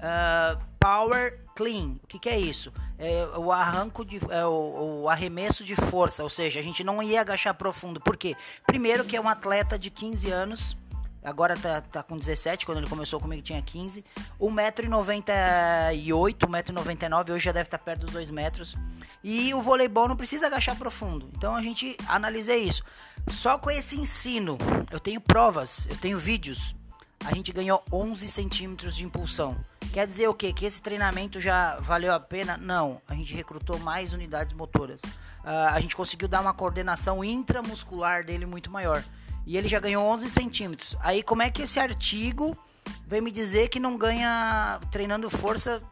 uh, 0.00 0.58
power 0.78 1.38
clean. 1.54 1.96
O 2.02 2.06
que, 2.08 2.18
que 2.18 2.28
é 2.28 2.38
isso? 2.38 2.72
É 2.98 3.38
o 3.38 3.52
arranco 3.52 4.04
de, 4.04 4.20
é 4.28 4.44
o, 4.44 5.02
o, 5.04 5.08
arremesso 5.08 5.64
de 5.64 5.74
força, 5.76 6.22
ou 6.22 6.28
seja, 6.28 6.58
a 6.60 6.62
gente 6.62 6.82
não 6.82 7.02
ia 7.02 7.20
agachar 7.20 7.54
profundo. 7.54 8.00
Por 8.00 8.16
quê? 8.16 8.36
Primeiro 8.66 9.04
que 9.04 9.16
é 9.16 9.20
um 9.20 9.28
atleta 9.28 9.78
de 9.78 9.88
15 9.88 10.30
anos 10.30 10.76
Agora 11.22 11.56
tá, 11.56 11.80
tá 11.82 12.02
com 12.02 12.18
17, 12.18 12.64
quando 12.64 12.78
ele 12.78 12.88
começou 12.88 13.20
comigo 13.20 13.42
tinha 13.42 13.60
15. 13.60 14.04
1,98m, 14.40 16.34
1,99m, 16.38 17.30
hoje 17.30 17.44
já 17.44 17.52
deve 17.52 17.66
estar 17.66 17.78
tá 17.78 17.84
perto 17.84 18.06
dos 18.06 18.12
2 18.12 18.30
metros. 18.30 18.74
E 19.22 19.52
o 19.52 19.60
voleibol 19.60 20.08
não 20.08 20.16
precisa 20.16 20.46
agachar 20.46 20.76
profundo. 20.76 21.30
Então 21.36 21.54
a 21.54 21.62
gente 21.62 21.96
analisa 22.08 22.54
isso. 22.56 22.82
Só 23.28 23.58
com 23.58 23.70
esse 23.70 23.98
ensino, 23.98 24.56
eu 24.90 24.98
tenho 24.98 25.20
provas, 25.20 25.86
eu 25.90 25.96
tenho 25.96 26.16
vídeos. 26.16 26.74
A 27.22 27.34
gente 27.34 27.52
ganhou 27.52 27.84
11 27.92 28.26
centímetros 28.26 28.96
de 28.96 29.04
impulsão. 29.04 29.62
Quer 29.92 30.06
dizer 30.06 30.26
o 30.28 30.34
quê? 30.34 30.54
Que 30.54 30.64
esse 30.64 30.80
treinamento 30.80 31.38
já 31.38 31.78
valeu 31.80 32.14
a 32.14 32.20
pena? 32.20 32.56
Não. 32.56 33.02
A 33.06 33.14
gente 33.14 33.34
recrutou 33.34 33.78
mais 33.78 34.14
unidades 34.14 34.54
motoras. 34.54 35.02
Uh, 35.44 35.68
a 35.72 35.80
gente 35.80 35.94
conseguiu 35.94 36.28
dar 36.28 36.40
uma 36.40 36.54
coordenação 36.54 37.22
intramuscular 37.22 38.24
dele 38.24 38.46
muito 38.46 38.70
maior. 38.70 39.04
E 39.46 39.56
ele 39.56 39.68
já 39.68 39.80
ganhou 39.80 40.04
11 40.04 40.30
centímetros. 40.30 40.96
Aí 41.00 41.22
como 41.22 41.42
é 41.42 41.50
que 41.50 41.62
esse 41.62 41.78
artigo 41.78 42.56
vem 43.06 43.20
me 43.20 43.30
dizer 43.30 43.68
que 43.68 43.80
não 43.80 43.96
ganha 43.96 44.80
treinando 44.90 45.28
força 45.28 45.82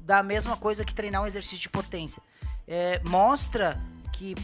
da 0.00 0.22
mesma 0.22 0.56
coisa 0.56 0.84
que 0.84 0.94
treinar 0.94 1.22
um 1.22 1.26
exercício 1.26 1.58
de 1.58 1.68
potência? 1.68 2.22
É, 2.66 3.00
mostra 3.04 3.80
que 4.12 4.34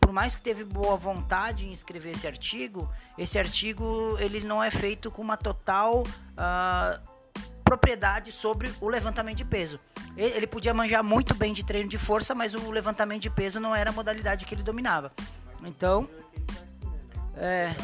por 0.00 0.12
mais 0.12 0.36
que 0.36 0.42
teve 0.42 0.64
boa 0.64 0.96
vontade 0.96 1.66
em 1.66 1.72
escrever 1.72 2.12
esse 2.12 2.26
artigo, 2.26 2.90
esse 3.16 3.38
artigo 3.38 4.16
ele 4.20 4.40
não 4.40 4.62
é 4.62 4.70
feito 4.70 5.10
com 5.10 5.22
uma 5.22 5.36
total 5.36 6.02
uh, 6.02 7.14
propriedade 7.64 8.30
sobre 8.30 8.70
o 8.82 8.88
levantamento 8.88 9.38
de 9.38 9.46
peso. 9.46 9.80
Ele 10.14 10.46
podia 10.46 10.74
manjar 10.74 11.02
muito 11.02 11.34
bem 11.34 11.52
de 11.52 11.64
treino 11.64 11.88
de 11.88 11.98
força, 11.98 12.34
mas 12.34 12.54
o 12.54 12.70
levantamento 12.70 13.22
de 13.22 13.30
peso 13.30 13.58
não 13.58 13.74
era 13.74 13.90
a 13.90 13.92
modalidade 13.92 14.44
que 14.44 14.54
ele 14.54 14.62
dominava. 14.62 15.10
Então, 15.64 16.08
é, 17.36 17.74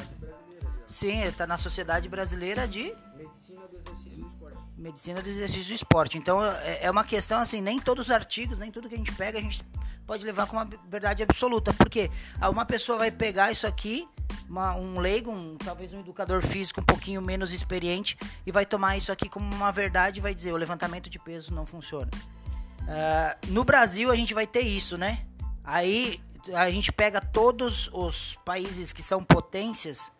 sim, 0.90 1.20
ele 1.20 1.28
está 1.28 1.46
na 1.46 1.56
Sociedade 1.56 2.08
Brasileira 2.08 2.66
de 2.66 2.94
Medicina 3.16 3.66
do 3.68 3.76
Exercício 3.76 4.18
do 4.18 4.26
Esporte. 4.26 4.58
Medicina 4.76 5.22
do 5.22 5.28
Exercício 5.28 5.68
do 5.68 5.74
Esporte. 5.74 6.18
Então, 6.18 6.44
é, 6.44 6.84
é 6.84 6.90
uma 6.90 7.04
questão 7.04 7.38
assim, 7.38 7.60
nem 7.60 7.78
todos 7.78 8.08
os 8.08 8.10
artigos, 8.12 8.58
nem 8.58 8.70
tudo 8.70 8.88
que 8.88 8.94
a 8.94 8.98
gente 8.98 9.12
pega, 9.12 9.38
a 9.38 9.42
gente 9.42 9.62
pode 10.06 10.24
levar 10.26 10.46
com 10.46 10.56
uma 10.56 10.68
verdade 10.88 11.22
absoluta. 11.22 11.72
Porque 11.72 12.10
uma 12.50 12.64
pessoa 12.64 12.98
vai 12.98 13.10
pegar 13.10 13.52
isso 13.52 13.66
aqui, 13.66 14.08
uma, 14.48 14.74
um 14.74 14.98
leigo, 14.98 15.30
um, 15.30 15.56
talvez 15.56 15.92
um 15.92 16.00
educador 16.00 16.42
físico 16.42 16.80
um 16.80 16.84
pouquinho 16.84 17.22
menos 17.22 17.52
experiente, 17.52 18.18
e 18.44 18.50
vai 18.50 18.66
tomar 18.66 18.96
isso 18.96 19.12
aqui 19.12 19.28
como 19.28 19.54
uma 19.54 19.70
verdade 19.70 20.18
e 20.18 20.22
vai 20.22 20.34
dizer: 20.34 20.52
o 20.52 20.56
levantamento 20.56 21.08
de 21.08 21.18
peso 21.18 21.54
não 21.54 21.64
funciona. 21.64 22.10
Uh, 22.80 23.52
no 23.52 23.62
Brasil, 23.62 24.10
a 24.10 24.16
gente 24.16 24.34
vai 24.34 24.46
ter 24.46 24.62
isso, 24.62 24.98
né? 24.98 25.24
Aí 25.62 26.20
a 26.54 26.70
gente 26.70 26.90
pega 26.90 27.20
todos 27.20 27.88
os 27.92 28.36
países 28.44 28.92
que 28.92 29.02
são 29.02 29.22
potências. 29.22 30.10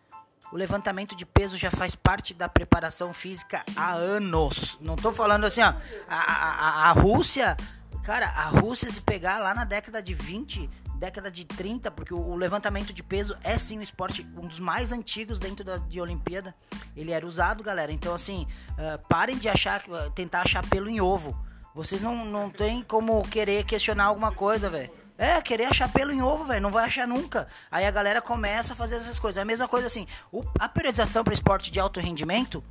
O 0.51 0.57
levantamento 0.57 1.15
de 1.15 1.25
peso 1.25 1.57
já 1.57 1.71
faz 1.71 1.95
parte 1.95 2.33
da 2.33 2.49
preparação 2.49 3.13
física 3.13 3.63
há 3.75 3.93
anos. 3.93 4.77
Não 4.81 4.95
estou 4.95 5.13
falando 5.13 5.45
assim, 5.45 5.61
ó. 5.61 5.73
A, 6.09 6.15
a, 6.17 6.89
a 6.89 6.91
Rússia 6.91 7.55
Cara, 8.03 8.27
a 8.29 8.45
Rússia, 8.45 8.91
se 8.91 8.99
pegar 8.99 9.37
lá 9.37 9.53
na 9.53 9.63
década 9.63 10.01
de 10.01 10.13
20, 10.13 10.67
década 10.95 11.29
de 11.29 11.45
30, 11.45 11.91
porque 11.91 12.13
o, 12.13 12.35
levantamento 12.35 12.91
de 12.91 13.03
peso 13.03 13.37
é 13.43 13.57
sim 13.59 13.77
um 13.77 13.81
esporte, 13.81 14.27
um 14.35 14.47
dos 14.47 14.59
mais 14.59 14.91
antigos 14.91 15.37
dentro 15.37 15.63
da 15.63 15.77
de 15.77 16.01
Olimpíada. 16.01 16.55
Ele 16.95 17.11
era 17.11 17.25
usado, 17.25 17.63
galera. 17.63 17.91
Então, 17.91 18.13
assim, 18.13 18.47
uh, 18.71 19.07
parem 19.07 19.37
de 19.37 19.47
achar, 19.47 19.83
uh, 19.87 20.09
tentar 20.11 20.41
achar 20.41 20.67
pelo 20.67 20.89
em 20.89 20.99
ovo. 20.99 21.39
Vocês 21.75 22.01
não, 22.01 22.25
não 22.25 22.49
tem 22.49 22.81
como 22.83 23.21
querer 23.29 23.63
questionar 23.65 24.05
alguma 24.05 24.31
coisa, 24.31 24.69
velho. 24.69 24.91
É, 25.17 25.41
querer 25.41 25.65
achar 25.65 25.91
pelo 25.91 26.11
em 26.11 26.21
ovo, 26.21 26.45
velho. 26.45 26.61
Não 26.61 26.71
vai 26.71 26.85
achar 26.85 27.07
nunca. 27.07 27.47
Aí 27.69 27.85
a 27.85 27.91
galera 27.91 28.21
começa 28.21 28.73
a 28.73 28.75
fazer 28.75 28.95
essas 28.95 29.19
coisas. 29.19 29.37
É 29.37 29.41
a 29.41 29.45
mesma 29.45 29.67
coisa 29.67 29.87
assim. 29.87 30.07
O, 30.31 30.43
a 30.59 30.67
periodização 30.67 31.23
para 31.23 31.33
esporte 31.33 31.71
de 31.71 31.79
alto 31.79 31.99
rendimento 31.99 32.63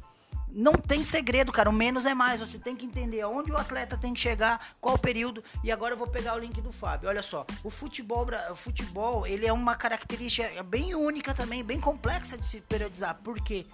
não 0.52 0.72
tem 0.72 1.02
segredo, 1.04 1.52
cara. 1.52 1.70
O 1.70 1.72
menos 1.72 2.06
é 2.06 2.14
mais. 2.14 2.40
Você 2.40 2.58
tem 2.58 2.74
que 2.74 2.84
entender 2.84 3.24
onde 3.24 3.52
o 3.52 3.56
atleta 3.56 3.96
tem 3.96 4.14
que 4.14 4.20
chegar, 4.20 4.74
qual 4.80 4.98
período. 4.98 5.42
E 5.62 5.70
agora 5.70 5.94
eu 5.94 5.98
vou 5.98 6.06
pegar 6.06 6.34
o 6.34 6.38
link 6.38 6.60
do 6.60 6.72
Fábio. 6.72 7.08
Olha 7.08 7.22
só, 7.22 7.46
o 7.62 7.70
futebol, 7.70 8.26
o 8.50 8.56
futebol, 8.56 9.26
ele 9.26 9.46
é 9.46 9.52
uma 9.52 9.76
característica 9.76 10.62
bem 10.62 10.94
única 10.94 11.32
também, 11.34 11.62
bem 11.62 11.80
complexa 11.80 12.36
de 12.36 12.44
se 12.44 12.60
periodizar. 12.60 13.18
Por 13.22 13.40
quê? 13.40 13.66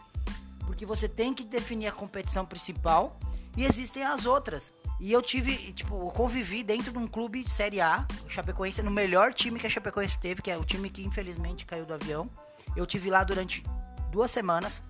Porque 0.66 0.84
você 0.84 1.08
tem 1.08 1.32
que 1.32 1.44
definir 1.44 1.86
a 1.86 1.92
competição 1.92 2.44
principal 2.44 3.18
e 3.56 3.64
existem 3.64 4.02
as 4.02 4.26
outras. 4.26 4.72
E 4.98 5.12
eu 5.12 5.20
tive, 5.20 5.72
tipo, 5.72 5.94
eu 5.94 6.10
convivi 6.10 6.62
dentro 6.62 6.90
de 6.90 6.98
um 6.98 7.06
clube 7.06 7.42
de 7.42 7.50
Série 7.50 7.80
A, 7.80 8.06
Chapecoense, 8.28 8.82
no 8.82 8.90
melhor 8.90 9.34
time 9.34 9.60
que 9.60 9.66
a 9.66 9.70
Chapecoense 9.70 10.18
teve, 10.18 10.40
que 10.40 10.50
é 10.50 10.56
o 10.56 10.64
time 10.64 10.88
que 10.88 11.04
infelizmente 11.04 11.66
caiu 11.66 11.84
do 11.84 11.92
avião. 11.92 12.30
Eu 12.74 12.86
tive 12.86 13.10
lá 13.10 13.22
durante 13.22 13.62
duas 14.10 14.30
semanas 14.30 14.80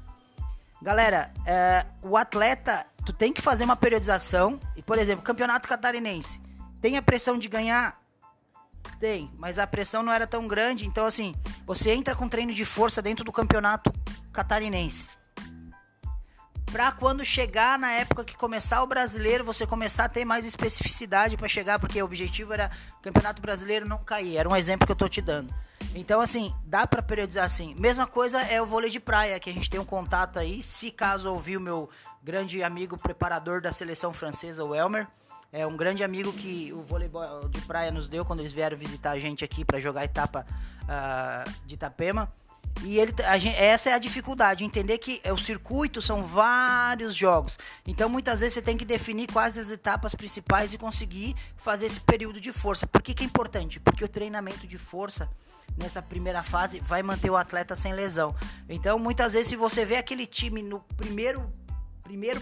Galera, 0.80 1.32
é, 1.46 1.86
o 2.02 2.16
atleta, 2.16 2.86
tu 3.04 3.12
tem 3.12 3.32
que 3.32 3.40
fazer 3.40 3.64
uma 3.64 3.76
periodização. 3.76 4.60
E, 4.76 4.82
por 4.82 4.98
exemplo, 4.98 5.24
campeonato 5.24 5.68
catarinense. 5.68 6.40
Tem 6.80 6.96
a 6.96 7.02
pressão 7.02 7.38
de 7.38 7.48
ganhar? 7.48 8.00
Tem, 9.00 9.30
mas 9.36 9.58
a 9.58 9.66
pressão 9.66 10.02
não 10.02 10.12
era 10.12 10.26
tão 10.26 10.46
grande. 10.46 10.86
Então, 10.86 11.04
assim, 11.04 11.34
você 11.66 11.90
entra 11.90 12.14
com 12.14 12.28
treino 12.28 12.52
de 12.52 12.64
força 12.64 13.00
dentro 13.00 13.24
do 13.24 13.32
campeonato 13.32 13.92
catarinense. 14.32 15.08
Pra 16.72 16.92
quando 16.92 17.24
chegar 17.24 17.78
na 17.78 17.92
época 17.92 18.24
que 18.24 18.36
começar 18.36 18.82
o 18.82 18.86
brasileiro, 18.86 19.44
você 19.44 19.66
começar 19.66 20.04
a 20.04 20.08
ter 20.08 20.24
mais 20.24 20.44
especificidade 20.44 21.36
para 21.36 21.48
chegar, 21.48 21.78
porque 21.78 22.02
o 22.02 22.04
objetivo 22.04 22.52
era 22.52 22.70
o 22.98 23.02
campeonato 23.02 23.40
brasileiro 23.40 23.88
não 23.88 23.98
cair. 23.98 24.36
Era 24.36 24.48
um 24.48 24.56
exemplo 24.56 24.86
que 24.86 24.92
eu 24.92 24.96
tô 24.96 25.08
te 25.08 25.22
dando. 25.22 25.54
Então, 25.94 26.20
assim, 26.20 26.54
dá 26.64 26.86
para 26.86 27.02
periodizar 27.02 27.44
assim. 27.44 27.74
Mesma 27.76 28.06
coisa 28.06 28.42
é 28.42 28.60
o 28.60 28.66
vôlei 28.66 28.90
de 28.90 29.00
praia, 29.00 29.40
que 29.40 29.48
a 29.48 29.52
gente 29.52 29.70
tem 29.70 29.80
um 29.80 29.84
contato 29.84 30.38
aí. 30.38 30.62
Se 30.62 30.90
caso 30.90 31.30
ouvir 31.32 31.56
o 31.56 31.60
meu 31.60 31.88
grande 32.22 32.62
amigo 32.62 32.96
preparador 33.00 33.60
da 33.60 33.72
seleção 33.72 34.12
francesa, 34.12 34.64
o 34.64 34.74
Elmer. 34.74 35.06
É 35.52 35.66
um 35.66 35.76
grande 35.76 36.02
amigo 36.02 36.32
que 36.32 36.72
o 36.72 36.82
voleibol 36.82 37.48
de 37.48 37.60
praia 37.62 37.90
nos 37.90 38.08
deu 38.08 38.24
quando 38.24 38.40
eles 38.40 38.52
vieram 38.52 38.76
visitar 38.76 39.12
a 39.12 39.18
gente 39.18 39.44
aqui 39.44 39.64
para 39.64 39.80
jogar 39.80 40.04
etapa 40.04 40.44
uh, 40.82 41.50
de 41.64 41.76
Itapema. 41.76 42.30
E 42.82 42.98
ele, 42.98 43.12
gente, 43.40 43.56
essa 43.56 43.90
é 43.90 43.94
a 43.94 43.98
dificuldade, 43.98 44.64
entender 44.64 44.98
que 44.98 45.20
o 45.30 45.38
circuito 45.38 46.02
são 46.02 46.22
vários 46.22 47.14
jogos. 47.14 47.58
Então, 47.86 48.08
muitas 48.08 48.40
vezes, 48.40 48.54
você 48.54 48.62
tem 48.62 48.76
que 48.76 48.84
definir 48.84 49.26
quais 49.32 49.56
as 49.56 49.70
etapas 49.70 50.14
principais 50.14 50.72
e 50.72 50.78
conseguir 50.78 51.34
fazer 51.56 51.86
esse 51.86 52.00
período 52.00 52.40
de 52.40 52.52
força. 52.52 52.86
Por 52.86 53.02
que, 53.02 53.14
que 53.14 53.24
é 53.24 53.26
importante? 53.26 53.80
Porque 53.80 54.04
o 54.04 54.08
treinamento 54.08 54.66
de 54.66 54.78
força 54.78 55.28
nessa 55.76 56.02
primeira 56.02 56.42
fase 56.42 56.80
vai 56.80 57.02
manter 57.02 57.30
o 57.30 57.36
atleta 57.36 57.74
sem 57.74 57.92
lesão. 57.92 58.34
Então, 58.68 58.98
muitas 58.98 59.32
vezes, 59.32 59.48
se 59.48 59.56
você 59.56 59.84
vê 59.84 59.96
aquele 59.96 60.26
time 60.26 60.62
no 60.62 60.80
primeiro, 60.96 61.50
primeiro 62.02 62.40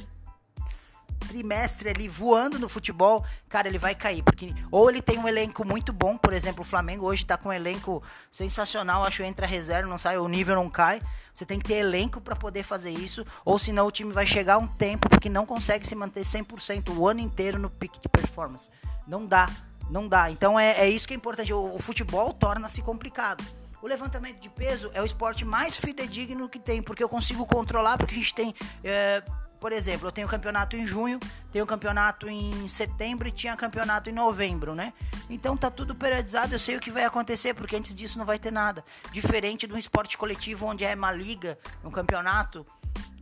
trimestre 1.35 1.89
ali 1.89 2.07
voando 2.07 2.61
no 2.61 2.69
futebol, 2.69 3.25
cara, 3.49 3.67
ele 3.67 3.79
vai 3.79 3.93
cair. 3.93 4.23
Porque 4.23 4.55
ou 4.71 4.89
ele 4.89 5.03
tem 5.03 5.19
um 5.19 5.27
elenco 5.27 5.67
muito 5.67 5.93
bom, 5.93 6.17
por 6.17 6.33
exemplo, 6.33 6.63
o 6.63 6.65
Flamengo 6.65 7.05
hoje 7.05 7.27
tá 7.27 7.37
com 7.37 7.49
um 7.49 7.53
elenco 7.53 8.01
sensacional, 8.31 9.03
acho 9.03 9.23
entra 9.25 9.45
reserva, 9.45 9.89
não 9.89 9.99
sai, 9.99 10.17
o 10.17 10.29
nível 10.29 10.55
não 10.55 10.71
cai. 10.71 11.03
Você 11.33 11.45
tem 11.45 11.59
que 11.59 11.67
ter 11.67 11.75
elenco 11.75 12.21
para 12.21 12.37
poder 12.37 12.63
fazer 12.63 12.91
isso, 12.91 13.27
ou 13.45 13.59
senão 13.59 13.89
o 13.89 13.91
time 13.91 14.13
vai 14.13 14.25
chegar 14.25 14.59
um 14.59 14.69
tempo 14.69 15.09
porque 15.09 15.29
não 15.29 15.45
consegue 15.45 15.85
se 15.85 15.97
manter 15.97 16.23
100% 16.23 16.97
o 16.97 17.09
ano 17.09 17.19
inteiro 17.19 17.59
no 17.59 17.69
pique 17.69 17.99
de 18.01 18.09
performance. 18.09 18.71
Não 19.05 19.27
dá. 19.27 19.51
Não 19.91 20.07
dá. 20.07 20.31
Então 20.31 20.59
é, 20.59 20.79
é 20.79 20.89
isso 20.89 21.09
que 21.09 21.15
é 21.15 21.17
importante. 21.17 21.53
O, 21.53 21.75
o 21.75 21.79
futebol 21.81 22.33
torna-se 22.33 22.81
complicado. 22.81 23.45
O 23.83 23.89
levantamento 23.89 24.41
de 24.41 24.49
peso 24.49 24.89
é 24.95 25.03
o 25.03 25.05
esporte 25.05 25.45
mais 25.45 25.77
fidedigno 25.77 26.49
que 26.49 26.61
tem, 26.61 26.81
porque 26.81 27.03
eu 27.03 27.09
consigo 27.09 27.45
controlar, 27.45 27.99
porque 27.99 28.15
a 28.15 28.19
gente 28.19 28.33
tem. 28.33 28.55
É, 28.85 29.23
por 29.65 29.73
exemplo, 29.73 30.07
eu 30.07 30.13
tenho 30.13 30.29
campeonato 30.29 30.77
em 30.77 30.87
junho, 30.87 31.19
tenho 31.51 31.67
campeonato 31.67 32.29
em 32.29 32.69
setembro 32.69 33.27
e 33.27 33.31
tinha 33.31 33.57
campeonato 33.57 34.11
em 34.11 34.13
novembro, 34.13 34.75
né? 34.75 34.93
Então 35.31 35.57
tá 35.57 35.71
tudo 35.71 35.95
periodizado, 35.95 36.55
eu 36.55 36.59
sei 36.59 36.77
o 36.77 36.81
que 36.81 36.91
vai 36.91 37.03
acontecer, 37.03 37.55
porque 37.55 37.75
antes 37.75 37.95
disso 37.95 38.19
não 38.19 38.27
vai 38.27 38.39
ter 38.39 38.51
nada. 38.51 38.85
Diferente 39.11 39.67
de 39.67 39.73
um 39.73 39.79
esporte 39.79 40.19
coletivo 40.19 40.67
onde 40.67 40.85
é 40.85 40.95
uma 40.95 41.11
liga, 41.11 41.59
um 41.83 41.91
campeonato, 41.91 42.67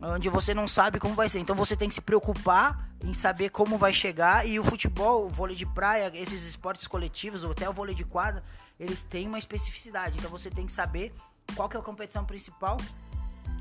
onde 0.01 0.27
você 0.27 0.53
não 0.53 0.67
sabe 0.67 0.99
como 0.99 1.15
vai 1.15 1.29
ser. 1.29 1.39
Então 1.39 1.55
você 1.55 1.77
tem 1.77 1.87
que 1.87 1.95
se 1.95 2.01
preocupar 2.01 2.89
em 3.01 3.13
saber 3.13 3.49
como 3.49 3.77
vai 3.77 3.93
chegar. 3.93 4.45
E 4.45 4.59
o 4.59 4.65
futebol, 4.65 5.27
o 5.27 5.29
vôlei 5.29 5.55
de 5.55 5.65
praia, 5.65 6.11
esses 6.13 6.45
esportes 6.45 6.87
coletivos, 6.87 7.45
ou 7.45 7.51
até 7.51 7.69
o 7.69 7.73
vôlei 7.73 7.95
de 7.95 8.03
quadra, 8.03 8.43
eles 8.77 9.01
têm 9.01 9.29
uma 9.29 9.39
especificidade. 9.39 10.17
Então 10.17 10.29
você 10.29 10.49
tem 10.49 10.65
que 10.65 10.73
saber 10.73 11.13
qual 11.55 11.69
que 11.69 11.77
é 11.77 11.79
a 11.79 11.83
competição 11.83 12.25
principal 12.25 12.75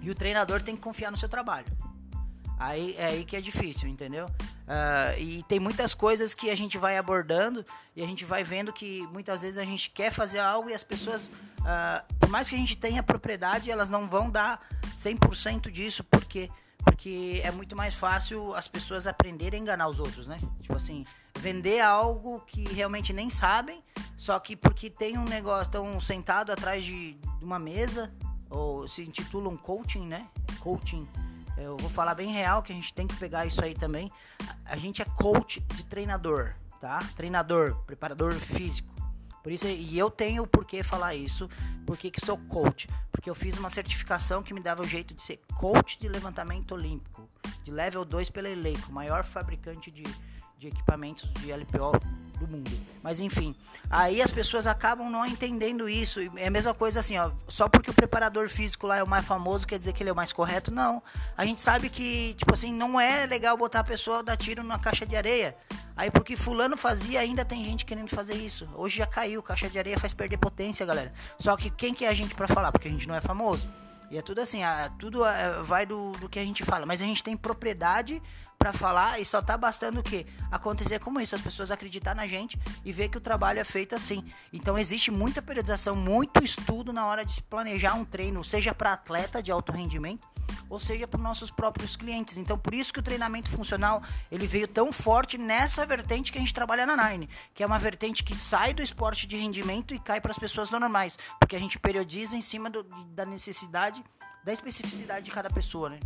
e 0.01 0.11
o 0.11 0.16
treinador 0.16 0.61
tem 0.61 0.74
que 0.74 0.83
confiar 0.83 1.12
no 1.12 1.16
seu 1.16 1.28
trabalho. 1.28 1.68
Aí 2.62 2.94
é 2.96 3.06
aí 3.06 3.24
que 3.24 3.36
é 3.36 3.40
difícil, 3.40 3.88
entendeu? 3.88 4.26
Uh, 4.26 5.18
e 5.18 5.42
tem 5.44 5.58
muitas 5.58 5.94
coisas 5.94 6.32
que 6.32 6.48
a 6.48 6.56
gente 6.56 6.78
vai 6.78 6.96
abordando 6.96 7.64
e 7.96 8.02
a 8.02 8.06
gente 8.06 8.24
vai 8.24 8.44
vendo 8.44 8.72
que 8.72 9.04
muitas 9.08 9.42
vezes 9.42 9.58
a 9.58 9.64
gente 9.64 9.90
quer 9.90 10.12
fazer 10.12 10.38
algo 10.38 10.70
e 10.70 10.74
as 10.74 10.84
pessoas, 10.84 11.26
uh, 11.26 12.14
por 12.20 12.28
mais 12.28 12.48
que 12.48 12.54
a 12.54 12.58
gente 12.58 12.76
tenha 12.76 13.02
propriedade, 13.02 13.68
elas 13.68 13.90
não 13.90 14.08
vão 14.08 14.30
dar 14.30 14.60
100% 14.96 15.70
disso, 15.70 16.04
porque 16.04 16.48
porque 16.84 17.40
é 17.44 17.50
muito 17.52 17.76
mais 17.76 17.94
fácil 17.94 18.54
as 18.56 18.66
pessoas 18.66 19.06
aprenderem 19.06 19.60
a 19.60 19.62
enganar 19.62 19.86
os 19.86 20.00
outros, 20.00 20.26
né? 20.26 20.40
Tipo 20.60 20.74
assim, 20.74 21.06
vender 21.38 21.80
algo 21.80 22.40
que 22.40 22.64
realmente 22.72 23.12
nem 23.12 23.30
sabem, 23.30 23.80
só 24.16 24.36
que 24.40 24.56
porque 24.56 24.90
tem 24.90 25.16
um 25.16 25.24
negócio, 25.24 25.66
estão 25.66 26.00
sentado 26.00 26.50
atrás 26.50 26.84
de, 26.84 27.14
de 27.14 27.44
uma 27.44 27.58
mesa, 27.58 28.12
ou 28.50 28.88
se 28.88 29.02
intitulam 29.02 29.56
coaching, 29.56 30.06
né? 30.06 30.26
Coaching 30.58 31.08
Eu 31.62 31.76
vou 31.76 31.88
falar 31.88 32.14
bem 32.14 32.32
real 32.32 32.60
que 32.62 32.72
a 32.72 32.74
gente 32.74 32.92
tem 32.92 33.06
que 33.06 33.14
pegar 33.16 33.46
isso 33.46 33.62
aí 33.62 33.72
também. 33.72 34.10
A 34.64 34.76
gente 34.76 35.00
é 35.00 35.04
coach 35.04 35.60
de 35.60 35.84
treinador, 35.84 36.54
tá? 36.80 36.98
Treinador, 37.14 37.76
preparador 37.86 38.34
físico. 38.34 38.92
Por 39.42 39.52
isso, 39.52 39.66
e 39.66 39.96
eu 39.96 40.10
tenho 40.10 40.44
por 40.46 40.64
que 40.64 40.82
falar 40.82 41.14
isso, 41.14 41.48
porque 41.86 42.10
que 42.10 42.24
sou 42.24 42.36
coach. 42.36 42.88
Porque 43.10 43.30
eu 43.30 43.34
fiz 43.34 43.56
uma 43.56 43.70
certificação 43.70 44.42
que 44.42 44.52
me 44.52 44.60
dava 44.60 44.82
o 44.82 44.86
jeito 44.86 45.14
de 45.14 45.22
ser 45.22 45.40
coach 45.56 45.98
de 45.98 46.08
levantamento 46.08 46.72
olímpico, 46.72 47.28
de 47.62 47.70
level 47.70 48.04
2 48.04 48.30
pela 48.30 48.48
Eleico, 48.48 48.92
maior 48.92 49.22
fabricante 49.22 49.90
de, 49.90 50.02
de 50.58 50.68
equipamentos 50.68 51.32
de 51.34 51.52
LPO 51.52 51.92
do 52.43 52.57
mundo. 52.57 52.70
Mas 53.03 53.20
enfim, 53.20 53.55
aí 53.90 54.20
as 54.20 54.30
pessoas 54.30 54.66
acabam 54.66 55.11
não 55.11 55.24
entendendo 55.24 55.88
isso. 55.88 56.20
É 56.36 56.47
a 56.47 56.51
mesma 56.51 56.74
coisa 56.74 57.01
assim, 57.01 57.16
ó, 57.18 57.30
só 57.49 57.68
porque 57.68 57.90
o 57.90 57.95
preparador 57.95 58.49
físico 58.49 58.86
lá 58.86 58.99
é 58.99 59.03
o 59.03 59.07
mais 59.07 59.24
famoso 59.24 59.66
quer 59.66 59.78
dizer 59.78 59.93
que 59.93 60.03
ele 60.03 60.11
é 60.11 60.12
o 60.12 60.16
mais 60.16 60.32
correto? 60.32 60.70
Não. 60.70 61.03
A 61.36 61.45
gente 61.45 61.61
sabe 61.61 61.88
que, 61.88 62.34
tipo 62.34 62.53
assim, 62.55 62.72
não 62.72 63.01
é 63.01 63.26
legal 63.26 63.57
botar 63.57 63.80
a 63.80 63.84
pessoa 63.84 64.22
dar 64.22 64.36
tiro 64.36 64.62
numa 64.62 64.78
caixa 64.78 65.07
de 65.07 65.16
areia. 65.16 65.55
Aí 65.97 66.11
porque 66.11 66.36
fulano 66.36 66.76
fazia, 66.76 67.20
ainda 67.20 67.45
tem 67.45 67.64
gente 67.64 67.84
querendo 67.84 68.09
fazer 68.09 68.34
isso. 68.34 68.68
Hoje 68.74 68.99
já 68.99 69.07
caiu, 69.07 69.43
caixa 69.43 69.68
de 69.68 69.78
areia 69.78 69.99
faz 69.99 70.14
perder 70.14 70.38
potência, 70.38 70.86
galera. 70.86 71.12
Só 71.38 71.57
que 71.57 71.70
quem 71.70 71.95
que 71.95 72.05
é 72.05 72.09
a 72.09 72.14
gente 72.14 72.34
para 72.34 72.49
falar? 72.49 72.72
Porque 72.72 72.88
a 72.88 72.90
gente 72.90 73.07
não 73.07 73.14
é 73.14 73.20
famoso. 73.20 73.68
E 74.11 74.18
é 74.18 74.20
tudo 74.20 74.43
assim, 74.43 74.61
tudo 74.99 75.24
é, 75.24 75.62
vai 75.62 75.86
do, 75.86 76.12
do 76.12 76.28
que 76.28 76.38
a 76.38 76.45
gente 76.45 76.62
fala. 76.64 76.84
Mas 76.84 77.01
a 77.01 77.05
gente 77.05 77.22
tem 77.22 77.34
propriedade 77.34 78.22
para 78.62 78.72
falar 78.72 79.20
e 79.20 79.24
só 79.24 79.42
tá 79.42 79.58
bastando 79.58 79.98
o 79.98 80.02
quê? 80.04 80.24
Acontecer 80.48 81.00
como 81.00 81.20
isso, 81.20 81.34
as 81.34 81.40
pessoas 81.40 81.72
acreditar 81.72 82.14
na 82.14 82.28
gente 82.28 82.56
e 82.84 82.92
ver 82.92 83.08
que 83.08 83.18
o 83.18 83.20
trabalho 83.20 83.58
é 83.58 83.64
feito 83.64 83.96
assim. 83.96 84.24
Então 84.52 84.78
existe 84.78 85.10
muita 85.10 85.42
periodização, 85.42 85.96
muito 85.96 86.44
estudo 86.44 86.92
na 86.92 87.04
hora 87.04 87.24
de 87.24 87.32
se 87.32 87.42
planejar 87.42 87.94
um 87.94 88.04
treino, 88.04 88.44
seja 88.44 88.72
para 88.72 88.92
atleta 88.92 89.42
de 89.42 89.50
alto 89.50 89.72
rendimento, 89.72 90.24
ou 90.70 90.78
seja 90.78 91.08
para 91.08 91.20
nossos 91.20 91.50
próprios 91.50 91.96
clientes. 91.96 92.38
Então 92.38 92.56
por 92.56 92.72
isso 92.72 92.92
que 92.92 93.00
o 93.00 93.02
treinamento 93.02 93.50
funcional, 93.50 94.00
ele 94.30 94.46
veio 94.46 94.68
tão 94.68 94.92
forte 94.92 95.36
nessa 95.36 95.84
vertente 95.84 96.30
que 96.30 96.38
a 96.38 96.40
gente 96.40 96.54
trabalha 96.54 96.86
na 96.86 97.10
Nine, 97.10 97.28
que 97.52 97.64
é 97.64 97.66
uma 97.66 97.80
vertente 97.80 98.22
que 98.22 98.36
sai 98.36 98.72
do 98.72 98.80
esporte 98.80 99.26
de 99.26 99.36
rendimento 99.36 99.92
e 99.92 99.98
cai 99.98 100.20
para 100.20 100.30
as 100.30 100.38
pessoas 100.38 100.70
normais, 100.70 101.18
porque 101.40 101.56
a 101.56 101.58
gente 101.58 101.80
periodiza 101.80 102.36
em 102.36 102.40
cima 102.40 102.70
do, 102.70 102.84
da 103.08 103.26
necessidade, 103.26 104.04
da 104.44 104.52
especificidade 104.52 105.24
de 105.24 105.32
cada 105.32 105.50
pessoa, 105.50 105.90
né? 105.90 105.98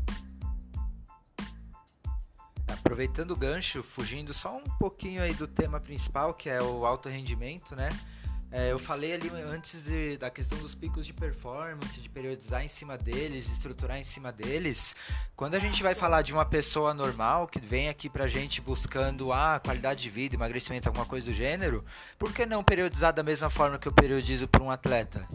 Aproveitando 2.69 3.31
o 3.31 3.37
gancho, 3.37 3.83
fugindo 3.83 4.35
só 4.35 4.57
um 4.57 4.65
pouquinho 4.79 5.23
aí 5.23 5.33
do 5.35 5.47
tema 5.47 5.79
principal, 5.81 6.35
que 6.35 6.49
é 6.51 6.61
o 6.61 6.85
alto 6.85 7.09
rendimento, 7.09 7.77
né? 7.77 7.89
É, 8.51 8.71
eu 8.71 8.79
falei 8.79 9.13
ali 9.13 9.29
antes 9.29 9.85
de, 9.85 10.17
da 10.17 10.31
questão 10.31 10.57
dos 10.59 10.75
picos 10.75 11.05
de 11.05 11.13
performance, 11.13 12.01
de 12.01 12.09
periodizar 12.09 12.65
em 12.65 12.69
cima 12.69 12.97
deles, 12.97 13.51
estruturar 13.51 13.99
em 13.99 14.05
cima 14.05 14.33
deles. 14.33 14.95
Quando 15.35 15.57
a 15.57 15.59
gente 15.59 15.83
vai 15.83 15.95
falar 15.95 16.23
de 16.23 16.33
uma 16.33 16.45
pessoa 16.45 16.95
normal 16.95 17.49
que 17.49 17.59
vem 17.59 17.89
aqui 17.89 18.09
pra 18.09 18.29
gente 18.29 18.61
buscando 18.61 19.33
a 19.33 19.57
ah, 19.57 19.61
qualidade 19.61 20.03
de 20.03 20.11
vida, 20.11 20.37
emagrecimento, 20.37 20.89
alguma 20.89 21.05
coisa 21.05 21.27
do 21.27 21.35
gênero, 21.35 21.85
por 22.19 22.33
que 22.33 22.47
não 22.47 22.63
periodizar 22.63 23.13
da 23.13 23.23
mesma 23.23 23.51
forma 23.51 23.79
que 23.79 23.89
eu 23.89 23.93
periodizo 23.93 24.47
para 24.47 24.63
um 24.63 24.71
atleta? 24.71 25.29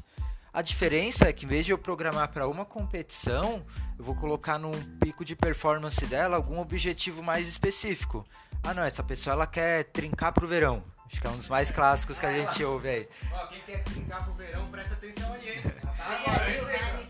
A 0.53 0.61
diferença 0.61 1.29
é 1.29 1.33
que 1.33 1.45
em 1.45 1.47
vez 1.47 1.65
de 1.65 1.71
eu 1.71 1.77
programar 1.77 2.29
para 2.29 2.47
uma 2.47 2.65
competição, 2.65 3.65
eu 3.97 4.03
vou 4.03 4.15
colocar 4.15 4.59
num 4.59 4.71
pico 4.99 5.23
de 5.23 5.35
performance 5.35 6.05
dela 6.05 6.35
algum 6.35 6.59
objetivo 6.59 7.23
mais 7.23 7.47
específico. 7.47 8.25
Ah, 8.63 8.73
não, 8.73 8.83
essa 8.83 9.01
pessoa 9.01 9.33
ela 9.33 9.47
quer 9.47 9.85
trincar 9.85 10.33
pro 10.33 10.47
verão. 10.47 10.83
Acho 11.07 11.21
que 11.21 11.27
é 11.27 11.29
um 11.29 11.37
dos 11.37 11.49
mais 11.49 11.71
clássicos 11.71 12.19
que 12.19 12.25
a 12.25 12.37
gente 12.37 12.63
ouve 12.63 12.89
aí. 12.89 13.09
Ó, 13.31 13.47
quem 13.47 13.61
quer 13.61 13.83
trincar 13.83 14.23
pro 14.25 14.33
verão, 14.33 14.67
presta 14.69 14.93
atenção 14.93 15.33
aí, 15.33 15.49
hein? 15.49 15.61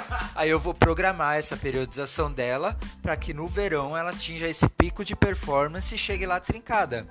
Aí 0.34 0.50
eu 0.50 0.58
vou 0.58 0.74
programar 0.74 1.36
essa 1.36 1.56
periodização 1.56 2.30
dela 2.30 2.76
para 3.02 3.16
que 3.16 3.32
no 3.32 3.46
verão 3.46 3.96
ela 3.96 4.10
atinja 4.10 4.48
esse 4.48 4.68
pico 4.68 5.04
de 5.04 5.14
performance 5.14 5.94
e 5.94 5.98
chegue 5.98 6.26
lá 6.26 6.40
trincada. 6.40 7.06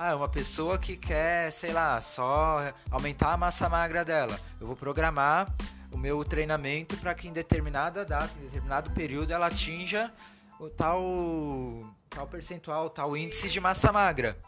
Ah, 0.00 0.12
é 0.12 0.14
uma 0.14 0.28
pessoa 0.28 0.78
que 0.78 0.96
quer, 0.96 1.50
sei 1.50 1.72
lá, 1.72 2.00
só 2.00 2.72
aumentar 2.88 3.32
a 3.32 3.36
massa 3.36 3.68
magra 3.68 4.04
dela. 4.04 4.38
Eu 4.60 4.68
vou 4.68 4.76
programar 4.76 5.52
o 5.90 5.98
meu 5.98 6.24
treinamento 6.24 6.96
para 6.98 7.12
que 7.16 7.26
em 7.26 7.32
determinada 7.32 8.04
data, 8.04 8.32
em 8.38 8.44
determinado 8.44 8.92
período, 8.92 9.32
ela 9.32 9.48
atinja 9.48 10.12
o 10.60 10.70
tal, 10.70 11.02
tal 12.08 12.28
percentual, 12.28 12.88
tal 12.88 13.16
índice 13.16 13.48
de 13.48 13.58
massa 13.58 13.90
magra. 13.90 14.38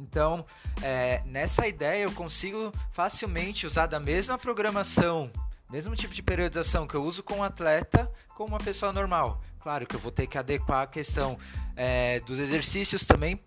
Então, 0.00 0.42
é, 0.80 1.20
nessa 1.26 1.66
ideia, 1.66 2.04
eu 2.04 2.12
consigo 2.12 2.72
facilmente 2.92 3.66
usar 3.66 3.84
da 3.84 4.00
mesma 4.00 4.38
programação, 4.38 5.30
mesmo 5.70 5.94
tipo 5.94 6.14
de 6.14 6.22
periodização 6.22 6.86
que 6.86 6.94
eu 6.94 7.04
uso 7.04 7.22
com 7.22 7.34
um 7.34 7.42
atleta, 7.42 8.10
com 8.34 8.46
uma 8.46 8.58
pessoa 8.58 8.90
normal. 8.90 9.38
Claro 9.60 9.86
que 9.86 9.94
eu 9.94 10.00
vou 10.00 10.10
ter 10.10 10.26
que 10.26 10.38
adequar 10.38 10.84
a 10.84 10.86
questão 10.86 11.38
é, 11.76 12.20
dos 12.20 12.38
exercícios 12.38 13.04
também 13.04 13.38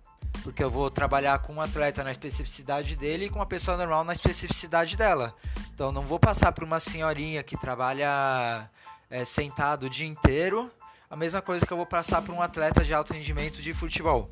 porque 0.43 0.63
eu 0.63 0.69
vou 0.69 0.89
trabalhar 0.89 1.39
com 1.39 1.53
um 1.53 1.61
atleta 1.61 2.03
na 2.03 2.11
especificidade 2.11 2.95
dele 2.95 3.25
e 3.25 3.29
com 3.29 3.39
uma 3.39 3.45
pessoa 3.45 3.77
normal 3.77 4.03
na 4.03 4.13
especificidade 4.13 4.95
dela. 4.95 5.35
Então 5.73 5.91
não 5.91 6.03
vou 6.03 6.19
passar 6.19 6.51
para 6.51 6.65
uma 6.65 6.79
senhorinha 6.79 7.43
que 7.43 7.57
trabalha 7.57 8.69
é, 9.09 9.25
sentado 9.25 9.85
o 9.85 9.89
dia 9.89 10.07
inteiro 10.07 10.71
a 11.09 11.15
mesma 11.15 11.41
coisa 11.41 11.65
que 11.65 11.71
eu 11.71 11.77
vou 11.77 11.85
passar 11.85 12.21
para 12.21 12.33
um 12.33 12.41
atleta 12.41 12.83
de 12.83 12.93
alto 12.93 13.13
rendimento 13.13 13.61
de 13.61 13.73
futebol. 13.73 14.29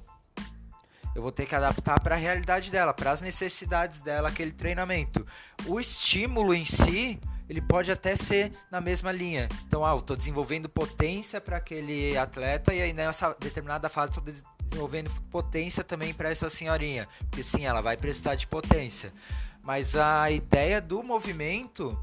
Eu 1.16 1.22
vou 1.22 1.32
ter 1.32 1.46
que 1.46 1.56
adaptar 1.56 2.00
para 2.00 2.16
a 2.16 2.18
realidade 2.18 2.72
dela, 2.72 2.94
para 2.94 3.12
as 3.12 3.22
necessidades 3.22 4.02
dela, 4.02 4.30
aquele 4.30 4.52
treinamento. 4.52 5.26
O 5.68 5.80
estímulo 5.80 6.56
em 6.56 6.66
si, 6.66 7.20
ele 7.48 7.62
pode 7.62 7.92
até 7.92 8.16
ser 8.16 8.52
na 8.72 8.82
mesma 8.82 9.12
linha. 9.12 9.48
Então, 9.68 9.86
ah, 9.86 9.92
eu 9.92 10.00
estou 10.00 10.18
desenvolvendo 10.18 10.68
potência 10.68 11.40
para 11.40 11.58
aquele 11.58 12.18
atleta 12.18 12.74
e 12.74 12.82
aí 12.82 12.94
nessa 12.94 13.34
determinada 13.40 13.88
fase 13.90 14.12
estou 14.12 14.24
desenvolvendo 14.70 15.12
potência 15.30 15.84
também 15.84 16.14
para 16.14 16.30
essa 16.30 16.50
senhorinha, 16.50 17.08
porque 17.30 17.44
sim, 17.44 17.66
ela 17.66 17.82
vai 17.82 17.98
precisar 17.98 18.36
de 18.36 18.48
potência. 18.48 19.14
Mas 19.62 19.96
a 19.96 20.30
ideia 20.30 20.82
do 20.82 21.02
movimento 21.02 21.98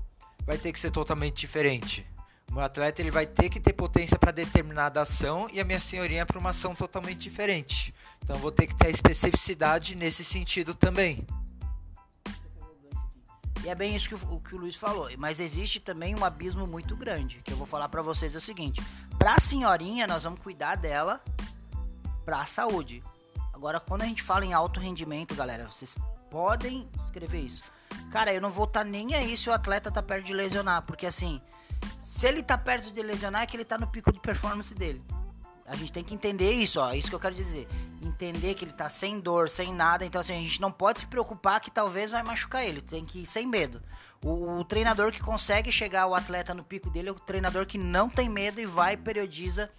vai 0.46 0.56
ter 0.56 0.72
que 0.72 0.80
ser 0.80 0.90
totalmente 0.90 1.36
diferente. 1.36 2.06
O 2.50 2.54
meu 2.54 2.64
atleta 2.64 3.00
ele 3.00 3.10
vai 3.10 3.26
ter 3.26 3.48
que 3.48 3.60
ter 3.60 3.72
potência 3.72 4.18
para 4.18 4.32
determinada 4.32 5.00
ação 5.00 5.48
e 5.52 5.60
a 5.60 5.64
minha 5.64 5.78
senhorinha 5.78 6.26
para 6.26 6.38
uma 6.38 6.50
ação 6.50 6.74
totalmente 6.74 7.18
diferente. 7.18 7.94
Então 8.24 8.36
vou 8.38 8.50
ter 8.50 8.66
que 8.66 8.74
ter 8.74 8.90
especificidade 8.90 9.94
nesse 9.94 10.24
sentido 10.24 10.74
também. 10.74 11.24
E 13.62 13.68
é 13.68 13.74
bem 13.74 13.94
isso 13.94 14.08
que 14.08 14.14
o, 14.14 14.40
que 14.40 14.54
o 14.54 14.58
Luiz 14.58 14.74
falou. 14.74 15.08
Mas 15.18 15.38
existe 15.38 15.78
também 15.78 16.18
um 16.18 16.24
abismo 16.24 16.66
muito 16.66 16.96
grande. 16.96 17.40
Que 17.44 17.52
eu 17.52 17.56
vou 17.56 17.66
falar 17.66 17.88
para 17.88 18.02
vocês 18.02 18.34
é 18.34 18.38
o 18.38 18.40
seguinte: 18.40 18.82
para 19.18 19.34
a 19.34 19.40
senhorinha, 19.40 20.06
nós 20.06 20.24
vamos 20.24 20.40
cuidar 20.40 20.76
dela 20.76 21.22
para 22.24 22.40
a 22.40 22.46
saúde. 22.46 23.02
Agora, 23.52 23.78
quando 23.78 24.02
a 24.02 24.06
gente 24.06 24.22
fala 24.22 24.44
em 24.44 24.52
alto 24.52 24.80
rendimento, 24.80 25.34
galera, 25.34 25.66
vocês 25.66 25.94
podem 26.30 26.88
escrever 27.04 27.40
isso. 27.40 27.62
Cara, 28.10 28.32
eu 28.32 28.40
não 28.40 28.50
vou 28.50 28.64
estar 28.64 28.84
tá 28.84 28.90
nem 28.90 29.14
aí 29.14 29.36
se 29.36 29.50
o 29.50 29.52
atleta 29.52 29.90
tá 29.90 30.02
perto 30.02 30.26
de 30.26 30.32
lesionar, 30.32 30.82
porque 30.82 31.06
assim, 31.06 31.40
se 32.02 32.26
ele 32.26 32.42
tá 32.42 32.56
perto 32.56 32.90
de 32.90 33.02
lesionar 33.02 33.42
é 33.42 33.46
que 33.46 33.56
ele 33.56 33.64
tá 33.64 33.76
no 33.76 33.86
pico 33.86 34.12
de 34.12 34.20
performance 34.20 34.74
dele. 34.74 35.02
A 35.66 35.76
gente 35.76 35.92
tem 35.92 36.02
que 36.02 36.12
entender 36.12 36.50
isso, 36.50 36.80
ó, 36.80 36.92
isso 36.92 37.08
que 37.08 37.14
eu 37.14 37.20
quero 37.20 37.34
dizer. 37.34 37.68
Entender 38.02 38.54
que 38.54 38.64
ele 38.64 38.72
tá 38.72 38.88
sem 38.88 39.20
dor, 39.20 39.48
sem 39.48 39.72
nada, 39.72 40.04
então 40.04 40.20
assim, 40.20 40.32
a 40.32 40.36
gente 40.36 40.60
não 40.60 40.72
pode 40.72 41.00
se 41.00 41.06
preocupar 41.06 41.60
que 41.60 41.70
talvez 41.70 42.10
vai 42.10 42.22
machucar 42.24 42.64
ele, 42.64 42.80
tem 42.80 43.04
que 43.04 43.20
ir 43.20 43.26
sem 43.26 43.46
medo. 43.46 43.80
O, 44.24 44.58
o 44.58 44.64
treinador 44.64 45.12
que 45.12 45.20
consegue 45.20 45.70
chegar 45.70 46.06
o 46.06 46.14
atleta 46.14 46.52
no 46.52 46.64
pico 46.64 46.90
dele 46.90 47.08
é 47.08 47.12
o 47.12 47.14
treinador 47.14 47.66
que 47.66 47.78
não 47.78 48.10
tem 48.10 48.28
medo 48.28 48.60
e 48.60 48.66
vai 48.66 48.96
periodiza 48.96 49.70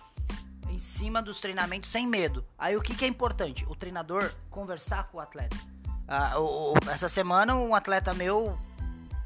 em 0.72 0.80
cima 0.80 1.22
dos 1.22 1.40
treinamentos 1.40 1.90
sem 1.90 2.08
medo. 2.08 2.46
Aí 2.58 2.76
o 2.78 2.82
que, 2.82 2.96
que 2.96 3.04
é 3.04 3.08
importante? 3.08 3.66
O 3.70 3.76
treinador 3.76 4.32
conversar 4.50 5.04
com 5.10 5.18
o 5.18 5.22
atleta. 5.22 5.58
Ah, 6.08 6.40
o, 6.40 6.74
o, 6.74 6.90
essa 6.90 7.10
semana 7.10 7.56
um 7.56 7.76
atleta 7.76 8.14
meu 8.14 8.58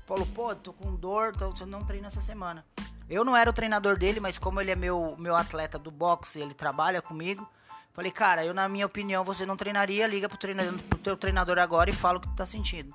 falou, 0.05 0.25
pô, 0.27 0.55
tô 0.55 0.73
com 0.73 0.95
dor, 0.95 1.35
tô, 1.35 1.51
tô 1.53 1.65
não 1.65 1.83
treino 1.83 2.07
essa 2.07 2.21
semana. 2.21 2.65
Eu 3.07 3.23
não 3.23 3.37
era 3.37 3.49
o 3.49 3.53
treinador 3.53 3.97
dele, 3.97 4.19
mas 4.19 4.37
como 4.37 4.59
ele 4.59 4.71
é 4.71 4.75
meu, 4.75 5.15
meu 5.19 5.35
atleta 5.35 5.77
do 5.77 5.91
boxe, 5.91 6.39
ele 6.39 6.53
trabalha 6.53 7.01
comigo. 7.01 7.47
Falei, 7.93 8.11
cara, 8.11 8.43
eu 8.43 8.53
na 8.53 8.67
minha 8.67 8.85
opinião 8.85 9.23
você 9.23 9.45
não 9.45 9.55
treinaria, 9.55 10.07
liga 10.07 10.27
pro, 10.27 10.37
treinador, 10.37 10.73
pro 10.89 10.99
teu 10.99 11.15
treinador 11.15 11.59
agora 11.59 11.89
e 11.89 11.93
fala 11.93 12.17
o 12.17 12.21
que 12.21 12.27
tu 12.27 12.35
tá 12.35 12.45
sentindo. 12.45 12.93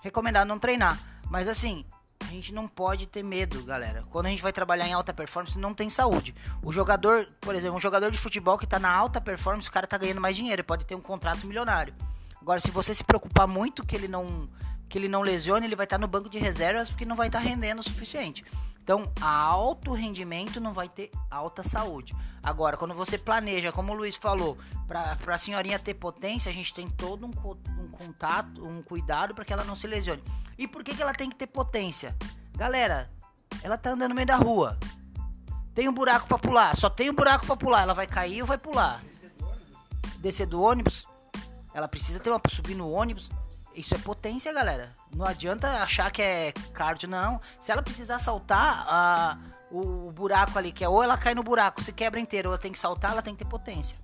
Recomendado 0.00 0.48
não 0.48 0.58
treinar. 0.58 0.98
Mas 1.30 1.46
assim, 1.46 1.84
a 2.24 2.30
gente 2.30 2.52
não 2.54 2.66
pode 2.66 3.06
ter 3.06 3.22
medo, 3.22 3.62
galera. 3.64 4.02
Quando 4.10 4.26
a 4.26 4.30
gente 4.30 4.42
vai 4.42 4.52
trabalhar 4.52 4.88
em 4.88 4.92
alta 4.92 5.12
performance, 5.12 5.58
não 5.58 5.74
tem 5.74 5.90
saúde. 5.90 6.34
O 6.62 6.72
jogador, 6.72 7.28
por 7.40 7.54
exemplo, 7.54 7.76
um 7.76 7.80
jogador 7.80 8.10
de 8.10 8.18
futebol 8.18 8.58
que 8.58 8.66
tá 8.66 8.78
na 8.78 8.90
alta 8.90 9.20
performance, 9.20 9.68
o 9.68 9.72
cara 9.72 9.86
tá 9.86 9.98
ganhando 9.98 10.20
mais 10.20 10.36
dinheiro, 10.36 10.64
pode 10.64 10.84
ter 10.86 10.94
um 10.94 11.00
contrato 11.00 11.46
milionário. 11.46 11.94
Agora, 12.40 12.60
se 12.60 12.70
você 12.70 12.94
se 12.94 13.04
preocupar 13.04 13.46
muito 13.46 13.84
que 13.84 13.94
ele 13.94 14.08
não 14.08 14.46
que 14.88 14.98
ele 14.98 15.08
não 15.08 15.22
lesione, 15.22 15.66
ele 15.66 15.74
vai 15.74 15.84
estar 15.84 15.96
tá 15.96 16.00
no 16.00 16.06
banco 16.06 16.28
de 16.28 16.38
reservas 16.38 16.88
porque 16.88 17.04
não 17.04 17.16
vai 17.16 17.26
estar 17.26 17.40
tá 17.40 17.44
rendendo 17.44 17.80
o 17.80 17.82
suficiente. 17.82 18.44
Então, 18.84 19.10
alto 19.18 19.94
rendimento 19.94 20.60
não 20.60 20.74
vai 20.74 20.90
ter 20.90 21.10
alta 21.30 21.62
saúde. 21.62 22.14
Agora, 22.42 22.76
quando 22.76 22.92
você 22.92 23.16
planeja, 23.16 23.72
como 23.72 23.94
o 23.94 23.96
Luiz 23.96 24.14
falou, 24.14 24.58
para 24.86 25.16
a 25.26 25.38
senhorinha 25.38 25.78
ter 25.78 25.94
potência, 25.94 26.50
a 26.50 26.54
gente 26.54 26.74
tem 26.74 26.90
todo 26.90 27.26
um, 27.26 27.30
um 27.82 27.88
contato, 27.88 28.62
um 28.62 28.82
cuidado 28.82 29.34
para 29.34 29.42
que 29.42 29.54
ela 29.54 29.64
não 29.64 29.74
se 29.74 29.86
lesione. 29.86 30.22
E 30.58 30.68
por 30.68 30.84
que, 30.84 30.94
que 30.94 31.00
ela 31.00 31.14
tem 31.14 31.30
que 31.30 31.36
ter 31.36 31.46
potência? 31.46 32.14
Galera, 32.52 33.10
ela 33.62 33.78
tá 33.78 33.88
andando 33.88 34.10
no 34.10 34.14
meio 34.14 34.26
da 34.26 34.36
rua. 34.36 34.78
Tem 35.74 35.88
um 35.88 35.94
buraco 35.94 36.28
para 36.28 36.38
pular, 36.38 36.76
só 36.76 36.90
tem 36.90 37.08
um 37.08 37.14
buraco 37.14 37.46
para 37.46 37.56
pular. 37.56 37.80
Ela 37.84 37.94
vai 37.94 38.06
cair 38.06 38.42
ou 38.42 38.46
vai 38.46 38.58
pular? 38.58 39.02
Descer 40.18 40.46
do 40.46 40.60
ônibus. 40.60 41.06
Ela 41.72 41.88
precisa 41.88 42.20
ter 42.20 42.28
uma 42.28 42.40
subir 42.50 42.74
no 42.74 42.90
ônibus. 42.90 43.30
Isso 43.74 43.94
é 43.94 43.98
potência, 43.98 44.52
galera. 44.52 44.92
Não 45.14 45.26
adianta 45.26 45.82
achar 45.82 46.10
que 46.10 46.22
é 46.22 46.52
cardio, 46.72 47.08
não. 47.08 47.40
Se 47.60 47.72
ela 47.72 47.82
precisar 47.82 48.18
saltar 48.18 48.86
a, 48.88 49.38
o, 49.70 50.08
o 50.08 50.12
buraco 50.12 50.56
ali, 50.56 50.70
que 50.70 50.84
é 50.84 50.88
ou 50.88 51.02
ela 51.02 51.18
cai 51.18 51.34
no 51.34 51.42
buraco, 51.42 51.82
se 51.82 51.92
quebra 51.92 52.20
inteiro, 52.20 52.48
ou 52.48 52.54
ela 52.54 52.62
tem 52.62 52.72
que 52.72 52.78
saltar, 52.78 53.10
ela 53.10 53.22
tem 53.22 53.34
que 53.34 53.42
ter 53.42 53.50
potência. 53.50 53.96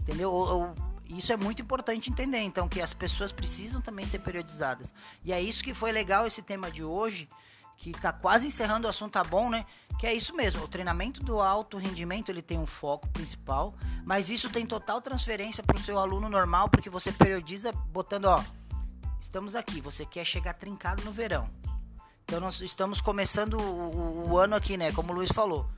Entendeu? 0.00 0.32
Ou, 0.32 0.48
ou, 0.48 0.74
isso 1.08 1.32
é 1.32 1.36
muito 1.36 1.60
importante 1.60 2.10
entender, 2.10 2.40
então, 2.40 2.68
que 2.68 2.80
as 2.80 2.94
pessoas 2.94 3.30
precisam 3.30 3.80
também 3.80 4.06
ser 4.06 4.20
periodizadas. 4.20 4.92
E 5.24 5.32
é 5.32 5.40
isso 5.40 5.62
que 5.62 5.74
foi 5.74 5.92
legal 5.92 6.26
esse 6.26 6.42
tema 6.42 6.70
de 6.70 6.82
hoje, 6.82 7.28
que 7.76 7.92
tá 7.92 8.12
quase 8.12 8.46
encerrando 8.46 8.86
o 8.86 8.90
assunto, 8.90 9.12
tá 9.12 9.24
bom, 9.24 9.50
né? 9.50 9.64
Que 9.98 10.06
é 10.06 10.14
isso 10.14 10.34
mesmo, 10.34 10.64
o 10.64 10.68
treinamento 10.68 11.22
do 11.22 11.40
alto 11.40 11.78
rendimento, 11.78 12.30
ele 12.30 12.42
tem 12.42 12.58
um 12.58 12.66
foco 12.66 13.08
principal, 13.08 13.74
mas 14.04 14.28
isso 14.28 14.50
tem 14.50 14.66
total 14.66 15.00
transferência 15.00 15.62
para 15.62 15.76
o 15.76 15.80
seu 15.80 15.98
aluno 15.98 16.28
normal, 16.28 16.68
porque 16.68 16.90
você 16.90 17.12
periodiza 17.12 17.72
botando, 17.72 18.26
ó, 18.26 18.42
estamos 19.20 19.54
aqui, 19.54 19.80
você 19.80 20.04
quer 20.04 20.24
chegar 20.24 20.54
trincado 20.54 21.02
no 21.04 21.12
verão. 21.12 21.48
Então 22.24 22.40
nós 22.40 22.60
estamos 22.60 23.00
começando 23.00 23.54
o, 23.54 23.60
o, 23.60 24.30
o 24.30 24.38
ano 24.38 24.56
aqui, 24.56 24.76
né, 24.76 24.92
como 24.92 25.12
o 25.12 25.14
Luiz 25.14 25.30
falou. 25.30 25.68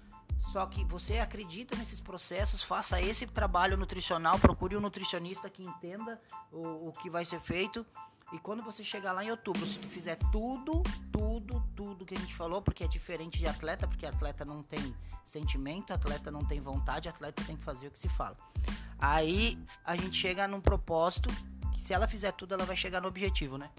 Só 0.52 0.64
que 0.64 0.82
você 0.84 1.18
acredita 1.18 1.76
nesses 1.76 2.00
processos, 2.00 2.62
faça 2.62 3.00
esse 3.02 3.26
trabalho 3.26 3.76
nutricional, 3.76 4.38
procure 4.38 4.76
um 4.76 4.80
nutricionista 4.80 5.50
que 5.50 5.62
entenda 5.62 6.18
o, 6.50 6.88
o 6.88 6.92
que 6.92 7.10
vai 7.10 7.24
ser 7.24 7.40
feito 7.40 7.84
e 8.32 8.38
quando 8.38 8.62
você 8.62 8.84
chegar 8.84 9.12
lá 9.12 9.24
em 9.24 9.30
outubro, 9.30 9.66
se 9.66 9.78
tu 9.78 9.88
fizer 9.88 10.16
tudo, 10.30 10.82
tudo, 11.10 11.62
tudo 11.74 12.04
que 12.04 12.14
a 12.14 12.18
gente 12.18 12.34
falou, 12.34 12.60
porque 12.60 12.84
é 12.84 12.88
diferente 12.88 13.38
de 13.38 13.46
atleta, 13.46 13.88
porque 13.88 14.04
atleta 14.04 14.44
não 14.44 14.62
tem 14.62 14.94
sentimento, 15.26 15.92
atleta 15.92 16.30
não 16.30 16.44
tem 16.44 16.60
vontade, 16.60 17.08
atleta 17.08 17.42
tem 17.44 17.56
que 17.56 17.64
fazer 17.64 17.86
o 17.88 17.90
que 17.90 17.98
se 17.98 18.08
fala. 18.10 18.36
Aí 18.98 19.58
a 19.84 19.96
gente 19.96 20.16
chega 20.16 20.46
num 20.46 20.60
propósito 20.60 21.30
que 21.72 21.80
se 21.80 21.94
ela 21.94 22.06
fizer 22.06 22.32
tudo, 22.32 22.52
ela 22.52 22.66
vai 22.66 22.76
chegar 22.76 23.00
no 23.00 23.08
objetivo, 23.08 23.56
né? 23.56 23.70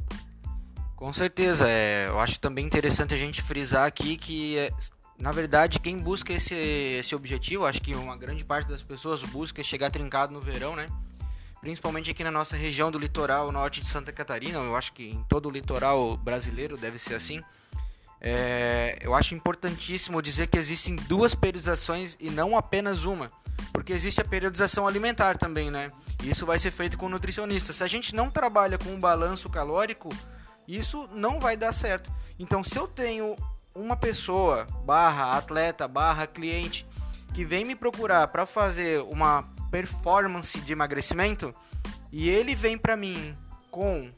Com 0.95 1.13
certeza, 1.13 1.69
é, 1.69 2.07
eu 2.07 2.19
acho 2.19 2.39
também 2.39 2.65
interessante 2.65 3.13
a 3.13 3.17
gente 3.17 3.41
frisar 3.41 3.85
aqui 3.85 4.17
que, 4.17 4.57
é, 4.57 4.71
na 5.17 5.31
verdade, 5.31 5.79
quem 5.79 5.97
busca 5.97 6.33
esse, 6.33 6.55
esse 6.55 7.15
objetivo, 7.15 7.65
acho 7.65 7.81
que 7.81 7.93
uma 7.93 8.17
grande 8.17 8.43
parte 8.43 8.67
das 8.67 8.81
pessoas 8.81 9.21
busca 9.23 9.63
chegar 9.63 9.91
trincado 9.91 10.33
no 10.33 10.41
verão, 10.41 10.75
né? 10.75 10.87
Principalmente 11.61 12.11
aqui 12.11 12.23
na 12.23 12.31
nossa 12.31 12.55
região 12.55 12.89
do 12.91 12.97
litoral 12.97 13.51
norte 13.51 13.81
de 13.81 13.87
Santa 13.87 14.11
Catarina, 14.11 14.59
eu 14.59 14.75
acho 14.75 14.93
que 14.93 15.09
em 15.09 15.23
todo 15.23 15.47
o 15.47 15.51
litoral 15.51 16.17
brasileiro 16.17 16.77
deve 16.77 16.97
ser 16.97 17.15
assim. 17.15 17.41
É, 18.21 18.97
eu 19.01 19.13
acho 19.13 19.33
importantíssimo 19.33 20.21
dizer 20.21 20.47
que 20.47 20.57
existem 20.57 20.95
duas 20.95 21.33
periodizações 21.33 22.17
e 22.19 22.29
não 22.29 22.57
apenas 22.57 23.05
uma, 23.05 23.31
porque 23.71 23.93
existe 23.93 24.19
a 24.19 24.25
periodização 24.25 24.87
alimentar 24.87 25.37
também, 25.37 25.71
né? 25.71 25.91
Isso 26.23 26.45
vai 26.45 26.59
ser 26.59 26.71
feito 26.71 26.97
com 26.97 27.07
nutricionista. 27.07 27.71
Se 27.71 27.83
a 27.83 27.87
gente 27.87 28.13
não 28.13 28.29
trabalha 28.29 28.77
com 28.77 28.89
um 28.89 28.99
balanço 28.99 29.49
calórico, 29.49 30.09
isso 30.67 31.07
não 31.13 31.39
vai 31.39 31.55
dar 31.55 31.71
certo. 31.71 32.13
Então, 32.37 32.63
se 32.63 32.77
eu 32.77 32.87
tenho 32.87 33.35
uma 33.73 33.95
pessoa, 33.95 34.65
barra 34.85 35.37
atleta, 35.37 35.87
barra 35.87 36.27
cliente, 36.27 36.85
que 37.33 37.45
vem 37.45 37.63
me 37.63 37.75
procurar 37.75 38.27
para 38.27 38.45
fazer 38.45 39.01
uma 39.03 39.47
performance 39.69 40.59
de 40.59 40.71
emagrecimento 40.71 41.53
e 42.11 42.29
ele 42.29 42.55
vem 42.55 42.77
para 42.77 42.95
mim 42.95 43.37
com 43.69 44.11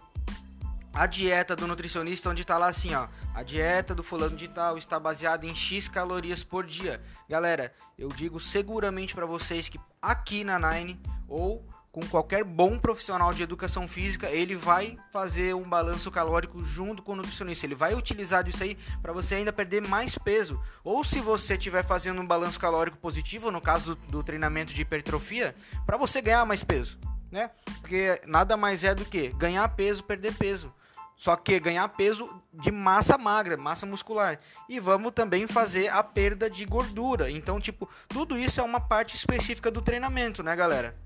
a 0.94 1.06
dieta 1.06 1.56
do 1.56 1.68
nutricionista 1.68 2.30
onde 2.30 2.44
tá 2.44 2.58
lá 2.58 2.68
assim, 2.68 2.94
ó, 2.94 3.08
a 3.34 3.44
dieta 3.44 3.96
do 3.96 4.04
fulano 4.04 4.36
de 4.36 4.48
tal 4.48 4.78
está 4.78 5.00
baseada 5.00 5.46
em 5.46 5.56
X 5.56 5.88
calorias 5.88 6.44
por 6.44 6.66
dia. 6.66 7.02
Galera, 7.30 7.74
eu 7.98 8.10
digo 8.10 8.40
seguramente 8.40 9.16
para 9.16 9.26
vocês 9.26 9.70
que 9.70 9.80
aqui 10.02 10.44
na 10.44 10.60
Nine 10.60 11.00
ou 11.30 11.66
com 11.92 12.02
qualquer 12.08 12.44
bom 12.44 12.80
profissional 12.80 13.34
de 13.34 13.44
educação 13.44 13.88
física, 13.88 14.30
ele 14.30 14.56
vai 14.56 14.98
fazer 15.12 15.54
um 15.54 15.68
balanço 15.68 16.10
calórico 16.10 16.64
junto 16.64 17.04
com 17.04 17.12
o 17.12 17.16
nutricionista. 17.16 17.66
Ele 17.66 17.76
vai 17.76 17.94
utilizar 17.94 18.48
isso 18.48 18.64
aí 18.64 18.78
para 19.02 19.12
você 19.12 19.36
ainda 19.36 19.52
perder 19.52 19.82
mais 19.82 20.18
peso. 20.18 20.60
Ou 20.84 21.04
se 21.04 21.20
você 21.20 21.56
estiver 21.56 21.84
fazendo 21.84 22.22
um 22.22 22.26
balanço 22.26 22.60
calórico 22.60 22.98
positivo, 22.98 23.52
no 23.52 23.60
caso 23.60 23.96
do, 23.96 24.08
do 24.08 24.24
treinamento 24.24 24.74
de 24.74 24.82
hipertrofia, 24.82 25.54
para 25.86 25.98
você 25.98 26.22
ganhar 26.22 26.46
mais 26.46 26.64
peso, 26.64 26.98
né? 27.30 27.52
Porque 27.82 28.22
nada 28.26 28.56
mais 28.56 28.86
é 28.86 28.96
do 28.96 29.04
que 29.04 29.30
ganhar 29.34 29.68
peso, 29.70 30.04
perder 30.04 30.34
peso. 30.36 30.74
Só 31.18 31.36
que 31.36 31.60
ganhar 31.60 31.88
peso 31.90 32.42
de 32.54 32.72
massa 32.72 33.16
magra, 33.18 33.56
massa 33.56 33.86
muscular. 33.86 34.40
E 34.68 34.80
vamos 34.80 35.12
também 35.12 35.46
fazer 35.46 35.90
a 35.90 36.02
perda 36.02 36.50
de 36.50 36.66
gordura. 36.66 37.30
Então, 37.30 37.60
tipo, 37.60 37.88
tudo 38.08 38.40
isso 38.40 38.60
é 38.60 38.64
uma 38.64 38.80
parte 38.80 39.16
específica 39.16 39.70
do 39.70 39.84
treinamento, 39.84 40.42
né, 40.42 40.56
galera? 40.56 40.98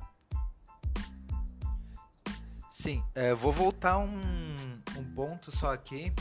Sim, 2.85 3.03
é, 3.15 3.33
vou 3.33 3.51
voltar 3.51 3.97
um, 3.97 4.21
um 4.95 5.03
ponto 5.15 5.51
só 5.51 5.73
aqui 5.73 6.13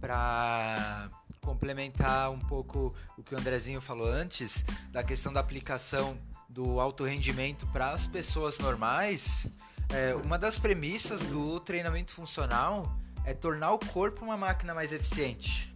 para 0.00 1.10
complementar 1.40 2.30
um 2.30 2.38
pouco 2.38 2.94
o 3.18 3.22
que 3.24 3.34
o 3.34 3.38
Andrezinho 3.40 3.80
falou 3.80 4.06
antes, 4.06 4.64
da 4.92 5.02
questão 5.02 5.32
da 5.32 5.40
aplicação 5.40 6.16
do 6.48 6.78
alto 6.78 7.02
rendimento 7.02 7.66
para 7.72 7.90
as 7.90 8.06
pessoas 8.06 8.60
normais. 8.60 9.48
É, 9.88 10.14
uma 10.14 10.38
das 10.38 10.56
premissas 10.56 11.26
do 11.26 11.58
treinamento 11.58 12.14
funcional 12.14 12.96
é 13.24 13.34
tornar 13.34 13.72
o 13.72 13.78
corpo 13.80 14.24
uma 14.24 14.36
máquina 14.36 14.72
mais 14.72 14.92
eficiente. 14.92 15.74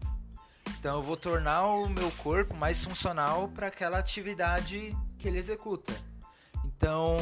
Então 0.78 0.98
eu 0.98 1.02
vou 1.02 1.16
tornar 1.16 1.66
o 1.66 1.88
meu 1.88 2.12
corpo 2.12 2.54
mais 2.54 2.84
funcional 2.84 3.48
para 3.48 3.66
aquela 3.66 3.98
atividade 3.98 4.96
que 5.18 5.26
ele 5.26 5.38
executa. 5.38 5.92
Então, 6.64 7.16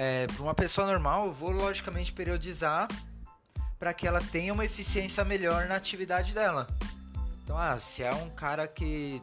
é, 0.00 0.28
para 0.28 0.42
uma 0.44 0.54
pessoa 0.54 0.86
normal, 0.86 1.26
eu 1.26 1.32
vou 1.32 1.50
logicamente 1.50 2.12
periodizar 2.12 2.86
para 3.80 3.92
que 3.92 4.06
ela 4.06 4.20
tenha 4.20 4.52
uma 4.52 4.64
eficiência 4.64 5.24
melhor 5.24 5.66
na 5.66 5.74
atividade 5.74 6.32
dela. 6.32 6.68
Então, 7.42 7.58
ah, 7.58 7.76
se 7.78 8.04
é 8.04 8.14
um 8.14 8.30
cara 8.30 8.68
que, 8.68 9.20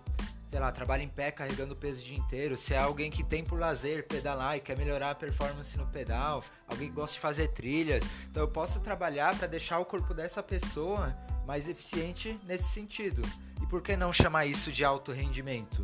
sei 0.50 0.60
lá, 0.60 0.74
trabalha 0.74 1.02
em 1.02 1.08
pé 1.08 1.32
carregando 1.32 1.78
peso 1.78 2.02
o 2.02 2.04
dia 2.04 2.18
inteiro, 2.18 2.58
se 2.58 2.74
é 2.74 2.78
alguém 2.78 3.10
que 3.10 3.24
tem 3.24 3.42
por 3.42 3.58
lazer 3.58 4.06
pedalar 4.06 4.58
e 4.58 4.60
quer 4.60 4.78
melhorar 4.78 5.12
a 5.12 5.16
performance 5.16 5.78
no 5.78 5.88
pedal, 5.88 6.44
alguém 6.68 6.90
que 6.90 6.96
gosta 6.96 7.14
de 7.14 7.22
fazer 7.22 7.48
trilhas, 7.54 8.04
então 8.30 8.44
eu 8.44 8.50
posso 8.50 8.82
trabalhar 8.82 9.34
para 9.38 9.48
deixar 9.48 9.80
o 9.80 9.86
corpo 9.86 10.14
dessa 10.14 10.44
pessoa 10.44 11.16
mais 11.48 11.70
eficiente 11.70 12.38
nesse 12.44 12.66
sentido. 12.66 13.22
E 13.64 13.66
por 13.68 13.82
que 13.82 13.96
não 13.96 14.12
chamar 14.12 14.46
isso 14.46 14.74
de 14.74 14.84
alto 14.84 15.14
rendimento? 15.14 15.82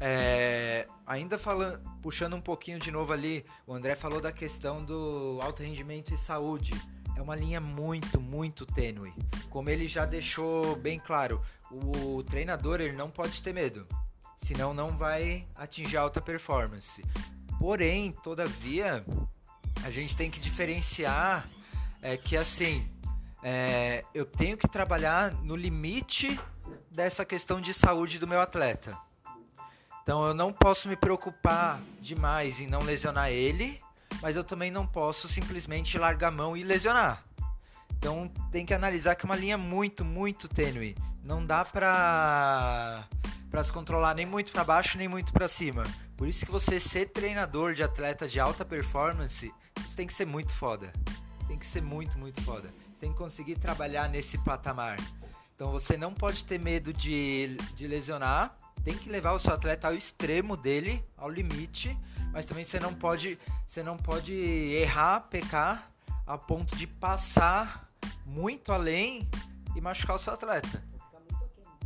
É, 0.00 0.88
ainda 1.06 1.36
falando, 1.36 1.78
puxando 2.00 2.34
um 2.34 2.40
pouquinho 2.40 2.78
de 2.78 2.90
novo 2.90 3.12
ali, 3.12 3.44
o 3.66 3.74
André 3.74 3.94
falou 3.94 4.20
da 4.20 4.32
questão 4.32 4.82
do 4.82 5.38
alto 5.42 5.62
rendimento 5.62 6.14
e 6.14 6.18
saúde. 6.18 6.72
É 7.14 7.20
uma 7.20 7.36
linha 7.36 7.60
muito, 7.60 8.18
muito 8.18 8.64
tênue. 8.64 9.12
Como 9.50 9.68
ele 9.68 9.86
já 9.86 10.06
deixou 10.06 10.74
bem 10.74 10.98
claro, 10.98 11.42
o 11.70 12.22
treinador 12.22 12.80
ele 12.80 12.96
não 12.96 13.10
pode 13.10 13.42
ter 13.42 13.52
medo, 13.52 13.86
senão 14.42 14.72
não 14.72 14.96
vai 14.96 15.46
atingir 15.54 15.98
alta 15.98 16.20
performance. 16.20 17.04
Porém, 17.58 18.10
todavia, 18.10 19.04
a 19.84 19.90
gente 19.90 20.16
tem 20.16 20.30
que 20.30 20.40
diferenciar 20.40 21.46
é, 22.00 22.16
que 22.16 22.38
assim, 22.38 22.88
é, 23.42 24.02
eu 24.14 24.24
tenho 24.24 24.56
que 24.56 24.66
trabalhar 24.66 25.32
no 25.42 25.54
limite 25.54 26.40
dessa 26.90 27.22
questão 27.24 27.60
de 27.60 27.74
saúde 27.74 28.18
do 28.18 28.26
meu 28.26 28.40
atleta. 28.40 28.96
Então 30.10 30.26
eu 30.26 30.34
não 30.34 30.52
posso 30.52 30.88
me 30.88 30.96
preocupar 30.96 31.80
demais 32.00 32.58
em 32.58 32.66
não 32.66 32.82
lesionar 32.82 33.30
ele, 33.30 33.80
mas 34.20 34.34
eu 34.34 34.42
também 34.42 34.68
não 34.68 34.84
posso 34.84 35.28
simplesmente 35.28 35.96
largar 35.96 36.26
a 36.26 36.30
mão 36.32 36.56
e 36.56 36.64
lesionar. 36.64 37.22
Então 37.96 38.26
tem 38.50 38.66
que 38.66 38.74
analisar 38.74 39.14
que 39.14 39.24
é 39.24 39.28
uma 39.28 39.36
linha 39.36 39.56
muito, 39.56 40.04
muito 40.04 40.48
tênue. 40.48 40.96
Não 41.22 41.46
dá 41.46 41.64
pra, 41.64 43.06
pra 43.52 43.62
se 43.62 43.72
controlar 43.72 44.16
nem 44.16 44.26
muito 44.26 44.50
para 44.50 44.64
baixo 44.64 44.98
nem 44.98 45.06
muito 45.06 45.32
para 45.32 45.46
cima. 45.46 45.84
Por 46.16 46.26
isso 46.26 46.44
que 46.44 46.50
você 46.50 46.80
ser 46.80 47.10
treinador 47.10 47.72
de 47.74 47.84
atleta 47.84 48.26
de 48.26 48.40
alta 48.40 48.64
performance, 48.64 49.54
você 49.76 49.96
tem 49.96 50.08
que 50.08 50.12
ser 50.12 50.26
muito 50.26 50.52
foda. 50.52 50.92
Tem 51.46 51.56
que 51.56 51.64
ser 51.64 51.82
muito, 51.82 52.18
muito 52.18 52.42
foda. 52.42 52.74
Você 52.92 53.02
tem 53.02 53.12
que 53.12 53.16
conseguir 53.16 53.60
trabalhar 53.60 54.08
nesse 54.08 54.38
patamar. 54.38 54.96
Então 55.54 55.70
você 55.70 55.96
não 55.96 56.12
pode 56.12 56.44
ter 56.44 56.58
medo 56.58 56.92
de, 56.92 57.56
de 57.76 57.86
lesionar 57.86 58.56
tem 58.84 58.96
que 58.96 59.08
levar 59.08 59.32
o 59.32 59.38
seu 59.38 59.52
atleta 59.52 59.88
ao 59.88 59.94
extremo 59.94 60.56
dele, 60.56 61.04
ao 61.16 61.28
limite, 61.28 61.96
mas 62.32 62.44
também 62.44 62.64
você 62.64 62.80
não 62.80 62.94
pode, 62.94 63.38
você 63.66 63.82
não 63.82 63.96
pode 63.96 64.32
errar, 64.32 65.20
pecar 65.30 65.90
a 66.26 66.38
ponto 66.38 66.76
de 66.76 66.86
passar 66.86 67.88
muito 68.24 68.72
além 68.72 69.28
e 69.74 69.80
machucar 69.80 70.16
o 70.16 70.18
seu 70.18 70.32
atleta. 70.32 70.82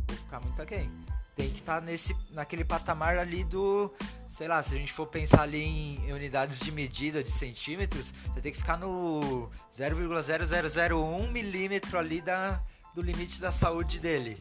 Vou 0.07 0.17
ficar 0.17 0.39
muito 0.39 0.61
aquém. 0.61 0.91
Tem 1.35 1.49
que 1.49 1.59
estar 1.59 1.79
tá 1.79 1.81
nesse, 1.81 2.15
naquele 2.31 2.63
patamar 2.63 3.17
ali 3.17 3.43
do, 3.43 3.93
sei 4.29 4.47
lá, 4.47 4.63
se 4.63 4.73
a 4.73 4.77
gente 4.77 4.93
for 4.93 5.07
pensar 5.07 5.41
ali 5.41 5.61
em, 5.61 6.13
unidades 6.13 6.59
de 6.59 6.71
medida 6.71 7.23
de 7.23 7.31
centímetros, 7.31 8.13
você 8.27 8.39
tem 8.39 8.51
que 8.51 8.57
ficar 8.57 8.77
no 8.77 9.49
0,0001 9.75 11.29
milímetro 11.29 11.97
ali 11.97 12.21
da, 12.21 12.61
do 12.93 13.01
limite 13.01 13.41
da 13.41 13.51
saúde 13.51 13.99
dele 13.99 14.39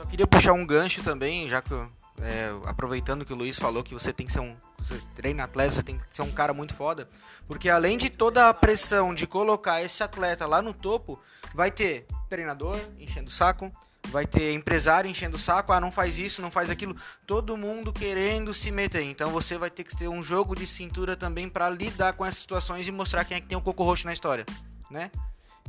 Só 0.00 0.06
queria 0.06 0.26
puxar 0.26 0.54
um 0.54 0.64
gancho 0.64 1.02
também, 1.02 1.46
já 1.46 1.60
que 1.60 1.74
é, 2.22 2.50
aproveitando 2.64 3.22
que 3.22 3.34
o 3.34 3.36
Luiz 3.36 3.58
falou 3.58 3.84
que 3.84 3.92
você 3.92 4.14
tem 4.14 4.26
que 4.26 4.32
ser 4.32 4.40
um. 4.40 4.56
Você 4.78 4.98
treina 5.14 5.44
atleta, 5.44 5.72
você 5.72 5.82
tem 5.82 5.98
que 5.98 6.04
ser 6.10 6.22
um 6.22 6.30
cara 6.30 6.54
muito 6.54 6.74
foda. 6.74 7.06
Porque 7.46 7.68
além 7.68 7.98
de 7.98 8.08
toda 8.08 8.48
a 8.48 8.54
pressão 8.54 9.14
de 9.14 9.26
colocar 9.26 9.82
esse 9.82 10.02
atleta 10.02 10.46
lá 10.46 10.62
no 10.62 10.72
topo, 10.72 11.20
vai 11.54 11.70
ter 11.70 12.06
treinador 12.30 12.80
enchendo 12.98 13.28
o 13.28 13.30
saco, 13.30 13.70
vai 14.08 14.26
ter 14.26 14.54
empresário 14.54 15.10
enchendo 15.10 15.36
o 15.36 15.40
saco, 15.40 15.70
ah, 15.70 15.80
não 15.80 15.92
faz 15.92 16.16
isso, 16.16 16.40
não 16.40 16.50
faz 16.50 16.70
aquilo, 16.70 16.96
todo 17.26 17.54
mundo 17.54 17.92
querendo 17.92 18.54
se 18.54 18.70
meter. 18.70 19.02
Então 19.02 19.30
você 19.30 19.58
vai 19.58 19.68
ter 19.68 19.84
que 19.84 19.94
ter 19.94 20.08
um 20.08 20.22
jogo 20.22 20.56
de 20.56 20.66
cintura 20.66 21.14
também 21.14 21.46
para 21.46 21.68
lidar 21.68 22.14
com 22.14 22.24
essas 22.24 22.38
situações 22.38 22.88
e 22.88 22.90
mostrar 22.90 23.26
quem 23.26 23.36
é 23.36 23.40
que 23.40 23.48
tem 23.48 23.58
o 23.58 23.60
coco 23.60 23.84
roxo 23.84 24.06
na 24.06 24.14
história, 24.14 24.46
né? 24.90 25.10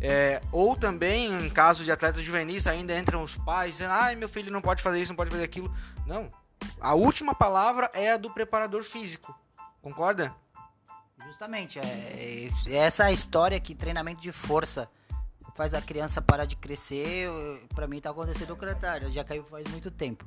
É, 0.01 0.41
ou 0.51 0.75
também, 0.75 1.27
em 1.45 1.49
caso 1.49 1.83
de 1.83 1.91
atletas 1.91 2.23
juvenis, 2.23 2.65
ainda 2.65 2.97
entram 2.97 3.23
os 3.23 3.35
pais 3.35 3.73
dizendo: 3.73 3.91
ai, 3.91 4.15
meu 4.15 4.27
filho 4.27 4.51
não 4.51 4.61
pode 4.61 4.81
fazer 4.81 4.99
isso, 4.99 5.11
não 5.11 5.15
pode 5.15 5.29
fazer 5.29 5.43
aquilo. 5.43 5.71
Não. 6.07 6.31
A 6.79 6.95
última 6.95 7.35
palavra 7.35 7.89
é 7.93 8.13
a 8.13 8.17
do 8.17 8.31
preparador 8.31 8.83
físico. 8.83 9.37
Concorda? 9.81 10.33
Justamente. 11.27 11.79
É, 11.79 12.49
é 12.67 12.75
essa 12.75 13.11
história 13.11 13.59
que 13.59 13.75
treinamento 13.75 14.21
de 14.21 14.31
força 14.31 14.89
faz 15.55 15.73
a 15.73 15.81
criança 15.81 16.21
parar 16.21 16.45
de 16.45 16.55
crescer, 16.55 17.29
para 17.75 17.87
mim 17.87 17.99
tá 17.99 18.09
acontecendo 18.09 18.53
o 18.53 18.57
contrário, 18.57 19.11
já 19.11 19.23
caiu 19.23 19.43
faz 19.43 19.67
muito 19.69 19.91
tempo. 19.91 20.25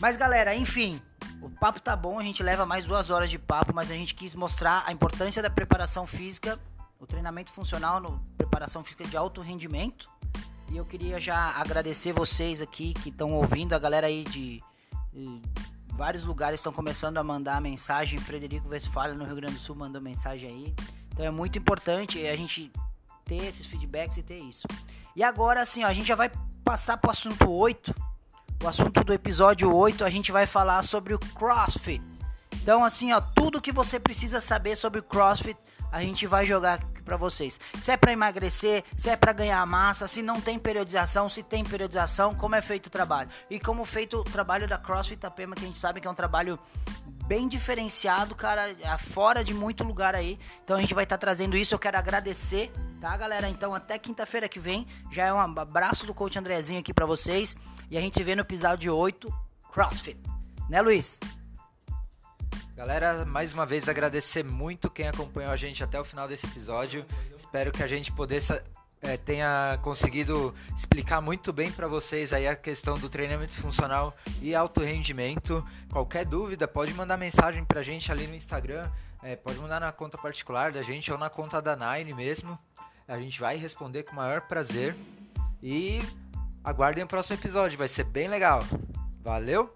Mas 0.00 0.16
galera, 0.16 0.54
enfim, 0.54 1.00
o 1.42 1.50
papo 1.50 1.80
tá 1.80 1.94
bom, 1.96 2.18
a 2.18 2.22
gente 2.22 2.42
leva 2.42 2.64
mais 2.64 2.84
duas 2.84 3.10
horas 3.10 3.28
de 3.28 3.38
papo, 3.38 3.74
mas 3.74 3.90
a 3.90 3.94
gente 3.94 4.14
quis 4.14 4.34
mostrar 4.34 4.84
a 4.86 4.92
importância 4.92 5.42
da 5.42 5.50
preparação 5.50 6.06
física, 6.06 6.58
o 6.98 7.06
treinamento 7.06 7.50
funcional, 7.50 8.00
no 8.00 8.20
preparação 8.36 8.82
física 8.82 9.04
de 9.06 9.16
alto 9.16 9.40
rendimento. 9.40 10.10
E 10.70 10.76
eu 10.76 10.84
queria 10.84 11.20
já 11.20 11.50
agradecer 11.60 12.12
vocês 12.12 12.60
aqui 12.60 12.92
que 12.94 13.10
estão 13.10 13.32
ouvindo, 13.32 13.74
a 13.74 13.78
galera 13.78 14.06
aí 14.06 14.24
de, 14.24 14.62
de 15.12 15.42
vários 15.92 16.24
lugares 16.24 16.60
estão 16.60 16.72
começando 16.72 17.18
a 17.18 17.22
mandar 17.22 17.60
mensagem. 17.60 18.18
Frederico 18.18 18.68
Westphalen 18.68 19.16
no 19.16 19.24
Rio 19.24 19.36
Grande 19.36 19.54
do 19.54 19.60
Sul 19.60 19.76
mandou 19.76 20.00
mensagem 20.00 20.48
aí. 20.48 20.74
Então 21.12 21.24
é 21.24 21.30
muito 21.30 21.58
importante 21.58 22.26
a 22.26 22.36
gente 22.36 22.70
ter 23.24 23.44
esses 23.44 23.66
feedbacks 23.66 24.16
e 24.18 24.22
ter 24.22 24.38
isso. 24.38 24.66
E 25.14 25.22
agora, 25.22 25.62
assim, 25.62 25.84
ó, 25.84 25.88
a 25.88 25.92
gente 25.92 26.06
já 26.06 26.14
vai 26.14 26.30
passar 26.64 26.96
pro 26.96 27.10
assunto 27.10 27.50
8. 27.50 27.94
O 28.62 28.68
assunto 28.68 29.04
do 29.04 29.12
episódio 29.12 29.74
8, 29.74 30.04
a 30.04 30.10
gente 30.10 30.32
vai 30.32 30.46
falar 30.46 30.82
sobre 30.82 31.14
o 31.14 31.18
CrossFit. 31.18 32.02
Então, 32.54 32.84
assim, 32.84 33.12
ó, 33.12 33.20
tudo 33.20 33.60
que 33.60 33.72
você 33.72 34.00
precisa 34.00 34.40
saber 34.40 34.76
sobre 34.76 35.00
o 35.00 35.02
CrossFit, 35.02 35.58
a 35.90 36.00
gente 36.00 36.26
vai 36.26 36.46
jogar 36.46 36.80
pra 37.04 37.16
vocês. 37.16 37.58
Se 37.80 37.92
é 37.92 37.96
para 37.96 38.12
emagrecer, 38.12 38.84
se 38.96 39.08
é 39.08 39.16
para 39.16 39.32
ganhar 39.32 39.64
massa, 39.64 40.08
se 40.08 40.20
não 40.20 40.40
tem 40.40 40.58
periodização, 40.58 41.28
se 41.28 41.42
tem 41.42 41.64
periodização, 41.64 42.34
como 42.34 42.54
é 42.54 42.60
feito 42.60 42.88
o 42.88 42.90
trabalho. 42.90 43.30
E 43.48 43.58
como 43.60 43.84
feito 43.84 44.18
o 44.18 44.24
trabalho 44.24 44.68
da 44.68 44.76
CrossFit 44.76 45.18
Itapema, 45.18 45.54
que 45.54 45.64
a 45.64 45.66
gente 45.68 45.78
sabe 45.78 46.00
que 46.00 46.08
é 46.08 46.10
um 46.10 46.14
trabalho 46.14 46.58
bem 47.26 47.48
diferenciado, 47.48 48.34
cara, 48.34 48.70
é 48.70 48.98
fora 48.98 49.42
de 49.42 49.54
muito 49.54 49.84
lugar 49.84 50.14
aí. 50.14 50.38
Então 50.62 50.76
a 50.76 50.80
gente 50.80 50.94
vai 50.94 51.04
estar 51.04 51.16
tá 51.16 51.20
trazendo 51.20 51.56
isso. 51.56 51.74
Eu 51.74 51.78
quero 51.78 51.96
agradecer, 51.96 52.72
tá, 53.00 53.16
galera? 53.16 53.48
Então 53.48 53.74
até 53.74 53.98
quinta-feira 53.98 54.48
que 54.48 54.60
vem. 54.60 54.86
Já 55.10 55.26
é 55.26 55.32
um 55.32 55.38
abraço 55.38 56.06
do 56.06 56.14
coach 56.14 56.38
Andrezinho 56.38 56.80
aqui 56.80 56.92
para 56.92 57.06
vocês. 57.06 57.56
E 57.90 57.96
a 57.96 58.00
gente 58.00 58.16
se 58.16 58.24
vê 58.24 58.34
no 58.34 58.42
episódio 58.42 58.94
8, 58.94 59.32
CrossFit. 59.72 60.18
Né, 60.68 60.82
Luiz? 60.82 61.18
Galera, 62.76 63.24
mais 63.24 63.54
uma 63.54 63.64
vez 63.64 63.88
agradecer 63.88 64.44
muito 64.44 64.90
quem 64.90 65.08
acompanhou 65.08 65.50
a 65.50 65.56
gente 65.56 65.82
até 65.82 65.98
o 65.98 66.04
final 66.04 66.28
desse 66.28 66.44
episódio. 66.46 67.06
Espero 67.34 67.72
que 67.72 67.82
a 67.82 67.86
gente 67.86 68.12
pudesse 68.12 68.52
é, 69.00 69.16
tenha 69.16 69.78
conseguido 69.82 70.54
explicar 70.76 71.22
muito 71.22 71.54
bem 71.54 71.72
para 71.72 71.88
vocês 71.88 72.34
aí 72.34 72.46
a 72.46 72.54
questão 72.54 72.98
do 72.98 73.08
treinamento 73.08 73.54
funcional 73.54 74.14
e 74.42 74.54
alto 74.54 74.82
rendimento. 74.82 75.66
Qualquer 75.90 76.26
dúvida, 76.26 76.68
pode 76.68 76.92
mandar 76.92 77.16
mensagem 77.16 77.64
para 77.64 77.80
a 77.80 77.82
gente 77.82 78.12
ali 78.12 78.26
no 78.26 78.34
Instagram, 78.34 78.90
é, 79.22 79.36
pode 79.36 79.58
mandar 79.58 79.80
na 79.80 79.90
conta 79.90 80.18
particular 80.18 80.70
da 80.70 80.82
gente 80.82 81.10
ou 81.10 81.16
na 81.16 81.30
conta 81.30 81.62
da 81.62 81.74
Nine 81.74 82.12
mesmo. 82.12 82.58
A 83.08 83.18
gente 83.18 83.40
vai 83.40 83.56
responder 83.56 84.02
com 84.02 84.12
o 84.12 84.16
maior 84.16 84.42
prazer. 84.42 84.94
E 85.62 86.02
aguardem 86.62 87.04
o 87.04 87.06
próximo 87.06 87.36
episódio, 87.36 87.78
vai 87.78 87.88
ser 87.88 88.04
bem 88.04 88.28
legal. 88.28 88.62
Valeu? 89.22 89.74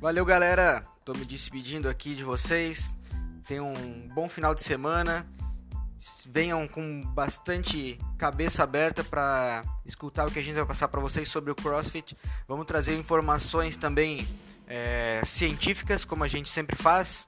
Valeu, 0.00 0.24
galera. 0.24 0.82
Tô 1.04 1.12
me 1.12 1.24
despedindo 1.24 1.88
aqui 1.88 2.14
de 2.14 2.24
vocês. 2.24 2.94
Tenham 3.46 3.72
um 3.72 4.08
bom 4.08 4.28
final 4.28 4.54
de 4.54 4.62
semana 4.62 5.26
venham 6.30 6.66
com 6.68 7.02
bastante 7.02 7.98
cabeça 8.16 8.62
aberta 8.62 9.02
para 9.02 9.64
escutar 9.84 10.26
o 10.26 10.30
que 10.30 10.38
a 10.38 10.42
gente 10.42 10.54
vai 10.54 10.66
passar 10.66 10.88
para 10.88 11.00
vocês 11.00 11.28
sobre 11.28 11.50
o 11.50 11.54
CrossFit. 11.54 12.16
Vamos 12.46 12.66
trazer 12.66 12.96
informações 12.96 13.76
também 13.76 14.26
é, 14.66 15.22
científicas, 15.26 16.04
como 16.04 16.24
a 16.24 16.28
gente 16.28 16.48
sempre 16.48 16.76
faz. 16.76 17.26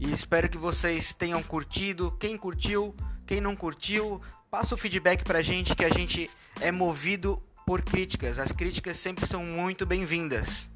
E 0.00 0.12
espero 0.12 0.48
que 0.48 0.58
vocês 0.58 1.12
tenham 1.12 1.42
curtido. 1.42 2.10
Quem 2.18 2.36
curtiu, 2.36 2.94
quem 3.26 3.40
não 3.40 3.54
curtiu, 3.54 4.20
passa 4.50 4.74
o 4.74 4.78
feedback 4.78 5.22
para 5.22 5.40
a 5.40 5.42
gente, 5.42 5.76
que 5.76 5.84
a 5.84 5.90
gente 5.90 6.30
é 6.60 6.72
movido 6.72 7.42
por 7.66 7.82
críticas. 7.82 8.38
As 8.38 8.52
críticas 8.52 8.96
sempre 8.96 9.26
são 9.26 9.44
muito 9.44 9.84
bem-vindas. 9.84 10.71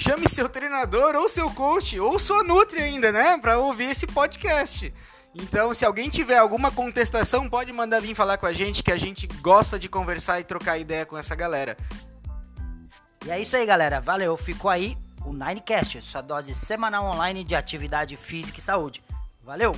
Chame 0.00 0.28
seu 0.28 0.48
treinador 0.48 1.14
ou 1.14 1.28
seu 1.28 1.50
coach 1.50 2.00
ou 2.00 2.18
sua 2.18 2.42
nutri 2.42 2.80
ainda, 2.80 3.12
né, 3.12 3.38
para 3.38 3.58
ouvir 3.58 3.90
esse 3.90 4.06
podcast. 4.06 4.92
Então, 5.34 5.72
se 5.74 5.84
alguém 5.84 6.08
tiver 6.08 6.38
alguma 6.38 6.70
contestação, 6.70 7.48
pode 7.48 7.72
mandar 7.72 8.00
vir 8.00 8.14
falar 8.14 8.36
com 8.38 8.46
a 8.46 8.52
gente, 8.52 8.82
que 8.82 8.90
a 8.90 8.98
gente 8.98 9.26
gosta 9.40 9.78
de 9.78 9.88
conversar 9.88 10.40
e 10.40 10.44
trocar 10.44 10.78
ideia 10.78 11.06
com 11.06 11.16
essa 11.16 11.36
galera. 11.36 11.76
E 13.24 13.30
é 13.30 13.40
isso 13.40 13.56
aí, 13.56 13.64
galera. 13.64 14.00
Valeu. 14.00 14.36
Ficou 14.36 14.70
aí 14.70 14.96
o 15.24 15.32
Ninecast, 15.32 16.02
sua 16.02 16.22
dose 16.22 16.54
semanal 16.54 17.04
online 17.04 17.44
de 17.44 17.54
atividade 17.54 18.16
física 18.16 18.58
e 18.58 18.62
saúde. 18.62 19.04
Valeu! 19.42 19.72